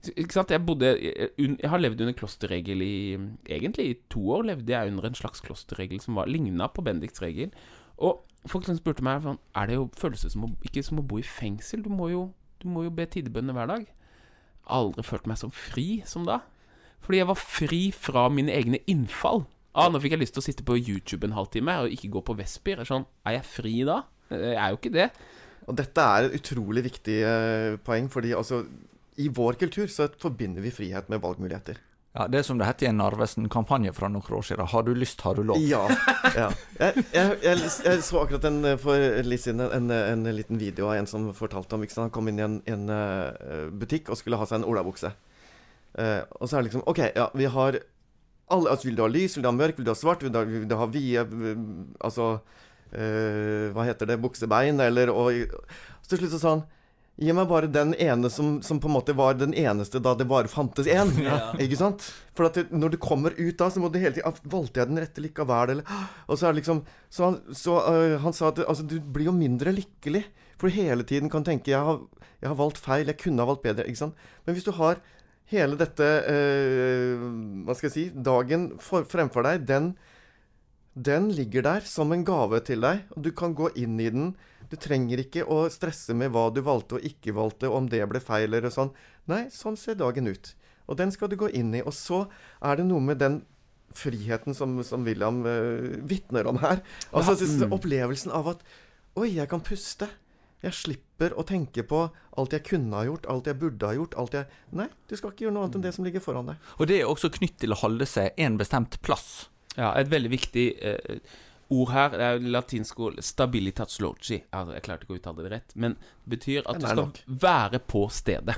ikke 0.10 0.38
sant, 0.38 0.54
jeg, 0.54 0.64
bodde, 0.64 0.94
jeg 0.96 1.70
har 1.70 1.82
levd 1.82 2.02
under 2.06 2.16
klosterregel 2.16 2.82
i 2.86 2.96
Egentlig 3.52 3.86
i 3.86 3.98
to 4.08 4.22
år 4.32 4.46
levde 4.48 4.72
jeg 4.72 4.94
under 4.94 5.10
en 5.10 5.18
slags 5.18 5.44
klosterregel 5.44 6.00
som 6.00 6.16
var 6.16 6.32
ligna 6.32 6.70
på 6.72 6.86
Benedikts 6.86 7.22
regel. 7.22 7.52
Og 8.00 8.22
folk 8.48 8.66
som 8.66 8.78
spurte 8.80 9.04
meg 9.04 9.26
sånn, 9.26 9.42
Er 9.54 9.68
det 9.68 9.76
jo 9.76 9.90
følelse 10.00 10.32
som 10.32 10.48
å, 10.48 10.52
ikke 10.66 10.86
som 10.88 11.02
å 11.02 11.06
bo 11.06 11.20
i 11.20 11.28
fengsel. 11.28 11.84
Du 11.84 11.92
må 11.92 12.10
jo, 12.14 12.30
du 12.64 12.70
må 12.72 12.88
jo 12.88 12.96
be 12.96 13.06
tidebønner 13.12 13.58
hver 13.58 13.70
dag. 13.74 13.86
Aldri 14.72 15.04
følt 15.04 15.28
meg 15.28 15.42
så 15.42 15.52
fri 15.52 16.02
som 16.08 16.26
da. 16.26 16.42
Fordi 17.04 17.22
jeg 17.22 17.30
var 17.30 17.40
fri 17.40 17.84
fra 17.96 18.28
mine 18.32 18.56
egne 18.56 18.80
innfall. 18.88 19.46
Ah, 19.80 19.90
nå 19.92 20.02
fikk 20.04 20.18
jeg 20.18 20.24
lyst 20.26 20.36
til 20.36 20.44
å 20.44 20.46
sitte 20.46 20.66
på 20.68 20.78
YouTube 20.78 21.28
en 21.28 21.38
halvtime 21.38 21.78
og 21.86 21.94
ikke 21.96 22.12
gå 22.14 22.24
på 22.28 22.36
Vesper. 22.40 22.84
Sånn, 22.88 23.08
er 23.28 23.40
jeg 23.40 23.48
fri 23.48 23.76
da? 23.88 24.02
Jeg 24.30 24.58
er 24.60 24.74
jo 24.74 24.80
ikke 24.80 24.94
det. 24.94 25.10
Og 25.70 25.78
dette 25.78 26.04
er 26.04 26.28
et 26.28 26.36
utrolig 26.40 26.84
viktig 26.86 27.20
uh, 27.24 27.78
poeng, 27.86 28.10
fordi 28.12 28.34
altså 28.38 28.64
I 29.22 29.30
vår 29.34 29.60
kultur 29.62 29.90
så 29.92 30.10
forbinder 30.22 30.66
vi 30.66 30.74
frihet 30.74 31.10
med 31.12 31.22
valgmuligheter. 31.24 31.80
Ja, 32.18 32.28
Det 32.28 32.40
er 32.40 32.44
som 32.44 32.58
det 32.58 32.66
het 32.66 32.82
i 32.82 32.88
en 32.90 32.98
Narvesen-kampanje 32.98 33.94
fra 33.94 34.10
noen 34.10 34.34
år 34.34 34.46
siden. 34.48 34.66
Har 34.68 34.84
du 34.84 34.96
lyst, 34.98 35.22
har 35.22 35.38
du 35.38 35.44
lov. 35.46 35.62
Ja. 35.62 35.84
ja. 36.36 36.50
Jeg, 36.80 37.04
jeg, 37.14 37.38
jeg, 37.44 37.70
jeg 37.86 38.02
så 38.04 38.24
akkurat 38.24 38.48
en, 38.50 38.64
eh, 38.66 38.80
for 38.82 38.98
litt 39.24 39.44
siden 39.44 39.62
en, 39.62 39.92
en, 39.94 40.26
en 40.26 40.36
liten 40.36 40.58
video 40.58 40.90
av 40.90 40.98
en 40.98 41.08
som 41.08 41.30
fortalte 41.38 41.78
om 41.78 41.86
ikke? 41.86 42.00
Han 42.02 42.14
kom 42.16 42.32
inn 42.32 42.42
i 42.42 42.46
en, 42.48 42.58
en 42.66 42.90
eh, 42.96 43.70
butikk 43.70 44.10
og 44.10 44.18
skulle 44.18 44.42
ha 44.42 44.50
seg 44.50 44.60
en 44.60 44.68
olabukse. 44.72 45.14
Eh, 46.02 46.22
og 46.40 46.50
så 46.50 46.58
er 46.58 46.64
det 46.64 46.72
liksom 46.72 46.88
OK, 46.90 47.04
ja, 47.14 47.30
vi 47.38 47.50
har 47.54 47.78
alle 48.50 48.74
altså, 48.74 48.90
Vil 48.90 48.98
du 48.98 49.04
ha 49.06 49.12
lys, 49.12 49.38
vil 49.38 49.46
du 49.46 49.52
ha 49.52 49.56
mørk, 49.56 49.78
vil 49.78 49.88
du 49.88 49.94
ha 49.94 49.98
svart, 49.98 50.24
vil 50.26 50.34
du 50.34 50.40
ha, 50.40 50.48
vil 50.48 50.68
du 50.70 50.76
ha 50.80 50.90
vide 50.92 51.26
eh, 51.26 51.64
Altså 52.06 52.32
eh, 52.92 53.70
Hva 53.76 53.88
heter 53.90 54.10
det? 54.10 54.20
Buksebein, 54.24 54.82
eller 54.84 55.14
og, 55.14 55.56
Så 56.02 56.14
til 56.14 56.24
slutt 56.24 56.36
så 56.36 56.44
sa 56.44 56.54
han 56.58 56.68
Gi 57.20 57.34
meg 57.36 57.50
bare 57.50 57.68
den 57.68 57.90
ene 58.00 58.30
som, 58.32 58.62
som, 58.64 58.78
på 58.80 58.88
en 58.88 58.94
måte 58.96 59.12
var 59.12 59.36
den 59.36 59.52
eneste 59.52 60.00
da 60.00 60.14
det 60.16 60.24
bare 60.30 60.48
fantes 60.48 60.88
én. 60.88 61.10
Ja. 61.26 61.50
Ikke 61.60 61.76
sant? 61.76 62.06
For 62.38 62.48
det, 62.56 62.70
når 62.72 62.94
du 62.94 62.98
kommer 63.04 63.36
ut 63.36 63.58
da, 63.60 63.68
så 63.68 63.82
må 63.84 63.90
du 63.92 63.98
hele 64.00 64.16
tiden 64.16 64.30
«Ah, 64.30 64.40
Valgte 64.48 64.80
jeg 64.80 64.88
den 64.88 65.02
rette 65.04 65.24
likevel, 65.26 65.74
eller 65.74 65.98
Og 66.30 66.40
så 66.40 66.48
er 66.48 66.54
det 66.54 66.62
liksom 66.62 66.80
Så 67.12 67.26
han, 67.26 67.42
så, 67.52 67.76
øh, 67.92 68.16
han 68.24 68.36
sa 68.38 68.54
at 68.54 68.64
altså, 68.64 68.88
du 68.88 69.02
blir 69.04 69.28
jo 69.28 69.36
mindre 69.36 69.76
lykkelig. 69.76 70.24
For 70.56 70.72
du 70.72 70.80
hele 70.80 71.04
tiden 71.04 71.32
kan 71.32 71.44
tenke 71.44 71.74
jeg 71.74 71.84
har, 71.84 72.00
jeg 72.40 72.54
har 72.54 72.60
valgt 72.60 72.80
feil, 72.80 73.12
jeg 73.12 73.20
kunne 73.20 73.44
ha 73.44 73.52
valgt 73.52 73.68
bedre. 73.68 73.88
Ikke 73.88 74.06
sant? 74.06 74.28
Men 74.48 74.56
hvis 74.56 74.68
du 74.68 74.72
har 74.80 75.04
hele 75.50 75.78
dette 75.80 76.06
eh, 76.30 77.22
Hva 77.66 77.76
skal 77.76 77.90
jeg 77.90 77.96
si 77.96 78.06
Dagen 78.14 78.72
for, 78.84 79.08
fremfor 79.10 79.46
deg, 79.48 79.66
den 79.70 79.94
den 81.00 81.30
ligger 81.32 81.64
der 81.64 81.86
som 81.88 82.12
en 82.12 82.26
gave 82.28 82.60
til 82.66 82.82
deg, 82.84 83.06
og 83.14 83.24
du 83.24 83.30
kan 83.36 83.54
gå 83.56 83.70
inn 83.80 84.00
i 84.02 84.10
den. 84.12 84.34
Du 84.70 84.76
trenger 84.76 85.22
ikke 85.22 85.46
å 85.48 85.62
stresse 85.72 86.16
med 86.18 86.34
hva 86.34 86.50
du 86.52 86.60
valgte 86.66 86.98
og 86.98 87.06
ikke 87.06 87.36
valgte, 87.38 87.70
om 87.72 87.88
det 87.90 88.02
ble 88.10 88.20
feil 88.24 88.52
eller 88.52 88.74
sånn. 88.74 88.92
Nei, 89.30 89.46
sånn 89.54 89.78
ser 89.80 90.00
dagen 90.00 90.28
ut. 90.28 90.52
Og 90.90 90.98
den 91.00 91.14
skal 91.14 91.32
du 91.32 91.38
gå 91.40 91.52
inn 91.56 91.72
i. 91.78 91.84
Og 91.86 91.94
så 91.96 92.26
er 92.66 92.82
det 92.82 92.88
noe 92.90 93.04
med 93.06 93.22
den 93.22 93.40
friheten 93.96 94.58
som, 94.58 94.76
som 94.86 95.06
William 95.06 95.42
uh, 95.46 96.02
vitner 96.10 96.50
om 96.50 96.60
her. 96.62 96.82
Altså 97.14 97.38
Ja, 97.38 97.70
mm. 97.70 97.78
opplevelsen 97.78 98.34
av 98.36 98.56
at 98.56 98.66
Oi, 99.18 99.32
jeg 99.36 99.50
kan 99.52 99.64
puste. 99.66 100.08
Jeg 100.60 100.76
slipper 100.76 101.36
å 101.40 101.46
tenke 101.48 101.86
på 101.88 102.02
alt 102.40 102.56
jeg 102.56 102.66
kunne 102.68 102.98
ha 102.98 103.06
gjort, 103.08 103.28
alt 103.32 103.48
jeg 103.48 103.60
burde 103.62 103.88
ha 103.88 103.96
gjort. 103.96 104.16
alt 104.20 104.36
jeg... 104.36 104.48
Nei, 104.76 104.90
du 105.08 105.16
skal 105.16 105.32
ikke 105.32 105.46
gjøre 105.48 105.56
noe 105.56 105.68
annet 105.68 105.78
enn 105.80 105.86
det 105.86 105.94
som 105.96 106.08
ligger 106.08 106.24
foran 106.24 106.52
deg. 106.52 106.72
Og 106.78 106.90
det 106.92 106.98
er 107.00 107.12
også 107.12 107.32
knytt 107.38 107.62
til 107.64 107.76
å 107.76 107.80
holde 107.80 108.08
seg 108.10 108.36
en 108.36 108.58
bestemt 108.60 109.00
plass. 109.06 109.48
Ja, 109.78 109.94
et 109.96 110.12
veldig 110.12 110.32
viktig 110.34 110.66
eh, 110.84 111.20
ord 111.72 111.92
her 111.94 112.16
Det 112.18 112.26
er 112.26 112.40
latinsk 112.56 113.00
ord 113.00 113.20
'stabilitas 113.24 114.00
loci'. 114.04 114.42
Altså, 114.52 114.74
jeg 114.76 114.84
klarte 114.84 115.06
ikke 115.06 115.16
å 115.16 115.20
uttale 115.22 115.46
det 115.46 115.52
rett, 115.54 115.76
men 115.76 115.96
det 115.96 116.36
betyr 116.36 116.66
at 116.66 116.82
du 116.82 116.88
skal 116.88 117.06
nok. 117.06 117.22
være 117.28 117.80
på 117.80 118.08
stedet. 118.12 118.58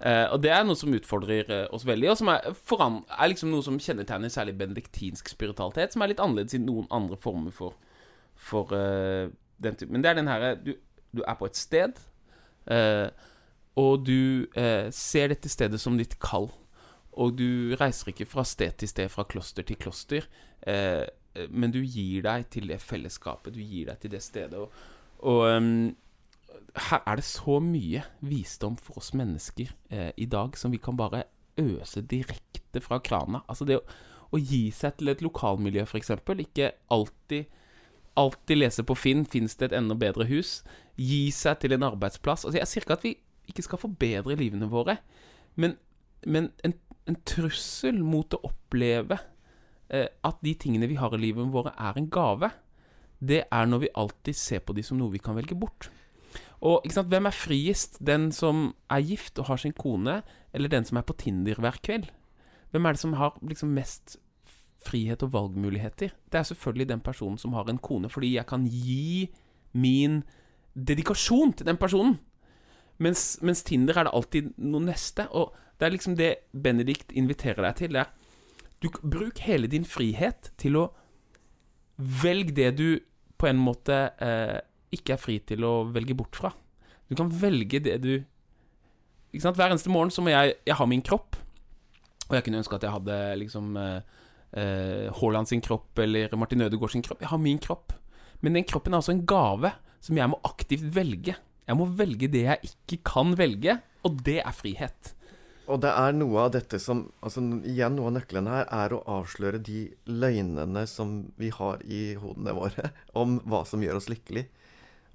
Eh, 0.00 0.26
og 0.30 0.42
det 0.42 0.50
er 0.54 0.62
noe 0.66 0.78
som 0.78 0.94
utfordrer 0.94 1.50
eh, 1.50 1.66
oss 1.74 1.86
veldig, 1.86 2.10
og 2.12 2.18
som 2.20 2.30
er, 2.30 2.52
foran, 2.54 3.00
er 3.18 3.30
liksom 3.32 3.50
noe 3.50 3.66
som 3.66 3.80
kjennetegner 3.82 4.30
særlig 4.30 4.54
benediktinsk 4.58 5.28
spiritualitet, 5.28 5.92
som 5.92 6.02
er 6.02 6.12
litt 6.12 6.22
annerledes 6.22 6.54
i 6.54 6.62
noen 6.62 6.86
andre 6.94 7.18
former 7.18 7.54
for, 7.54 7.74
for 8.34 8.70
eh, 8.78 9.26
den 9.58 9.74
type 9.74 9.90
Men 9.90 10.04
det 10.04 10.12
er 10.12 10.20
den 10.20 10.30
herre 10.30 10.52
du, 10.62 10.76
du 11.14 11.22
er 11.24 11.36
på 11.38 11.48
et 11.48 11.58
sted, 11.58 12.00
eh, 12.70 13.08
og 13.78 14.06
du 14.06 14.48
eh, 14.58 14.88
ser 14.94 15.30
dette 15.32 15.50
stedet 15.52 15.80
som 15.80 15.98
ditt 15.98 16.18
kall. 16.22 16.50
Og 17.18 17.34
du 17.38 17.74
reiser 17.78 18.12
ikke 18.12 18.28
fra 18.30 18.44
sted 18.46 18.76
til 18.78 18.90
sted, 18.90 19.10
fra 19.10 19.24
kloster 19.26 19.66
til 19.66 19.78
kloster, 19.80 20.26
eh, 20.62 21.06
eh, 21.34 21.48
men 21.50 21.74
du 21.74 21.80
gir 21.82 22.22
deg 22.26 22.46
til 22.54 22.68
det 22.70 22.80
fellesskapet, 22.82 23.54
du 23.54 23.62
gir 23.62 23.88
deg 23.90 23.98
til 24.02 24.14
det 24.14 24.22
stedet. 24.22 24.58
Og, 24.58 24.70
og 25.26 25.46
um, 25.56 25.96
her 26.90 27.02
er 27.06 27.18
det 27.18 27.26
så 27.26 27.58
mye 27.62 28.04
visdom 28.20 28.76
for 28.80 29.00
oss 29.00 29.12
mennesker 29.18 29.72
eh, 29.90 30.12
i 30.16 30.28
dag 30.30 30.56
som 30.58 30.72
vi 30.74 30.80
kan 30.82 30.98
bare 30.98 31.24
øse 31.58 32.04
direkte 32.06 32.80
fra 32.80 33.00
krana. 33.02 33.42
Altså 33.50 33.66
det 33.66 33.80
å, 33.80 33.86
å 34.30 34.38
gi 34.38 34.68
seg 34.74 34.98
til 34.98 35.10
et 35.10 35.24
lokalmiljø, 35.24 35.86
f.eks. 35.88 36.12
Ikke 36.44 36.72
alltid 36.94 37.48
Alltid 38.18 38.58
lese 38.58 38.82
på 38.82 38.96
Finn 38.98 39.24
'Fins 39.24 39.54
det 39.56 39.70
et 39.70 39.78
enda 39.78 39.94
bedre 39.94 40.26
hus?' 40.26 40.62
Gi 40.98 41.30
seg 41.30 41.60
til 41.62 41.72
en 41.76 41.86
arbeidsplass. 41.86 42.44
Altså 42.44 42.58
Jeg 42.58 42.66
sier 42.66 42.82
ikke 42.82 42.98
at 42.98 43.04
vi 43.06 43.14
ikke 43.48 43.62
skal 43.62 43.78
forbedre 43.78 44.36
livene 44.36 44.68
våre, 44.68 44.98
men, 45.56 45.76
men 46.26 46.50
en, 46.66 46.74
en 47.06 47.18
trussel 47.24 48.02
mot 48.04 48.34
å 48.34 48.40
oppleve 48.50 49.18
eh, 49.88 50.08
at 50.08 50.42
de 50.44 50.54
tingene 50.54 50.88
vi 50.90 50.98
har 50.98 51.14
i 51.14 51.20
livet 51.22 51.48
våre, 51.52 51.72
er 51.78 51.96
en 51.96 52.10
gave, 52.10 52.50
det 53.18 53.44
er 53.50 53.70
når 53.70 53.86
vi 53.86 53.94
alltid 53.94 54.36
ser 54.36 54.60
på 54.66 54.74
de 54.76 54.84
som 54.86 54.98
noe 54.98 55.14
vi 55.14 55.22
kan 55.22 55.38
velge 55.38 55.56
bort. 55.58 55.88
Og 56.58 56.82
ikke 56.84 56.98
sant, 56.98 57.10
hvem 57.10 57.28
er 57.30 57.34
friest? 57.34 57.98
Den 58.04 58.30
som 58.34 58.72
er 58.90 59.04
gift 59.06 59.38
og 59.38 59.48
har 59.50 59.60
sin 59.62 59.74
kone, 59.74 60.20
eller 60.52 60.70
den 60.70 60.86
som 60.86 60.98
er 60.98 61.06
på 61.06 61.16
Tinder 61.18 61.58
hver 61.62 61.78
kveld? 61.82 62.10
Hvem 62.72 62.86
er 62.86 62.96
det 62.96 63.02
som 63.02 63.14
har 63.18 63.38
liksom 63.46 63.72
mest 63.74 64.18
frihet 64.84 65.22
og 65.26 65.32
valgmuligheter? 65.34 66.14
Det 66.30 66.38
er 66.38 66.48
selvfølgelig 66.48 66.88
den 66.88 67.04
personen 67.04 67.38
som 67.38 67.52
har 67.56 67.68
en 67.68 67.78
kone, 67.78 68.08
fordi 68.08 68.34
jeg 68.36 68.46
kan 68.46 68.66
gi 68.66 69.28
min 69.72 70.22
dedikasjon 70.74 71.52
til 71.58 71.66
den 71.66 71.76
personen. 71.76 72.18
Mens, 72.98 73.38
mens 73.42 73.62
Tinder 73.62 73.98
er 73.98 74.08
det 74.08 74.14
alltid 74.14 74.54
noe 74.58 74.82
neste. 74.82 75.28
Og 75.30 75.54
det 75.78 75.86
er 75.86 75.94
liksom 75.94 76.16
det 76.18 76.32
Benedikt 76.52 77.12
inviterer 77.14 77.62
deg 77.62 77.76
til. 77.78 77.94
Det 77.94 78.04
er 78.04 78.14
du, 78.82 78.88
Bruk 79.02 79.42
hele 79.46 79.70
din 79.70 79.86
frihet 79.86 80.52
til 80.58 80.78
å 80.78 80.88
velge 81.98 82.54
det 82.54 82.72
du 82.78 82.88
på 83.38 83.48
en 83.50 83.58
måte 83.58 83.94
eh, 84.22 84.58
ikke 84.94 85.14
er 85.14 85.22
fri 85.22 85.38
til 85.46 85.66
å 85.66 85.72
velge 85.94 86.16
bort 86.18 86.38
fra. 86.38 86.52
Du 87.08 87.16
kan 87.18 87.30
velge 87.32 87.80
det 87.80 87.96
du 88.04 88.12
Ikke 89.32 89.42
sant? 89.44 89.56
Hver 89.56 89.72
eneste 89.72 89.92
morgen 89.92 90.12
så 90.12 90.22
må 90.24 90.30
jeg 90.32 90.54
Jeg 90.66 90.76
har 90.76 90.86
min 90.88 91.02
kropp, 91.04 91.36
og 92.28 92.34
jeg 92.36 92.44
kunne 92.44 92.60
ønske 92.60 92.76
at 92.76 92.84
jeg 92.84 92.92
hadde 92.92 93.16
liksom 93.42 93.76
eh, 93.76 94.00
Haaland 94.52 95.50
sin 95.50 95.60
kropp 95.60 95.98
eller 96.00 96.32
Martin 96.40 96.64
Ødegaard 96.64 96.94
sin 96.94 97.04
kropp. 97.04 97.20
Jeg 97.20 97.28
har 97.32 97.42
min 97.42 97.60
kropp. 97.60 97.92
Men 98.40 98.54
den 98.56 98.66
kroppen 98.68 98.94
er 98.94 99.02
altså 99.02 99.12
en 99.12 99.26
gave 99.28 99.74
som 100.04 100.18
jeg 100.18 100.30
må 100.30 100.38
aktivt 100.46 100.86
velge. 100.94 101.34
Jeg 101.68 101.76
må 101.76 101.88
velge 101.98 102.30
det 102.32 102.44
jeg 102.46 102.70
ikke 102.70 103.00
kan 103.10 103.34
velge, 103.36 103.76
og 104.06 104.20
det 104.24 104.38
er 104.40 104.54
frihet. 104.56 105.14
Og 105.68 105.82
det 105.82 105.90
er 105.92 106.14
noe 106.16 106.46
av 106.46 106.52
dette 106.54 106.78
som 106.80 107.02
altså 107.20 107.42
Igjen, 107.68 107.98
noe 107.98 108.08
av 108.08 108.14
nøklene 108.16 108.54
her 108.54 108.70
er 108.72 108.94
å 108.96 109.02
avsløre 109.18 109.60
de 109.60 109.82
løgnene 110.08 110.86
som 110.88 111.18
vi 111.36 111.50
har 111.52 111.82
i 111.84 112.14
hodene 112.20 112.54
våre 112.56 112.88
om 113.20 113.36
hva 113.44 113.64
som 113.68 113.84
gjør 113.84 114.00
oss 114.00 114.08
lykkelig. 114.08 114.46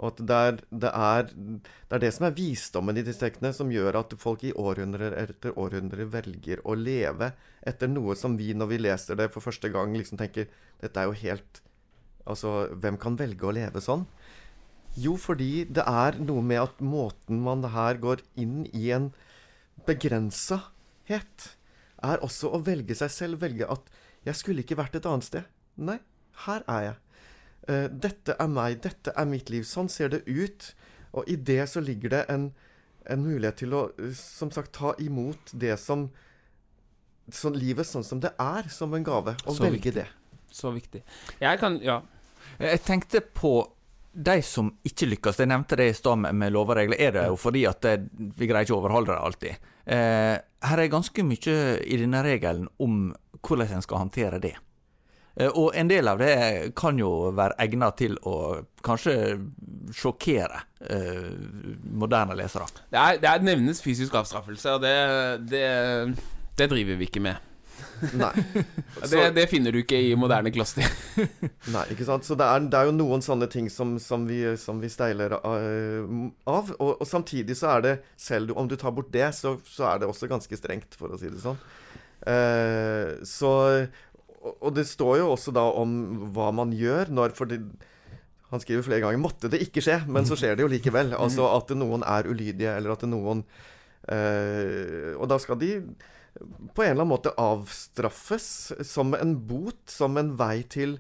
Og 0.04 0.10
at 0.12 0.22
det 0.28 0.38
er 0.38 0.58
det, 0.84 0.92
er, 0.92 1.30
det 1.32 1.96
er 1.96 2.02
det 2.04 2.12
som 2.12 2.28
er 2.28 2.36
visdommen 2.36 3.00
i 3.00 3.06
disse 3.08 3.24
tekstene, 3.24 3.54
som 3.56 3.72
gjør 3.72 4.02
at 4.02 4.16
folk 4.20 4.44
i 4.44 4.52
århundrer 4.52 5.16
etter 5.22 5.56
århundrer 5.56 6.10
velger 6.12 6.63
å 6.68 6.76
leve 6.76 7.32
etter 7.63 7.88
noe 7.88 8.18
som 8.20 8.36
vi, 8.36 8.52
når 8.52 8.74
vi 8.74 8.82
leser 8.84 9.20
det 9.20 9.30
for 9.32 9.46
første 9.46 9.72
gang, 9.72 9.96
liksom 9.96 10.20
tenker 10.20 10.52
Dette 10.84 11.00
er 11.00 11.08
jo 11.08 11.20
helt 11.24 11.63
Altså, 12.28 12.70
hvem 12.80 12.96
kan 13.00 13.18
velge 13.20 13.48
å 13.48 13.52
leve 13.56 13.82
sånn? 13.84 14.06
Jo, 14.96 15.16
fordi 15.20 15.66
det 15.66 15.84
er 15.89 16.20
noe 16.22 16.44
med 16.46 16.62
at 16.62 16.82
måten 16.86 17.42
man 17.44 17.66
her 17.74 17.98
går 18.00 18.22
inn 18.39 18.62
i 18.72 18.92
en 18.96 19.10
begrensahet, 19.88 21.48
er 22.04 22.24
også 22.24 22.52
å 22.54 22.62
velge 22.63 22.96
seg 22.96 23.12
selv. 23.12 23.42
Velge 23.42 23.68
at 23.68 23.89
'jeg 24.24 24.36
skulle 24.36 24.63
ikke 24.63 24.80
vært 24.80 24.96
et 24.96 25.06
annet 25.06 25.28
sted'. 25.28 25.50
Nei, 25.78 26.00
her 26.46 26.63
er 26.68 26.82
jeg. 26.88 26.96
Eh, 27.67 27.88
dette 27.89 28.36
er 28.39 28.47
meg, 28.52 28.82
dette 28.84 29.13
er 29.15 29.26
mitt 29.30 29.49
liv. 29.54 29.63
Sånn 29.67 29.89
ser 29.89 30.10
det 30.13 30.23
ut. 30.28 30.73
Og 31.13 31.30
i 31.30 31.36
det 31.36 31.62
så 31.69 31.84
ligger 31.84 32.10
det 32.10 32.23
en, 32.34 32.49
en 33.10 33.23
mulighet 33.23 33.62
til 33.63 33.76
å, 33.78 33.84
eh, 33.99 34.15
som 34.17 34.52
sagt, 34.52 34.73
ta 34.76 34.93
imot 34.99 35.54
det 35.54 35.78
som 35.80 36.10
sånn, 37.32 37.56
Livet 37.56 37.88
sånn 37.88 38.04
som 38.04 38.19
det 38.23 38.34
er, 38.41 38.67
som 38.73 38.93
en 38.93 39.06
gave. 39.06 39.38
Og 39.45 39.56
Så 39.56 39.63
velge 39.63 39.80
viktig. 39.80 39.93
det. 40.02 40.08
Så 40.54 40.73
viktig. 40.76 41.04
Jeg 41.41 41.60
kan 41.60 41.80
Ja. 41.82 42.02
Jeg 42.60 42.84
tenkte 42.86 43.21
på 43.21 43.71
de 44.13 44.41
som 44.45 44.67
ikke 44.86 45.08
lykkes. 45.10 45.39
Jeg 45.39 45.47
nevnte 45.49 45.78
det 45.80 45.88
i 45.89 45.93
stad 45.97 46.19
med, 46.21 46.36
med 46.36 46.52
lover 46.54 46.76
og 46.76 46.78
regler. 46.84 46.99
Er 47.02 47.12
det 47.15 47.23
jo 47.32 47.38
fordi 47.39 47.63
at 47.65 47.80
det, 47.82 47.93
vi 48.38 48.45
greier 48.45 48.67
ikke 48.67 48.76
å 48.76 48.82
overholde 48.84 49.10
det 49.15 49.23
alltid. 49.26 49.71
Eh, 49.88 50.36
her 50.67 50.80
er 50.84 50.91
ganske 50.91 51.23
mye 51.26 51.56
i 51.82 51.97
denne 51.97 52.21
regelen 52.23 52.67
om 52.84 53.15
hvordan 53.41 53.73
en 53.73 53.82
skal 53.82 54.04
håndtere 54.04 54.39
det. 54.43 54.54
Eh, 55.36 55.50
og 55.50 55.72
en 55.78 55.89
del 55.89 56.10
av 56.12 56.19
det 56.22 56.34
kan 56.78 57.00
jo 57.00 57.32
være 57.34 57.58
egnet 57.65 57.98
til 58.02 58.19
å 58.30 58.36
kanskje 58.86 59.15
sjokkere 59.95 60.62
eh, 60.89 61.32
moderne 61.89 62.38
lesere. 62.38 62.68
Det, 62.91 62.99
er, 62.99 63.24
det 63.24 63.32
er 63.32 63.47
nevnes 63.47 63.82
fysisk 63.84 64.14
avstraffelse, 64.20 64.78
og 64.78 64.86
det, 64.86 64.93
det, 65.49 65.66
det 66.60 66.70
driver 66.70 67.01
vi 67.01 67.10
ikke 67.10 67.24
med. 67.24 67.49
Nei. 68.14 68.32
Det, 69.10 69.20
det 69.36 69.43
finner 69.51 69.74
du 69.74 69.82
ikke 69.82 69.97
i 69.99 70.14
moderne 70.20 70.51
kloster. 70.53 70.88
Nei, 71.74 71.84
ikke 71.93 72.05
sant. 72.07 72.26
Så 72.28 72.36
det 72.39 72.45
er, 72.47 72.66
det 72.72 72.80
er 72.80 72.88
jo 72.89 72.95
noen 72.95 73.24
sånne 73.24 73.47
ting 73.51 73.70
som, 73.72 73.95
som, 74.01 74.26
vi, 74.28 74.41
som 74.60 74.80
vi 74.82 74.89
steiler 74.91 75.36
eh, 75.38 76.14
av. 76.49 76.72
Og, 76.78 76.93
og 76.97 77.07
samtidig 77.07 77.57
så 77.60 77.76
er 77.76 77.86
det, 77.86 77.93
selv 78.20 78.55
om 78.60 78.70
du 78.70 78.78
tar 78.80 78.95
bort 78.95 79.12
det, 79.14 79.28
så, 79.38 79.55
så 79.68 79.89
er 79.91 80.01
det 80.01 80.10
også 80.10 80.30
ganske 80.32 80.60
strengt, 80.60 80.97
for 80.99 81.14
å 81.14 81.20
si 81.20 81.32
det 81.32 81.41
sånn. 81.43 81.60
Eh, 82.32 83.20
så 83.28 83.53
og, 84.44 84.70
det 84.76 84.86
står 84.89 85.20
jo 85.22 85.32
også 85.34 85.54
da 85.56 85.64
om 85.80 85.91
hva 86.36 86.50
man 86.56 86.74
gjør 86.76 87.12
når 87.14 87.36
For 87.38 87.50
det, 87.50 87.62
han 88.54 88.62
skriver 88.62 88.86
flere 88.86 89.02
ganger 89.02 89.22
'måtte 89.22 89.50
det 89.50 89.62
ikke 89.66 89.82
skje', 89.82 90.04
men 90.08 90.28
så 90.30 90.38
skjer 90.38 90.56
det 90.56 90.66
jo 90.66 90.72
likevel. 90.72 91.16
Altså 91.18 91.48
at 91.56 91.72
noen 91.74 92.04
er 92.06 92.28
ulydige, 92.30 92.76
eller 92.76 92.94
at 92.94 93.06
noen 93.10 93.44
eh, 94.10 95.16
Og 95.18 95.26
da 95.32 95.39
skal 95.39 95.58
de 95.58 95.72
på 96.74 96.82
en 96.82 96.91
eller 96.91 97.04
annen 97.04 97.14
måte 97.14 97.34
avstraffes 97.38 98.74
som 98.86 99.14
en 99.14 99.36
bot, 99.48 99.82
som 99.89 100.18
en 100.18 100.34
vei 100.38 100.64
til 100.66 100.98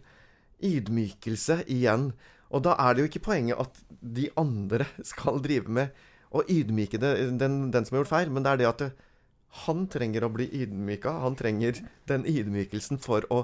ydmykelse 0.63 1.63
igjen. 1.73 2.11
Og 2.53 2.63
da 2.65 2.75
er 2.77 2.93
det 2.93 3.01
jo 3.01 3.09
ikke 3.09 3.27
poenget 3.29 3.59
at 3.59 3.79
de 4.01 4.29
andre 4.37 4.85
skal 5.03 5.41
drive 5.41 5.69
med 5.69 5.89
å 6.33 6.43
ydmyke 6.49 7.01
det, 7.01 7.15
den, 7.41 7.71
den 7.73 7.85
som 7.85 7.97
har 7.97 8.03
gjort 8.03 8.13
feil, 8.13 8.33
men 8.33 8.45
det 8.45 8.51
er 8.51 8.61
det 8.61 8.69
at 8.69 8.83
det, 8.83 8.91
han 9.65 9.85
trenger 9.91 10.25
å 10.25 10.31
bli 10.33 10.47
ydmyka. 10.63 11.19
Han 11.23 11.37
trenger 11.37 11.83
den 12.09 12.25
ydmykelsen 12.29 12.99
for 13.01 13.27
å 13.33 13.43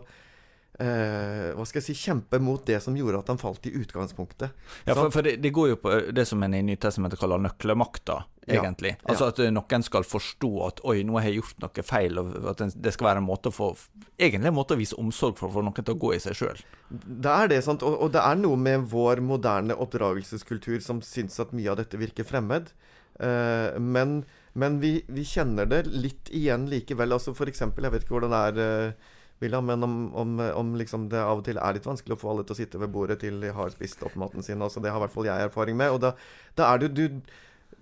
eh, 0.80 1.52
hva 1.56 1.66
skal 1.68 1.82
jeg 1.82 1.88
si, 1.92 1.96
kjempe 2.08 2.40
mot 2.42 2.64
det 2.66 2.80
som 2.84 2.98
gjorde 2.98 3.22
at 3.22 3.30
han 3.34 3.42
falt 3.42 3.68
i 3.70 3.74
utgangspunktet. 3.78 4.56
Ja, 4.88 4.96
for, 4.96 5.12
for 5.14 5.26
det, 5.26 5.38
det, 5.44 5.54
går 5.56 5.74
jo 5.74 5.80
på 5.84 5.94
det 6.16 6.26
som 6.30 6.44
en 6.44 6.56
i 6.58 6.64
Nytestamentet 6.66 7.20
kaller 7.22 7.42
nøklemakta, 7.44 8.22
egentlig. 8.48 8.96
Ja, 8.98 9.12
altså 9.14 9.30
at 9.30 9.42
noen 9.54 9.86
skal 9.86 10.08
forstå 10.08 10.52
at 10.66 10.84
'oi, 10.84 11.02
nå 11.06 11.20
har 11.20 11.30
jeg 11.30 11.42
gjort 11.42 11.64
noe 11.66 11.86
feil', 11.86 12.22
og 12.22 12.50
at 12.54 12.64
det 12.74 12.96
skal 12.96 13.12
være 13.12 13.24
en 13.24 13.30
måte 13.30 13.54
å 13.54 13.56
få 13.56 13.74
Egentlig 14.20 14.50
en 14.50 14.58
måte 14.58 14.76
å 14.76 14.80
vise 14.80 14.98
omsorg 15.00 15.38
for 15.40 15.48
for 15.54 15.64
noen 15.64 15.78
til 15.80 15.94
å 15.94 16.00
gå 16.02 16.10
i 16.12 16.20
seg 16.20 16.36
sjøl. 16.36 16.58
Det 16.92 17.32
er 17.32 17.48
det, 17.48 17.62
sant. 17.64 17.86
Og, 17.88 17.94
og, 18.04 18.10
det 18.12 18.20
er 18.20 18.36
noe 18.36 18.58
med 18.60 18.90
vår 18.92 19.22
moderne 19.24 19.78
oppdragelseskultur 19.80 20.82
som 20.84 21.00
syns 21.00 21.40
at 21.40 21.54
mye 21.56 21.70
av 21.72 21.78
dette 21.80 21.96
virker 22.02 22.28
fremmed. 22.28 22.74
Uh, 23.16 23.80
men, 23.80 24.26
men 24.60 24.78
vi, 24.84 24.94
vi, 25.08 25.24
kjenner 25.28 25.70
det 25.70 25.86
litt 25.90 26.30
igjen 26.36 26.68
likevel. 26.72 27.16
Altså 27.16 27.34
eksempel, 27.48 27.88
jeg 27.88 27.96
vet 27.96 28.06
ikke 28.06 28.18
hvordan 28.18 28.36
det 28.36 28.44
er 28.50 28.94
uh, 28.94 29.12
William, 29.44 29.66
men 29.66 29.84
om, 29.88 30.00
om, 30.20 30.40
om 30.62 30.72
liksom 30.80 31.08
det 31.12 31.22
av 31.24 31.42
og 31.42 31.46
til 31.48 31.60
er 31.60 31.78
litt 31.78 31.88
vanskelig 31.88 32.18
å 32.18 32.20
få 32.20 32.34
alle 32.34 32.48
til 32.48 32.58
å 32.58 32.60
sitte 32.60 32.82
ved 32.82 32.92
bordet 32.94 33.22
til 33.22 33.40
de 33.42 33.54
har 33.56 33.72
spist 33.72 34.04
opp 34.04 34.18
maten 34.20 34.44
sin. 34.46 34.62
Altså, 34.62 34.84
det 34.84 34.92
har 34.92 35.00
i 35.00 35.06
hvert 35.06 35.16
fall 35.16 35.30
jeg 35.30 35.50
erfaring 35.50 35.80
med. 35.80 35.96
Og 35.96 36.04
da, 36.04 36.16
da 36.60 36.74
er 36.74 36.84
du, 36.84 36.90
du 36.92 37.38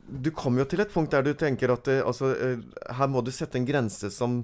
du 0.07 0.29
kommer 0.35 0.63
jo 0.63 0.69
til 0.71 0.83
et 0.83 0.91
punkt 0.91 1.11
der 1.11 1.25
du 1.25 1.33
tenker 1.37 1.71
at 1.73 1.87
det, 1.87 1.97
altså, 2.07 2.31
eh, 2.35 2.61
her 2.95 3.09
må 3.11 3.23
du 3.23 3.31
sette 3.35 3.59
en 3.59 3.67
grense 3.67 4.09
som, 4.13 4.39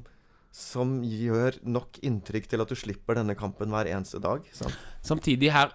som 0.54 0.98
gjør 1.08 1.62
nok 1.64 2.02
inntrykk 2.04 2.50
til 2.52 2.64
at 2.64 2.72
du 2.72 2.76
slipper 2.80 3.18
denne 3.20 3.36
kampen 3.40 3.72
hver 3.72 3.88
eneste 3.92 4.20
dag. 4.24 4.44
Sant? 4.56 4.76
Samtidig 5.04 5.54
her 5.56 5.72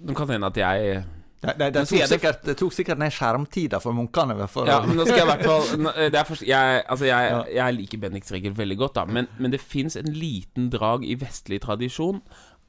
Nå 0.00 0.16
kan 0.16 0.28
det 0.28 0.36
hende 0.36 0.52
at 0.52 0.60
jeg 0.60 1.00
det, 1.40 1.54
det, 1.56 1.70
det, 1.72 1.86
tok 1.88 2.04
sikkert, 2.10 2.42
det, 2.44 2.54
tok 2.60 2.74
sikkert, 2.76 3.00
ned 3.00 3.14
skjermtida 3.16 3.78
for 3.80 3.96
munkene. 3.96 4.36
For 4.52 4.68
ja, 4.68 4.82
men 4.84 4.98
nå 4.98 5.06
skal 5.08 5.22
jeg 5.22 5.24
i 5.24 5.30
hvert 5.30 6.28
fall 6.28 6.44
jeg, 6.44 6.82
altså 6.84 7.08
jeg, 7.08 7.38
jeg, 7.56 7.76
liker 7.78 8.02
Bendiks 8.02 8.34
regel 8.34 8.52
veldig 8.58 8.76
godt, 8.82 8.98
da, 8.98 9.06
men, 9.08 9.30
men 9.40 9.54
det 9.54 9.62
fins 9.64 9.96
en 9.96 10.10
liten 10.12 10.68
drag 10.72 11.06
i 11.08 11.16
vestlig 11.20 11.62
tradisjon 11.64 12.20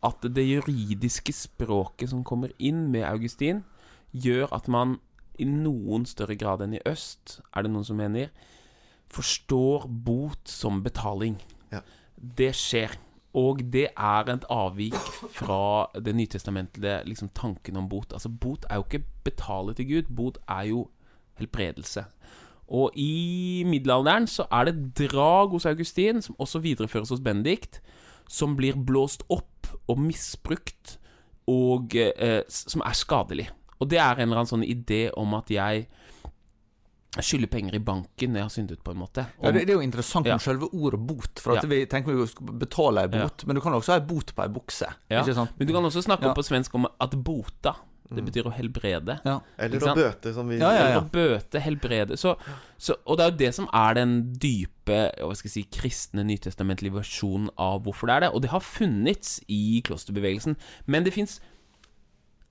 at 0.07 0.23
det 0.33 0.47
juridiske 0.47 1.33
språket 1.35 2.09
som 2.13 2.23
kommer 2.25 2.53
inn 2.57 2.87
med 2.93 3.05
Augustin, 3.05 3.61
gjør 4.11 4.49
at 4.55 4.71
man 4.71 4.97
i 5.39 5.45
noen 5.47 6.07
større 6.09 6.37
grad 6.39 6.63
enn 6.65 6.75
i 6.77 6.83
øst, 6.87 7.39
er 7.53 7.65
det 7.65 7.71
noen 7.73 7.85
som 7.87 7.99
mener, 7.99 8.31
forstår 9.11 9.87
bot 9.87 10.47
som 10.49 10.81
betaling. 10.85 11.37
Ja. 11.73 11.83
Det 12.15 12.51
skjer. 12.57 12.95
Og 13.33 13.61
det 13.73 13.87
er 13.95 14.27
et 14.27 14.45
avvik 14.51 14.97
fra 15.31 15.87
det 15.95 16.15
nytestamentlige 16.15 17.01
liksom, 17.07 17.29
tanken 17.35 17.77
om 17.79 17.87
bot. 17.89 18.13
Altså, 18.13 18.29
bot 18.29 18.65
er 18.69 18.75
jo 18.75 18.83
ikke 18.83 19.05
betale 19.23 19.73
til 19.73 19.87
Gud. 19.87 20.15
Bot 20.15 20.37
er 20.49 20.61
jo 20.71 20.89
helbredelse. 21.39 22.03
Og 22.71 22.91
i 22.95 23.63
middelalderen 23.67 24.27
så 24.27 24.45
er 24.51 24.69
det 24.69 24.91
drag 24.99 25.51
hos 25.51 25.65
Augustin, 25.65 26.21
som 26.21 26.35
også 26.39 26.59
videreføres 26.59 27.09
hos 27.09 27.23
Benedikt, 27.23 27.81
som 28.29 28.55
blir 28.55 28.79
blåst 28.79 29.23
opp 29.29 29.67
og 29.87 29.99
misbrukt, 29.99 30.97
og 31.47 31.95
eh, 31.95 32.43
som 32.47 32.83
er 32.85 32.95
skadelig. 32.95 33.49
Og 33.79 33.89
det 33.91 33.99
er 33.99 34.15
en 34.15 34.29
eller 34.29 34.43
annen 34.43 34.51
sånn 34.51 34.67
idé 34.67 35.09
om 35.17 35.33
at 35.35 35.51
jeg 35.51 35.87
skylder 37.19 37.49
penger 37.51 37.75
i 37.75 37.81
banken 37.83 38.35
jeg 38.37 38.45
har 38.45 38.51
syndet, 38.53 38.79
på 38.83 38.93
en 38.93 39.01
måte. 39.01 39.25
Om, 39.37 39.43
ja, 39.43 39.51
det, 39.51 39.65
det, 39.67 39.73
er 39.73 39.81
jo 39.81 39.83
interessant 39.83 40.25
med 40.25 40.37
ja. 40.37 40.39
selve 40.39 40.69
ordet 40.71 40.99
bot. 41.09 41.41
For 41.43 41.57
at 41.57 41.65
ja. 41.65 41.69
vi 41.71 41.83
tenker 41.91 42.15
vi 42.15 42.27
skal 42.31 42.57
betale 42.61 43.03
ei 43.03 43.11
bot, 43.11 43.45
men 43.47 43.59
du 43.59 43.63
kan 43.63 43.75
også 43.75 43.95
ha 43.95 43.99
ei 43.99 44.07
bot 44.07 44.31
på 44.35 44.45
ei 44.45 44.51
bukse. 44.53 44.87
Ja. 45.11 45.23
Men 45.25 45.67
du 45.67 45.73
kan 45.75 45.87
også 45.87 46.03
snakke 46.05 46.29
om 46.29 46.37
på 46.37 46.45
svensk 46.47 46.77
om 46.79 46.87
at 46.87 47.17
bota. 47.19 47.75
Det 48.11 48.19
mm. 48.19 48.27
betyr 48.27 48.47
å 48.47 48.51
helbrede. 48.51 49.17
Ja. 49.23 49.37
Eller 49.55 49.83
å 49.87 49.93
bøte, 49.95 50.33
som 50.35 50.49
vi 50.51 50.57
ja, 50.59 50.71
ja, 50.71 50.79
ja. 50.79 50.87
Eller 50.87 51.05
å 51.05 51.11
bøte, 51.13 51.61
helbrede. 51.63 52.17
Så, 52.19 52.33
så, 52.75 52.97
og 53.07 53.19
det 53.19 53.23
er 53.23 53.31
jo 53.31 53.37
det 53.39 53.51
som 53.55 53.69
er 53.75 53.95
den 53.99 54.17
dype 54.35 54.97
hva 55.15 55.31
skal 55.39 55.47
jeg 55.47 55.53
si, 55.53 55.63
kristne 55.71 56.25
nytestamentlige 56.27 56.97
versjonen 56.97 57.47
av 57.55 57.85
hvorfor 57.85 58.11
det 58.11 58.17
er 58.17 58.25
det. 58.25 58.33
Og 58.35 58.43
det 58.43 58.51
har 58.51 58.63
funnits 58.65 59.37
i 59.51 59.79
klosterbevegelsen. 59.87 60.59
Men 60.91 61.07
det 61.07 61.15
fins 61.15 61.39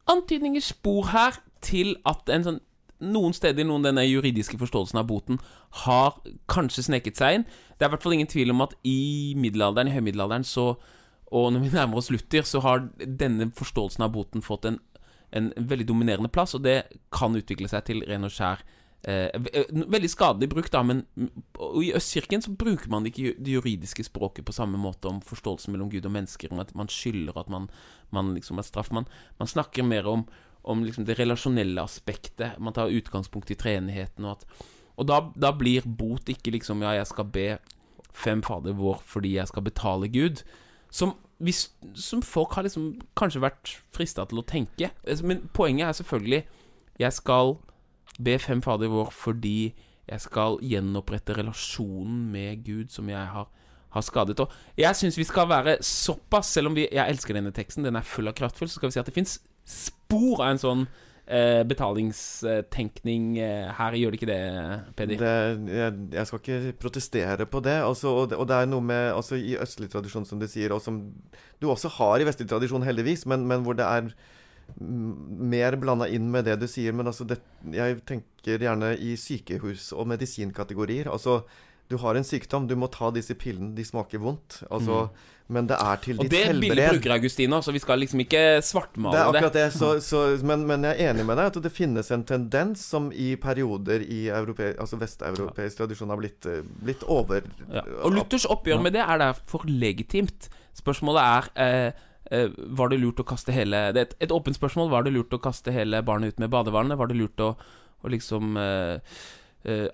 antydninger, 0.08 0.64
spor 0.64 1.12
her, 1.12 1.36
til 1.60 1.92
at 2.08 2.32
en 2.32 2.46
sånn 2.46 2.60
noen 3.00 3.34
steder 3.36 3.66
noen 3.66 3.84
denne 3.86 4.04
juridiske 4.06 4.58
forståelsen 4.60 5.00
av 5.00 5.08
boten 5.10 5.40
har 5.84 6.18
kanskje 6.50 6.86
sneket 6.88 7.20
seg 7.20 7.40
inn. 7.40 7.46
Det 7.76 7.86
er 7.86 7.90
i 7.90 7.94
hvert 7.94 8.04
fall 8.04 8.16
ingen 8.18 8.30
tvil 8.30 8.54
om 8.54 8.64
at 8.66 8.76
i 8.86 9.34
middelalderen, 9.40 9.90
i 9.90 9.96
høymiddelalderen, 9.96 10.46
så, 10.46 10.74
og 11.30 11.52
når 11.54 11.64
vi 11.64 11.72
nærmer 11.74 12.00
oss 12.00 12.10
Luther, 12.12 12.46
så 12.46 12.62
har 12.64 12.86
denne 12.98 13.50
forståelsen 13.56 14.04
av 14.06 14.12
boten 14.16 14.44
fått 14.44 14.68
en, 14.68 14.80
en 15.36 15.52
veldig 15.56 15.88
dominerende 15.88 16.32
plass, 16.32 16.56
og 16.58 16.64
det 16.66 16.82
kan 17.14 17.36
utvikle 17.36 17.70
seg 17.70 17.86
til 17.88 18.04
ren 18.08 18.28
og 18.28 18.34
skjær 18.34 18.64
Eh, 19.02 19.30
eh 19.52 19.64
veldig 19.72 20.10
skadelig 20.12 20.50
bruk, 20.52 20.68
da, 20.72 20.82
men 20.84 21.06
i 21.80 21.92
Østkirken 21.96 22.42
så 22.44 22.52
bruker 22.52 22.90
man 22.92 23.06
ikke 23.08 23.32
det 23.38 23.54
juridiske 23.54 24.04
språket 24.04 24.44
på 24.44 24.52
samme 24.52 24.76
måte 24.76 25.08
om 25.08 25.22
forståelsen 25.24 25.72
mellom 25.72 25.88
Gud 25.90 26.04
og 26.04 26.12
mennesker, 26.12 26.52
om 26.52 26.60
at 26.60 26.74
man 26.76 26.88
skylder, 26.92 27.38
at 27.40 27.48
man, 27.48 27.70
man 28.12 28.34
liksom 28.36 28.60
er 28.60 28.68
straff. 28.68 28.92
Man, 28.92 29.08
man, 29.38 29.48
snakker 29.48 29.82
mer 29.82 30.06
om, 30.06 30.26
om 30.62 30.84
liksom 30.84 31.06
det 31.08 31.18
relasjonelle 31.18 31.82
aspektet. 31.82 32.58
Man 32.58 32.76
tar 32.76 32.92
utgangspunkt 32.92 33.50
i 33.50 33.58
treenigheten, 33.58 34.24
og, 34.24 34.38
at, 34.38 34.66
og 34.96 35.08
da, 35.08 35.20
da, 35.36 35.52
blir 35.56 35.86
bot 35.86 36.28
ikke 36.28 36.52
liksom 36.56 36.82
Ja, 36.84 36.94
jeg 36.98 37.08
skal 37.10 37.28
be 37.32 37.46
fem 38.12 38.42
Fader 38.42 38.74
vår 38.76 39.00
fordi 39.06 39.36
jeg 39.36 39.48
skal 39.48 39.64
betale 39.64 40.10
Gud. 40.12 40.42
Som, 40.90 41.14
hvis, 41.38 41.68
som 41.94 42.22
folk 42.22 42.56
har 42.58 42.66
liksom 42.66 42.96
kanskje 43.16 43.44
vært 43.44 43.76
frista 43.94 44.26
til 44.28 44.42
å 44.42 44.46
tenke. 44.46 44.90
Men 45.22 45.46
poenget 45.54 45.88
er 45.88 45.98
selvfølgelig 46.00 46.42
Jeg 47.00 47.12
skal 47.16 47.54
be 48.18 48.34
fem 48.38 48.60
Fader 48.62 48.90
vår 48.92 49.14
fordi 49.14 49.72
jeg 50.10 50.24
skal 50.24 50.58
gjenopprette 50.66 51.36
relasjonen 51.38 52.24
med 52.32 52.64
Gud 52.66 52.90
som 52.90 53.08
jeg 53.08 53.20
har, 53.32 53.46
har 53.94 54.02
skadet. 54.02 54.40
Og 54.42 54.50
jeg 54.78 54.96
syns 54.98 55.18
vi 55.18 55.26
skal 55.28 55.46
være 55.48 55.76
såpass, 55.86 56.50
selv 56.50 56.72
om 56.72 56.74
vi, 56.74 56.88
jeg 56.90 57.14
elsker 57.14 57.36
denne 57.36 57.52
teksten, 57.54 57.86
den 57.86 57.96
er 57.96 58.06
full 58.06 58.28
av 58.28 58.34
kraftfull, 58.34 58.68
så 58.68 58.80
skal 58.80 58.90
vi 58.90 58.96
si 58.96 59.02
at 59.02 59.06
det 59.06 59.14
fins 59.14 59.38
spor 59.68 60.42
av 60.42 60.48
en 60.50 60.60
sånn 60.60 60.82
eh, 61.30 61.62
betalingstenkning 61.68 63.30
eh, 63.38 63.68
her. 63.76 63.98
Gjør 63.98 64.14
det 64.14 64.20
ikke 64.20 64.30
det, 64.30 64.40
Peder? 64.98 65.24
Jeg, 65.70 65.94
jeg, 66.16 66.26
skal 66.30 66.42
ikke 66.42 66.74
protestere 66.82 67.46
på 67.50 67.62
det. 67.64 67.78
Altså, 67.86 68.12
og, 68.22 68.34
og, 68.36 68.44
det 68.50 68.58
er 68.58 68.68
noe 68.70 68.84
med 68.84 69.12
altså, 69.14 69.38
I 69.38 69.56
østlig 69.60 69.90
tradisjon, 69.92 70.26
som 70.28 70.42
du 70.42 70.48
sier, 70.50 70.74
og 70.74 70.82
som 70.84 71.02
du 71.60 71.70
også 71.70 71.92
har 72.00 72.20
i 72.20 72.28
vestlig 72.28 72.48
tradisjon, 72.50 72.86
heldigvis, 72.86 73.26
men, 73.30 73.46
men 73.50 73.66
hvor 73.66 73.78
det 73.78 73.86
er 73.86 74.12
mer 74.78 75.74
blanda 75.80 76.06
inn 76.06 76.28
med 76.30 76.46
det 76.46 76.60
du 76.60 76.68
sier. 76.70 76.94
Men 76.96 77.10
altså 77.10 77.26
det, 77.28 77.40
jeg 77.74 78.00
tenker 78.08 78.62
gjerne 78.62 78.94
i 78.98 79.16
sykehus- 79.18 79.92
og 79.96 80.08
medisinkategorier. 80.10 81.10
Altså, 81.10 81.42
du 81.90 81.98
har 81.98 82.16
en 82.16 82.26
sykdom, 82.26 82.68
du 82.70 82.76
må 82.78 82.88
ta 82.92 83.10
disse 83.14 83.34
pillene, 83.38 83.74
de 83.74 83.84
smaker 83.84 84.22
vondt. 84.22 84.62
Altså, 84.70 85.06
mm. 85.10 85.36
Men 85.50 85.66
det 85.66 85.80
er 85.82 86.02
til 86.04 86.20
ditt 86.20 86.30
helbred. 86.30 86.46
Og 86.46 86.60
det 86.62 86.68
bildet 86.68 86.92
bruker 86.94 87.14
Augustina, 87.16 87.58
så 87.66 87.72
vi 87.74 87.80
skal 87.82 87.98
liksom 87.98 88.22
ikke 88.22 88.42
svartmale 88.62 89.16
det. 89.16 89.22
Er 89.22 89.30
akkurat 89.40 89.56
det, 89.58 89.64
så, 89.74 89.88
så, 90.10 90.20
men, 90.46 90.62
men, 90.68 90.86
jeg 90.86 90.94
er 90.94 91.10
enig 91.10 91.26
med 91.26 91.40
deg 91.40 91.50
at 91.50 91.58
det 91.64 91.72
finnes 91.74 92.12
en 92.14 92.22
tendens 92.28 92.84
som 92.92 93.08
i 93.10 93.32
perioder 93.40 94.04
i 94.06 94.20
europe, 94.30 94.76
altså 94.78 95.00
vesteuropeisk 95.00 95.82
tradisjon 95.82 96.14
har 96.14 96.22
blitt, 96.22 96.46
eh, 96.46 96.62
blitt 96.62 97.02
over... 97.10 97.42
Ja. 97.66 97.82
Og 98.06 98.14
Luthers 98.14 98.46
oppgjør 98.46 98.86
med 98.86 98.94
det 98.94 99.02
er 99.02 99.24
derfor 99.24 99.66
legitimt. 99.66 100.46
Spørsmålet 100.78 101.26
er 101.26 101.50
eh, 101.66 102.06
Eh, 102.30 102.50
var 102.78 102.92
det 102.92 103.00
lurt 103.02 103.18
å 103.18 103.26
kaste 103.26 103.50
hele 103.50 103.88
Det 103.90 104.02
er 104.04 104.10
et, 104.22 104.32
åpent 104.32 104.54
spørsmål. 104.54 104.90
Var 104.92 105.06
det 105.06 105.14
lurt 105.16 105.34
å 105.34 105.42
kaste 105.42 105.74
hele 105.74 106.02
barnet 106.06 106.34
ut 106.34 106.42
med 106.42 106.52
badevannet? 106.52 106.98
Var 106.98 107.10
det 107.10 107.18
lurt 107.18 107.42
å, 107.42 107.54
å 108.04 108.12
liksom 108.12 108.54
uh, 108.54 109.02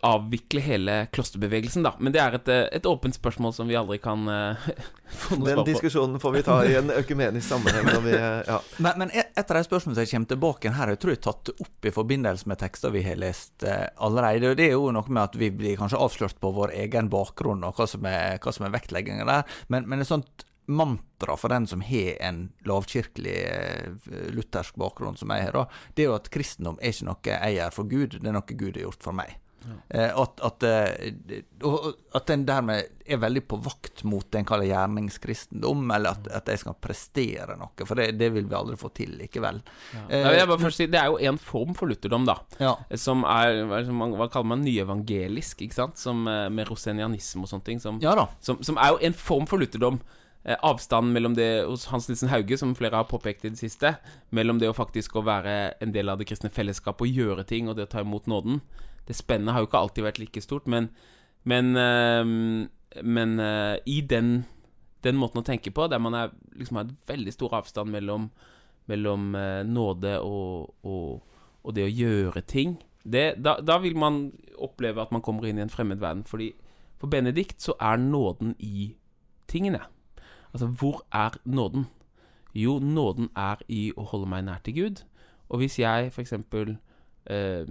avvikle 0.07 0.61
hele 0.63 0.93
klosterbevegelsen, 1.11 1.83
da? 1.83 1.97
Men 1.99 2.15
det 2.15 2.21
er 2.23 2.37
et, 2.39 2.51
et 2.79 2.87
åpent 2.87 3.17
spørsmål 3.17 3.55
som 3.57 3.67
vi 3.67 3.75
aldri 3.75 3.97
kan 3.99 4.23
uh, 4.31 4.69
få 5.25 5.39
noe 5.41 5.49
svar 5.49 5.59
på. 5.59 5.65
Den 5.65 5.67
diskusjonen 5.73 6.23
får 6.23 6.37
vi 6.37 6.43
ta 6.47 6.59
i 6.63 6.77
en 6.79 6.93
økumenisk 6.95 7.49
sammenheng. 7.49 7.91
Vi, 8.05 8.15
ja. 8.15 8.61
men, 8.79 9.03
men, 9.03 9.15
et 9.17 9.43
av 9.43 9.59
de 9.59 9.65
spørsmålene 9.67 9.99
som 9.99 10.05
jeg 10.05 10.13
kommer 10.13 10.33
tilbake 10.35 10.75
her, 10.79 10.95
jeg 10.95 11.03
tror 11.03 11.15
jeg 11.15 11.21
har 11.21 11.27
tatt 11.27 11.67
opp 11.67 11.91
i 11.91 11.95
forbindelse 11.99 12.53
med 12.53 12.63
tekster 12.63 12.95
vi 12.95 13.03
har 13.09 13.19
lest 13.19 13.67
allerede. 13.67 14.53
og 14.53 14.61
Det 14.61 14.69
er 14.71 14.77
jo 14.77 14.93
noe 14.95 15.11
med 15.11 15.25
at 15.25 15.39
vi 15.41 15.51
blir 15.51 15.79
kanskje 15.81 16.03
avslørt 16.05 16.39
på 16.39 16.55
vår 16.55 16.77
egen 16.87 17.11
bakgrunn 17.11 17.67
og 17.67 17.81
hva 17.81 17.91
som 17.91 18.07
er, 18.07 18.39
hva 18.39 18.55
som 18.55 18.69
er 18.69 18.77
vektleggingen 18.79 19.27
der. 19.27 19.59
Men, 19.73 19.91
men 19.91 20.07
et 20.07 20.15
sånt 20.15 20.47
mantra 20.67 21.37
for 21.37 21.49
den 21.49 21.67
som 21.67 21.81
har 21.81 22.23
en 22.23 22.53
lavkirkelig 22.67 23.37
eh, 23.45 24.31
luthersk 24.35 24.75
bakgrunn, 24.75 25.17
som 25.17 25.31
jeg 25.31 25.47
har, 25.47 25.53
da, 25.53 25.67
det 25.95 26.05
er 26.05 26.11
jo 26.11 26.17
at 26.19 26.31
kristendom 26.33 26.79
er 26.81 26.95
ikke 26.95 27.09
noe 27.09 27.35
jeg 27.35 27.59
gjør 27.59 27.77
for 27.77 27.91
Gud, 27.91 28.17
det 28.19 28.31
er 28.31 28.37
noe 28.37 28.57
Gud 28.59 28.73
har 28.73 28.87
gjort 28.89 29.07
for 29.07 29.17
meg. 29.17 29.37
Eh, 29.89 30.11
at, 30.11 30.41
at, 30.45 30.63
eh, 30.67 31.43
at 32.15 32.33
en 32.33 32.45
dermed 32.47 32.91
er 33.07 33.21
veldig 33.23 33.43
på 33.47 33.59
vakt 33.63 34.03
mot 34.09 34.27
det 34.31 34.41
en 34.41 34.49
kaller 34.49 34.69
gjerningskristendom, 34.71 35.85
eller 35.95 36.17
at, 36.17 36.29
at 36.41 36.51
jeg 36.51 36.63
skal 36.65 36.77
prestere 36.83 37.57
noe, 37.59 37.87
for 37.87 37.99
det, 37.99 38.09
det 38.19 38.33
vil 38.35 38.49
vi 38.49 38.59
aldri 38.59 38.79
få 38.81 38.91
til 38.97 39.15
likevel. 39.21 39.63
Ja. 39.95 40.05
Eh, 40.35 40.55
si, 40.75 40.89
det 40.91 41.01
er 41.01 41.13
jo 41.13 41.21
en 41.31 41.41
form 41.41 41.77
for 41.79 41.91
lutherdom, 41.91 42.27
da. 42.29 42.39
Ja. 42.63 42.75
Som 42.99 43.25
er 43.29 43.63
hva, 43.67 43.81
er 43.83 44.33
kaller 44.33 44.53
man 44.57 44.65
nyevangelisk, 44.67 45.65
ikke 45.67 45.81
sant? 45.81 46.03
Som, 46.03 46.27
eh, 46.31 46.47
med 46.53 46.71
rosenianisme 46.71 47.47
og 47.47 47.53
sånne 47.53 47.71
ting. 47.71 47.83
Som, 47.83 48.03
ja 48.05 48.15
som, 48.41 48.63
som 48.65 48.79
er 48.81 48.95
jo 48.95 49.03
en 49.07 49.19
form 49.19 49.51
for 49.51 49.63
lutherdom. 49.63 50.01
Avstanden 50.47 51.11
mellom 51.11 51.33
det 51.35 51.65
hos 51.67 51.89
Hans 51.91 52.05
Nilsen 52.07 52.31
Hauge, 52.31 52.55
som 52.61 52.75
flere 52.79 53.01
har 53.01 53.09
påpekt 53.11 53.43
i 53.49 53.51
det 53.51 53.59
siste, 53.59 53.97
mellom 54.31 54.61
det 54.63 54.69
å 54.71 54.77
faktisk 54.77 55.17
å 55.19 55.25
være 55.27 55.55
en 55.83 55.91
del 55.95 56.13
av 56.13 56.21
det 56.21 56.29
kristne 56.31 56.53
fellesskapet 56.55 57.03
og 57.03 57.19
gjøre 57.19 57.47
ting, 57.51 57.67
og 57.67 57.75
det 57.75 57.89
å 57.89 57.91
ta 57.97 58.05
imot 58.05 58.29
nåden. 58.31 58.61
Det 59.07 59.17
spennet 59.17 59.55
har 59.55 59.63
jo 59.63 59.69
ikke 59.71 59.83
alltid 59.85 60.07
vært 60.07 60.21
like 60.23 60.43
stort, 60.43 60.67
men, 60.71 60.91
men, 61.47 61.73
eh, 61.79 62.25
men 63.03 63.39
eh, 63.43 63.77
i 63.87 64.01
den, 64.03 64.41
den 65.07 65.21
måten 65.21 65.43
å 65.43 65.47
tenke 65.47 65.71
på, 65.75 65.87
der 65.91 66.03
man 66.03 66.17
er, 66.19 66.35
liksom 66.57 66.81
har 66.81 66.89
et 66.89 67.09
veldig 67.11 67.35
stor 67.35 67.61
avstand 67.61 67.95
mellom, 67.95 68.31
mellom 68.91 69.33
eh, 69.39 69.63
nåde 69.67 70.19
og, 70.27 70.75
og, 70.83 71.41
og 71.63 71.77
det 71.77 71.87
å 71.87 71.95
gjøre 71.95 72.43
ting, 72.51 72.79
det, 73.07 73.37
da, 73.39 73.57
da 73.63 73.79
vil 73.79 73.97
man 73.99 74.33
oppleve 74.59 75.03
at 75.03 75.13
man 75.15 75.23
kommer 75.23 75.47
inn 75.47 75.61
i 75.61 75.63
en 75.63 75.71
fremmed 75.71 76.01
verden. 76.03 76.25
Fordi 76.27 76.51
for 76.99 77.11
Benedikt 77.13 77.63
så 77.63 77.77
er 77.81 78.01
nåden 78.03 78.57
i 78.59 78.97
tingene. 79.49 79.85
Altså, 80.53 80.67
hvor 80.67 81.05
er 81.15 81.39
nåden? 81.45 81.87
Jo, 82.55 82.79
nåden 82.79 83.29
er 83.37 83.63
i 83.69 83.91
å 83.97 84.07
holde 84.11 84.31
meg 84.31 84.47
nær 84.47 84.63
til 84.65 84.75
Gud. 84.75 85.05
Og 85.49 85.63
hvis 85.63 85.79
jeg 85.79 86.11
f.eks. 86.11 86.33
Eh, 86.33 87.67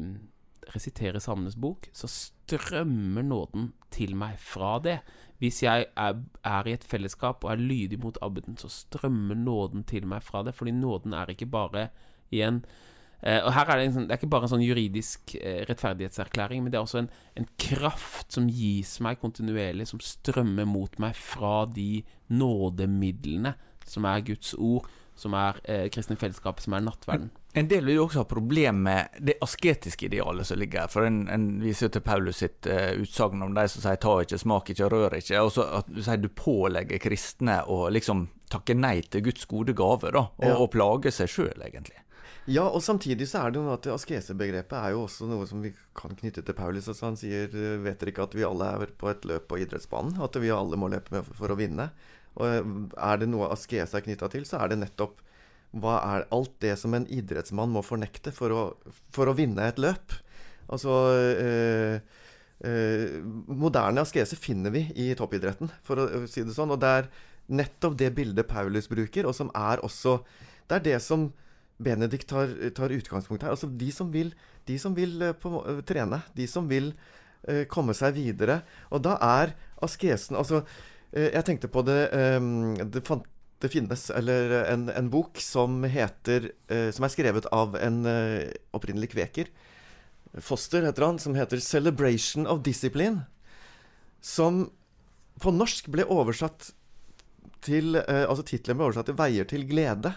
resiterer 0.74 1.22
Salmenes 1.24 1.57
bok, 1.59 1.89
så 1.93 2.09
strømmer 2.09 3.26
nåden 3.26 3.72
til 3.93 4.16
meg 4.18 4.39
fra 4.41 4.78
det. 4.84 4.99
Hvis 5.41 5.61
jeg 5.66 5.88
er, 5.99 6.18
er 6.47 6.68
i 6.68 6.74
et 6.78 6.88
fellesskap 6.88 7.43
og 7.43 7.51
er 7.51 7.61
lydig 7.61 7.99
mot 8.01 8.18
abbeden, 8.24 8.57
så 8.57 8.72
strømmer 8.72 9.36
nåden 9.36 9.84
til 9.88 10.07
meg 10.07 10.24
fra 10.24 10.43
det. 10.47 10.55
Fordi 10.55 10.72
nåden 10.76 11.13
er 11.13 11.34
ikke 11.34 11.49
bare 11.51 11.89
igjen 12.32 12.63
eh, 13.22 13.41
Og 13.43 13.51
her 13.53 13.70
er 13.70 13.78
det, 13.78 13.86
en 13.89 13.95
sånn, 13.97 14.07
det 14.07 14.16
er 14.16 14.22
ikke 14.22 14.32
bare 14.34 14.47
en 14.47 14.53
sånn 14.55 14.66
juridisk 14.66 15.36
eh, 15.41 15.61
rettferdighetserklæring, 15.70 16.63
men 16.63 16.74
det 16.74 16.80
er 16.80 16.88
også 16.88 17.03
en, 17.03 17.11
en 17.36 17.47
kraft 17.61 18.34
som 18.34 18.49
gis 18.49 18.97
meg 19.03 19.20
kontinuerlig, 19.22 19.89
som 19.91 20.03
strømmer 20.03 20.68
mot 20.70 20.99
meg 21.03 21.18
fra 21.20 21.66
de 21.70 22.03
nådemidlene 22.32 23.55
som 23.86 24.07
er 24.09 24.24
Guds 24.26 24.55
ord, 24.57 24.88
som 25.16 25.36
er 25.38 25.59
eh, 25.70 25.88
kristne 25.93 26.18
fellesskap, 26.20 26.59
som 26.63 26.76
er 26.76 26.86
nattverden. 26.86 27.30
En 27.55 27.69
del 27.71 27.85
vil 27.87 27.95
jo 27.95 28.05
også 28.05 28.23
ha 28.23 28.27
problem 28.27 28.81
med 28.83 29.19
det 29.23 29.37
asketiske 29.43 30.09
idealet 30.09 30.47
som 30.47 30.59
ligger 30.59 30.83
her. 30.83 30.91
For 30.91 31.07
en, 31.07 31.21
en 31.31 31.45
viser 31.63 31.91
til 31.93 32.03
Paulus 32.03 32.41
sitt 32.43 32.67
uh, 32.67 32.91
utsagn 32.99 33.45
om 33.45 33.53
de 33.55 33.63
som 33.71 33.83
sier 33.85 33.99
'ta 34.01 34.15
ikke, 34.25 34.39
smak 34.41 34.71
ikke, 34.73 34.89
rør 34.91 35.15
ikke'. 35.15 35.39
Og 35.39 35.53
så 35.55 35.67
at 35.79 35.87
du 35.87 36.01
sier 36.03 36.19
du 36.19 36.27
pålegger 36.27 36.99
kristne 36.99 37.61
å 37.63 37.85
liksom 37.95 38.27
takke 38.51 38.75
nei 38.75 38.99
til 39.07 39.23
Guds 39.29 39.47
gode 39.47 39.73
gave, 39.73 40.11
da. 40.11 40.27
Og, 40.35 40.49
Ja. 40.49 40.57
og 40.59 40.71
plage 40.75 41.11
seg 41.15 41.31
sjøl, 41.31 41.63
egentlig. 41.63 41.95
Ja, 42.45 42.67
og 42.69 42.83
samtidig 42.85 43.25
så 43.25 43.41
er 43.41 43.53
det 43.55 43.61
noe 43.63 43.73
at 43.73 43.87
askesebegrepet 43.89 44.75
er 44.77 44.91
jo 44.93 45.05
også 45.07 45.25
noe 45.25 45.47
som 45.49 45.63
vi 45.63 45.71
kan 45.97 46.13
knytte 46.13 46.43
til 46.45 46.53
Paulus. 46.53 46.87
Altså 46.91 47.07
han 47.07 47.17
sier 47.17 47.49
eh, 47.49 47.79
vet 47.81 47.97
dere 47.97 48.11
ikke 48.13 48.27
at 48.27 48.35
vi 48.37 48.45
alle 48.45 48.67
er 48.75 48.91
på 48.99 49.09
et 49.09 49.25
løp 49.25 49.47
på 49.49 49.57
idrettsbanen? 49.63 50.19
At 50.21 50.37
vi 50.37 50.51
alle 50.53 50.77
må 50.77 50.91
løpe 50.93 51.15
med 51.15 51.25
for 51.25 51.49
å 51.49 51.57
vinne? 51.57 51.89
Og 52.35 52.45
eh, 52.45 52.67
er 53.01 53.17
det 53.17 53.31
noe 53.31 53.49
askese 53.49 53.97
er 53.97 54.05
knytta 54.05 54.29
til, 54.29 54.45
så 54.45 54.61
er 54.61 54.75
det 54.75 54.83
nettopp 54.83 55.23
hva 55.76 55.95
er 56.15 56.28
alt 56.36 56.53
det 56.63 56.76
som 56.80 56.93
en 56.95 57.07
idrettsmann 57.11 57.73
må 57.73 57.84
fornekte 57.84 58.32
for 58.36 58.53
å, 58.55 58.61
for 59.13 59.28
å 59.28 59.36
vinne 59.36 59.67
et 59.67 59.82
løp? 59.82 60.15
Altså 60.71 60.93
eh, 61.36 61.97
eh, 62.65 63.17
Moderne 63.51 64.05
askese 64.05 64.39
finner 64.39 64.73
vi 64.73 64.86
i 64.95 65.11
toppidretten, 65.17 65.71
for 65.86 66.01
å 66.01 66.26
si 66.32 66.45
det 66.45 66.55
sånn. 66.55 66.73
Og 66.73 66.82
det 66.82 66.91
er 67.01 67.09
nettopp 67.51 67.97
det 67.99 68.13
bildet 68.17 68.49
Paulus 68.49 68.89
bruker, 68.89 69.28
og 69.28 69.36
som 69.38 69.51
er 69.53 69.84
også 69.86 70.21
Det 70.65 70.80
er 70.80 70.86
det 70.88 71.01
som 71.03 71.30
Benedikt 71.78 72.30
tar, 72.32 72.53
tar 72.71 72.93
utgangspunkt 72.95 73.43
her. 73.43 73.51
Altså 73.51 73.67
de 73.67 73.91
som 73.91 74.07
vil, 74.13 74.32
de 74.65 74.80
som 74.80 74.95
vil 74.95 75.21
eh, 75.21 75.36
på, 75.36 75.59
eh, 75.67 75.84
trene, 75.86 76.21
de 76.34 76.47
som 76.47 76.69
vil 76.71 76.93
eh, 77.43 77.65
komme 77.67 77.93
seg 77.93 78.15
videre. 78.15 78.61
Og 78.95 79.03
da 79.03 79.17
er 79.19 79.51
askesen 79.84 80.39
Altså, 80.39 80.63
eh, 81.11 81.34
jeg 81.34 81.43
tenkte 81.45 81.67
på 81.67 81.84
det 81.84 81.99
det, 82.15 83.03
fant, 83.03 83.28
det 83.63 83.71
finnes 83.71 84.09
eller 84.11 84.51
en, 84.65 84.89
en 84.89 85.09
bok 85.09 85.39
som 85.41 85.83
heter 85.87 86.51
eh, 86.67 86.89
Som 86.91 87.05
er 87.07 87.13
skrevet 87.13 87.47
av 87.55 87.77
en 87.79 88.01
eh, 88.09 88.51
opprinnelig 88.75 89.13
kveker. 89.13 89.51
Foster 90.43 90.83
heter 90.83 91.05
han, 91.07 91.19
som 91.19 91.35
heter 91.35 91.57
'Celebration 91.63 92.47
of 92.47 92.63
Discipline'. 92.65 93.23
Som 94.21 94.71
på 95.39 95.51
norsk 95.51 95.87
ble 95.91 96.03
oversatt 96.03 96.73
til 97.65 97.95
eh, 97.95 98.25
Altså 98.27 98.43
tittelen 98.43 98.77
ble 98.77 98.89
oversatt 98.89 99.09
til 99.09 99.19
'Veier 99.19 99.47
til 99.47 99.67
glede'. 99.69 100.15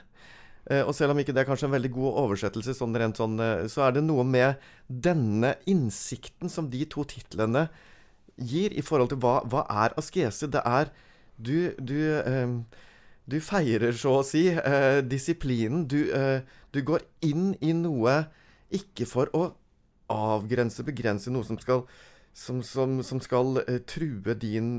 Eh, 0.69 0.83
og 0.85 0.95
selv 0.95 1.15
om 1.15 1.21
ikke 1.21 1.33
det 1.33 1.43
er 1.43 1.49
kanskje 1.49 1.69
en 1.71 1.77
veldig 1.77 1.91
god 1.95 2.19
oversettelse, 2.25 2.75
sånn 2.77 2.97
rent 3.01 3.17
sånn, 3.17 3.39
eh, 3.41 3.67
så 3.73 3.87
er 3.87 3.97
det 3.97 4.05
noe 4.05 4.25
med 4.25 4.61
denne 4.89 5.55
innsikten 5.71 6.53
som 6.53 6.69
de 6.69 6.85
to 6.85 7.07
titlene 7.09 7.69
gir 8.37 8.75
i 8.77 8.85
forhold 8.85 9.15
til 9.15 9.21
hva, 9.23 9.41
hva 9.49 9.65
er 9.87 9.97
askese. 10.01 10.51
Det 10.51 10.63
er 10.65 10.93
Du, 11.39 11.71
du, 11.79 12.19
eh, 12.19 12.49
du 13.29 13.39
feirer, 13.45 13.93
så 13.93 14.19
å 14.19 14.27
si, 14.27 14.47
eh, 14.49 15.01
disiplinen. 15.05 15.87
Du, 15.89 15.99
eh, 16.15 16.41
du 16.73 16.83
går 16.83 17.05
inn 17.29 17.53
i 17.61 17.75
noe 17.77 18.23
ikke 18.73 19.07
for 19.09 19.29
å 19.37 19.51
avgrense, 20.09 20.85
begrense 20.85 21.31
noe 21.33 21.45
som 21.45 21.59
skal 21.61 21.85
som, 22.39 22.63
som, 22.63 23.01
som 23.03 23.21
skal 23.23 23.63
eh, 23.67 23.81
true 23.89 24.35
din 24.39 24.71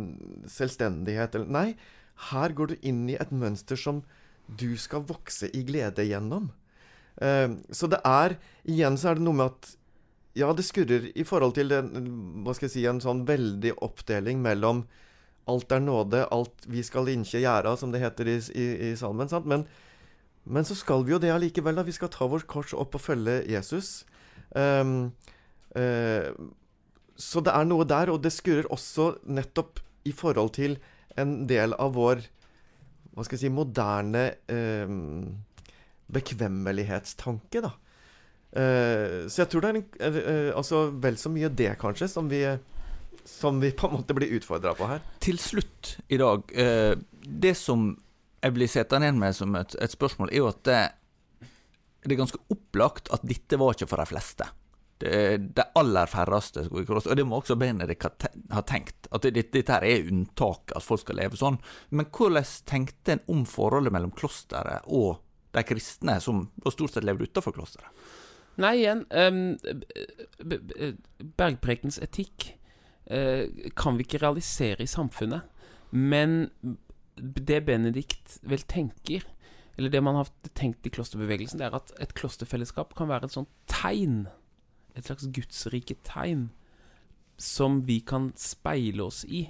selvstendighet. 0.50 1.36
Eller, 1.36 1.52
nei, 1.52 1.68
her 2.32 2.56
går 2.56 2.72
du 2.72 2.88
inn 2.88 3.04
i 3.12 3.18
et 3.20 3.34
mønster 3.36 3.80
som 3.80 4.04
du 4.60 4.74
skal 4.82 5.06
vokse 5.08 5.50
i 5.56 5.64
glede 5.68 6.08
gjennom. 6.08 6.50
Eh, 7.22 7.50
så 7.76 7.90
det 7.92 8.00
er 8.08 8.38
Igjen 8.70 8.98
så 9.00 9.12
er 9.12 9.20
det 9.20 9.26
noe 9.28 9.36
med 9.42 9.52
at 9.52 9.76
Ja, 10.38 10.54
det 10.56 10.64
skurrer 10.64 11.10
i 11.18 11.26
forhold 11.28 11.58
til 11.58 11.74
en, 11.76 11.90
hva 12.46 12.54
skal 12.56 12.70
jeg 12.70 12.76
si, 12.78 12.86
en 12.88 13.02
sånn 13.04 13.26
veldig 13.28 13.74
oppdeling 13.84 14.40
mellom 14.46 14.86
alt 15.50 15.72
er 15.72 15.82
nåde, 15.84 16.26
alt 16.34 16.66
vi 16.70 16.84
skal 16.86 17.10
innkje 17.10 17.42
gjerda, 17.44 17.76
som 17.80 17.94
det 17.94 18.04
heter 18.04 18.28
i, 18.30 18.38
i, 18.54 18.68
i 18.90 18.94
salmen. 19.00 19.30
Sant? 19.32 19.48
Men, 19.50 19.66
men 20.44 20.68
så 20.68 20.78
skal 20.78 21.06
vi 21.06 21.16
jo 21.16 21.22
det 21.22 21.32
allikevel. 21.34 21.80
da, 21.80 21.86
Vi 21.88 21.96
skal 21.96 22.12
ta 22.14 22.28
vårt 22.30 22.48
kors 22.50 22.74
opp 22.74 22.98
og 22.98 23.02
følge 23.02 23.42
Jesus. 23.50 24.04
Um, 24.54 25.12
uh, 25.78 26.30
så 27.20 27.44
det 27.44 27.54
er 27.54 27.68
noe 27.68 27.88
der, 27.88 28.12
og 28.14 28.22
det 28.24 28.32
skurrer 28.32 28.70
også 28.72 29.12
nettopp 29.28 29.82
i 30.08 30.14
forhold 30.16 30.54
til 30.56 30.78
en 31.20 31.42
del 31.50 31.76
av 31.76 31.98
vår 31.98 32.24
hva 33.20 33.26
skal 33.26 33.36
jeg 33.36 33.50
si, 33.50 33.52
moderne 33.52 34.22
eh, 34.48 34.92
bekvemmelighetstanke, 36.14 37.60
da. 37.66 37.74
Eh, 38.50 39.28
så 39.30 39.44
jeg 39.44 39.52
tror 39.52 39.66
det 39.66 39.70
er 39.70 39.78
en, 39.78 39.88
eh, 40.00 40.20
eh, 40.22 40.52
altså 40.56 40.86
vel 41.04 41.18
så 41.20 41.32
mye 41.34 41.50
det, 41.52 41.74
kanskje, 41.82 42.08
som 42.08 42.30
vi, 42.32 42.42
som 43.30 43.60
vi 43.62 43.72
på 43.78 43.88
en 43.88 44.00
måte 44.00 44.16
blir 44.18 44.32
utfordra 44.40 44.74
på 44.76 44.88
her. 44.90 45.04
Til 45.24 45.38
slutt 45.40 45.96
i 46.12 46.18
dag, 46.20 46.50
eh, 46.60 46.96
det 47.24 47.56
som 47.58 47.92
jeg 48.42 48.56
blir 48.56 48.72
sittende 48.72 49.08
igjen 49.08 49.20
med 49.22 49.36
som 49.36 49.56
et, 49.60 49.76
et 49.80 49.94
spørsmål, 49.94 50.32
er 50.34 50.42
jo 50.42 50.50
at 50.50 50.64
det, 50.68 50.80
det 52.06 52.16
er 52.16 52.22
ganske 52.24 52.40
opplagt 52.52 53.12
at 53.16 53.26
dette 53.28 53.60
var 53.60 53.76
ikke 53.76 53.90
for 53.92 54.02
de 54.02 54.08
fleste. 54.10 54.48
Det 55.00 55.12
er 55.16 55.38
de 55.40 55.64
aller 55.80 56.10
færreste 56.12 56.66
og 56.68 57.16
det 57.16 57.24
må 57.28 57.38
også 57.40 57.56
Benedikt 57.60 58.26
ha 58.52 58.62
tenkt. 58.68 59.08
At 59.16 59.24
dette, 59.24 59.46
dette 59.54 59.72
her 59.78 59.86
er 59.88 60.10
unntak, 60.12 60.74
at 60.76 60.84
folk 60.84 61.06
skal 61.06 61.22
leve 61.22 61.40
sånn. 61.40 61.60
Men 61.96 62.10
hvordan 62.12 62.48
tenkte 62.68 63.16
en 63.16 63.24
om 63.32 63.46
forholdet 63.48 63.96
mellom 63.96 64.12
klosteret 64.12 64.84
og 64.88 65.22
de 65.56 65.64
kristne, 65.66 66.18
som 66.22 66.50
stort 66.68 66.92
sett 66.98 67.08
levde 67.08 67.30
utenfor 67.30 67.56
klosteret? 67.56 67.88
Nei, 68.60 68.74
igjen 68.82 69.06
ehm, 69.16 69.56
b- 70.44 70.60
Bergprekens 71.40 72.02
etikk 72.04 72.50
kan 73.10 73.98
vi 73.98 74.06
ikke 74.06 74.22
realisere 74.22 74.86
i 74.86 74.90
samfunnet. 74.90 75.42
Men 75.92 76.52
det 77.18 77.64
Benedikt 77.66 78.38
vel 78.48 78.62
tenker, 78.70 79.26
eller 79.78 79.90
det 79.90 80.02
man 80.04 80.20
har 80.20 80.30
tenkt 80.58 80.86
i 80.86 80.92
klosterbevegelsen, 80.94 81.60
det 81.60 81.70
er 81.70 81.78
at 81.80 81.94
et 82.04 82.14
klosterfellesskap 82.18 82.94
kan 82.98 83.10
være 83.10 83.30
et 83.30 83.36
sånt 83.36 83.52
tegn. 83.72 84.28
Et 84.96 85.06
slags 85.06 85.30
gudsrike 85.34 85.98
tegn. 86.08 86.50
Som 87.40 87.82
vi 87.88 88.02
kan 88.04 88.34
speile 88.38 89.06
oss 89.08 89.24
i. 89.26 89.48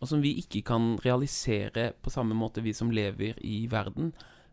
Og 0.00 0.08
som 0.08 0.22
vi 0.22 0.36
ikke 0.38 0.62
kan 0.68 0.94
realisere 1.04 1.90
på 2.02 2.12
samme 2.14 2.36
måte, 2.38 2.62
vi 2.62 2.74
som 2.76 2.92
lever 2.94 3.40
i 3.44 3.66
verden. 3.70 4.12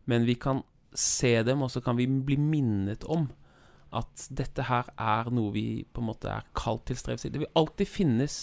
Men 0.10 0.26
vi 0.26 0.36
kan 0.36 0.64
se 0.94 1.36
dem, 1.46 1.62
og 1.62 1.72
så 1.72 1.82
kan 1.82 1.98
vi 1.98 2.08
bli 2.08 2.38
minnet 2.38 3.06
om 3.06 3.30
at 3.94 4.26
dette 4.34 4.66
her 4.68 4.90
er 4.98 5.30
noe 5.34 5.54
vi 5.54 5.68
på 5.94 6.02
en 6.02 6.10
måte 6.10 6.32
er 6.32 6.48
kalt 6.58 6.88
til 6.90 6.98
strevs 7.00 7.28
i. 7.28 7.32
Det 7.34 7.44
vil 7.44 7.56
alltid 7.60 7.90
finnes 7.90 8.38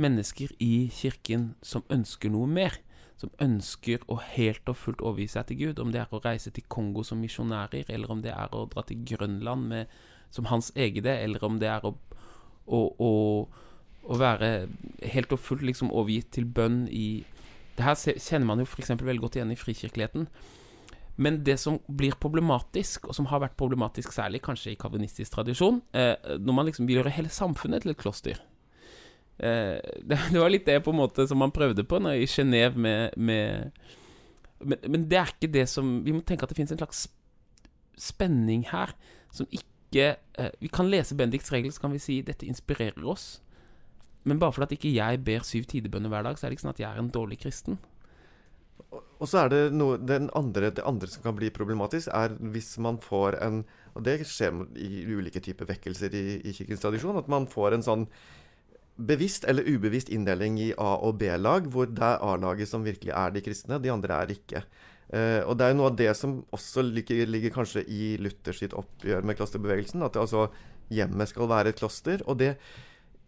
mennesker 0.00 0.52
i 0.62 0.88
kirken 0.92 1.54
som 1.64 1.86
ønsker 1.92 2.32
noe 2.32 2.48
mer. 2.50 2.80
Som 3.16 3.30
ønsker 3.40 4.02
å 4.12 4.18
helt 4.20 4.68
og 4.68 4.76
fullt 4.76 5.00
overgi 5.00 5.30
seg 5.32 5.46
til 5.48 5.60
Gud. 5.62 5.78
Om 5.80 5.94
det 5.94 6.02
er 6.02 6.10
å 6.12 6.20
reise 6.20 6.52
til 6.52 6.66
Kongo 6.68 7.04
som 7.06 7.22
misjonærer, 7.24 7.88
eller 7.88 8.12
om 8.12 8.20
det 8.24 8.34
er 8.34 8.52
å 8.52 8.66
dra 8.68 8.84
til 8.84 9.00
Grønland 9.08 9.70
med, 9.70 9.94
som 10.34 10.50
hans 10.50 10.68
egne, 10.76 11.14
eller 11.24 11.44
om 11.46 11.56
det 11.62 11.70
er 11.72 11.86
å, 11.86 11.94
å, 12.66 12.82
å, 13.00 13.12
å 14.04 14.18
være 14.20 14.50
helt 15.14 15.32
og 15.32 15.40
fullt 15.40 15.64
liksom 15.64 15.94
overgitt 15.94 16.34
til 16.36 16.44
bønn 16.44 16.84
i 16.92 17.24
Det 17.76 17.84
her 17.84 17.96
kjenner 17.96 18.46
man 18.48 18.60
jo 18.60 18.64
f.eks. 18.64 18.94
veldig 18.96 19.20
godt 19.20 19.36
igjen 19.36 19.50
i 19.52 19.58
frikirkeligheten. 19.60 20.28
Men 21.16 21.40
det 21.44 21.56
som 21.60 21.78
blir 21.88 22.16
problematisk, 22.20 23.08
og 23.08 23.16
som 23.16 23.28
har 23.30 23.40
vært 23.40 23.56
problematisk 23.56 24.12
særlig 24.12 24.42
kanskje 24.44 24.74
i 24.74 24.80
kalvinistisk 24.80 25.32
tradisjon, 25.32 25.80
eh, 25.96 26.14
når 26.36 26.56
man 26.58 26.68
liksom 26.68 26.88
vil 26.88 27.00
gjøre 27.00 27.14
hele 27.16 27.32
samfunnet 27.32 27.84
til 27.84 27.94
et 27.94 28.00
kloster 28.00 28.40
eh, 29.40 29.80
det, 30.08 30.18
var 30.36 30.52
litt 30.52 30.68
det 30.68 30.82
på 30.84 30.92
en 30.92 31.00
måte 31.00 31.26
som 31.28 31.40
man 31.40 31.54
prøvde 31.56 31.86
på 31.88 32.00
når, 32.02 32.20
i 32.20 32.28
Genéve 32.28 32.76
med, 32.76 33.16
med 33.16 33.72
men, 34.60 34.84
men 34.88 35.08
det 35.08 35.20
er 35.20 35.32
ikke 35.32 35.52
det 35.52 35.66
som 35.68 35.98
Vi 36.04 36.14
må 36.16 36.22
tenke 36.24 36.46
at 36.46 36.52
det 36.52 36.56
finnes 36.56 36.72
en 36.72 36.80
slags 36.80 37.06
spenning 38.00 38.66
her 38.70 38.92
som 39.32 39.48
ikke 39.52 40.14
eh, 40.16 40.52
Vi 40.60 40.68
kan 40.72 40.88
lese 40.92 41.16
Bendiks 41.16 41.52
regel, 41.52 41.72
så 41.72 41.84
kan 41.84 41.92
vi 41.92 42.00
si 42.02 42.20
dette 42.24 42.48
inspirerer 42.48 43.04
oss. 43.08 43.40
Men 44.26 44.40
bare 44.42 44.52
fordi 44.52 44.76
ikke 44.76 44.94
jeg 44.96 45.20
ber 45.24 45.44
syv 45.46 45.68
tidebønner 45.70 46.10
hver 46.12 46.24
dag, 46.26 46.36
så 46.36 46.46
er 46.46 46.50
det 46.50 46.58
ikke 46.58 46.64
sånn 46.66 46.74
at 46.74 46.82
jeg 46.82 46.88
er 46.90 47.00
en 47.00 47.12
dårlig 47.14 47.38
kristen. 47.44 47.78
Og 48.92 49.28
så 49.28 49.44
er 49.44 49.52
det 49.52 49.60
noe 49.72 49.96
andre, 50.36 50.70
Det 50.70 50.84
andre 50.84 51.08
som 51.08 51.22
kan 51.24 51.36
bli 51.36 51.50
problematisk, 51.50 52.08
er 52.12 52.36
hvis 52.52 52.76
man 52.78 52.98
får 53.00 53.38
en 53.42 53.64
Og 53.94 54.04
det 54.04 54.26
skjer 54.28 54.52
i 54.76 55.06
ulike 55.08 55.40
typer 55.40 55.68
vekkelser 55.70 56.12
i, 56.12 56.40
i 56.44 56.52
kirkens 56.52 56.82
tradisjon. 56.84 57.16
At 57.16 57.28
man 57.32 57.46
får 57.48 57.74
en 57.74 57.86
sånn 57.86 58.08
bevisst 58.96 59.44
eller 59.44 59.64
ubevisst 59.64 60.08
inndeling 60.08 60.58
i 60.60 60.72
A- 60.72 61.00
og 61.04 61.18
B-lag, 61.20 61.66
hvor 61.68 61.88
det 61.88 62.04
er 62.04 62.22
A-laget 62.24 62.68
som 62.68 62.84
virkelig 62.84 63.12
er 63.12 63.32
de 63.32 63.42
kristne, 63.44 63.80
de 63.80 63.92
andre 63.92 64.20
er 64.22 64.32
ikke. 64.32 64.62
Eh, 65.12 65.42
og 65.44 65.56
det 65.56 65.66
er 65.66 65.72
jo 65.72 65.78
noe 65.80 65.90
av 65.90 65.98
det 66.00 66.10
som 66.16 66.38
også 66.56 66.84
ligger, 66.86 67.26
ligger 67.28 67.52
kanskje 67.54 67.84
i 67.88 68.16
Luthers 68.20 68.62
sitt 68.62 68.76
oppgjør 68.76 69.24
med 69.26 69.38
klosterbevegelsen. 69.38 70.02
At 70.02 70.16
det, 70.16 70.24
altså 70.24 70.48
hjemmet 70.92 71.30
skal 71.30 71.50
være 71.50 71.72
et 71.72 71.80
kloster. 71.80 72.24
Og 72.26 72.38
det 72.42 72.56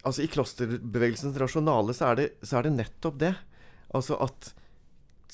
Altså 0.06 0.22
i 0.22 0.28
klosterbevegelsens 0.30 1.34
rasjonale 1.42 1.90
så 1.92 2.12
er 2.12 2.18
det, 2.20 2.26
så 2.46 2.60
er 2.60 2.68
det 2.68 2.76
nettopp 2.76 3.16
det. 3.18 3.32
Altså 3.90 4.14
at 4.22 4.52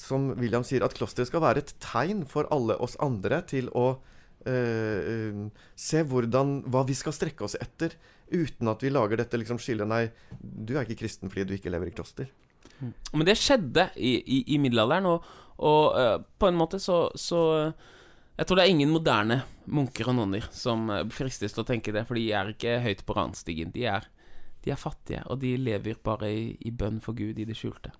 som 0.04 0.32
William 0.38 0.64
sier, 0.66 0.84
at 0.84 0.96
klosteret 0.96 1.30
skal 1.30 1.42
være 1.44 1.64
et 1.64 1.74
tegn 1.82 2.24
for 2.28 2.48
alle 2.54 2.76
oss 2.84 2.98
andre 3.02 3.40
til 3.48 3.70
å 3.72 3.86
eh, 4.46 4.52
eh, 4.52 5.40
se 5.74 6.04
hvordan, 6.04 6.60
hva 6.68 6.84
vi 6.88 6.96
skal 6.98 7.16
strekke 7.16 7.46
oss 7.46 7.56
etter, 7.60 7.96
uten 8.32 8.70
at 8.72 8.82
vi 8.84 8.92
lager 8.92 9.20
dette 9.20 9.38
liksom 9.40 9.60
skillet 9.60 9.88
Nei, 9.88 10.06
du 10.40 10.74
er 10.76 10.84
ikke 10.84 11.02
kristen 11.04 11.32
fordi 11.32 11.48
du 11.48 11.56
ikke 11.58 11.72
lever 11.72 11.90
i 11.90 11.96
kloster. 11.96 12.30
Men 13.12 13.26
det 13.28 13.36
skjedde 13.38 13.88
i, 13.96 14.16
i, 14.20 14.38
i 14.54 14.60
middelalderen, 14.60 15.06
og, 15.08 15.28
og 15.64 15.82
uh, 15.94 16.16
på 16.40 16.50
en 16.50 16.58
måte 16.58 16.80
så, 16.82 17.06
så 17.14 17.40
Jeg 18.34 18.48
tror 18.48 18.58
det 18.58 18.64
er 18.64 18.72
ingen 18.74 18.90
moderne 18.90 19.42
munker 19.70 20.10
og 20.10 20.18
nonner 20.18 20.48
som 20.52 20.88
eh, 20.90 21.04
fristes 21.14 21.54
til 21.54 21.62
å 21.62 21.68
tenke 21.68 21.94
det, 21.94 22.02
for 22.08 22.18
de 22.18 22.26
er 22.34 22.50
ikke 22.50 22.80
høyt 22.82 23.04
på 23.06 23.14
randstigen. 23.16 23.70
De 23.72 23.86
er, 23.88 24.08
de 24.66 24.74
er 24.74 24.80
fattige, 24.80 25.22
og 25.30 25.38
de 25.44 25.54
lever 25.56 26.00
bare 26.04 26.32
i, 26.34 26.48
i 26.66 26.72
bønn 26.74 26.98
for 27.04 27.16
Gud 27.16 27.38
i 27.38 27.46
det 27.46 27.56
skjulte. 27.56 27.94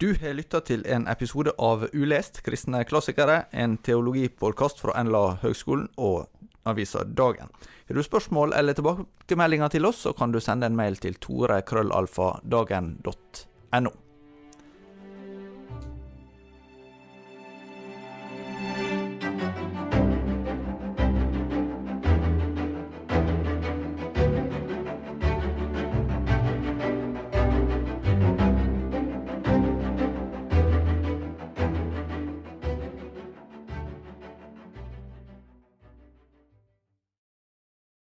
Du 0.00 0.14
har 0.16 0.32
lytta 0.32 0.62
til 0.64 0.80
en 0.88 1.02
episode 1.12 1.52
av 1.60 1.82
Ulest 1.92 2.40
kristne 2.46 2.78
klassikere, 2.88 3.52
en 3.52 3.76
teologipodkast 3.84 4.80
fra 4.80 4.96
NLA 5.04 5.36
Høgskolen 5.42 5.90
og 6.00 6.24
avisa 6.64 7.04
Dagen. 7.04 7.52
Har 7.84 7.94
du 7.98 8.02
spørsmål 8.06 8.56
eller 8.56 8.72
tilbakemeldinger 8.78 9.68
til 9.74 9.84
oss, 9.84 10.00
så 10.06 10.14
kan 10.16 10.32
du 10.32 10.40
sende 10.40 10.64
en 10.70 10.78
mail 10.78 10.96
til 10.96 11.20
torekrøllalfadagen.no. 11.20 13.92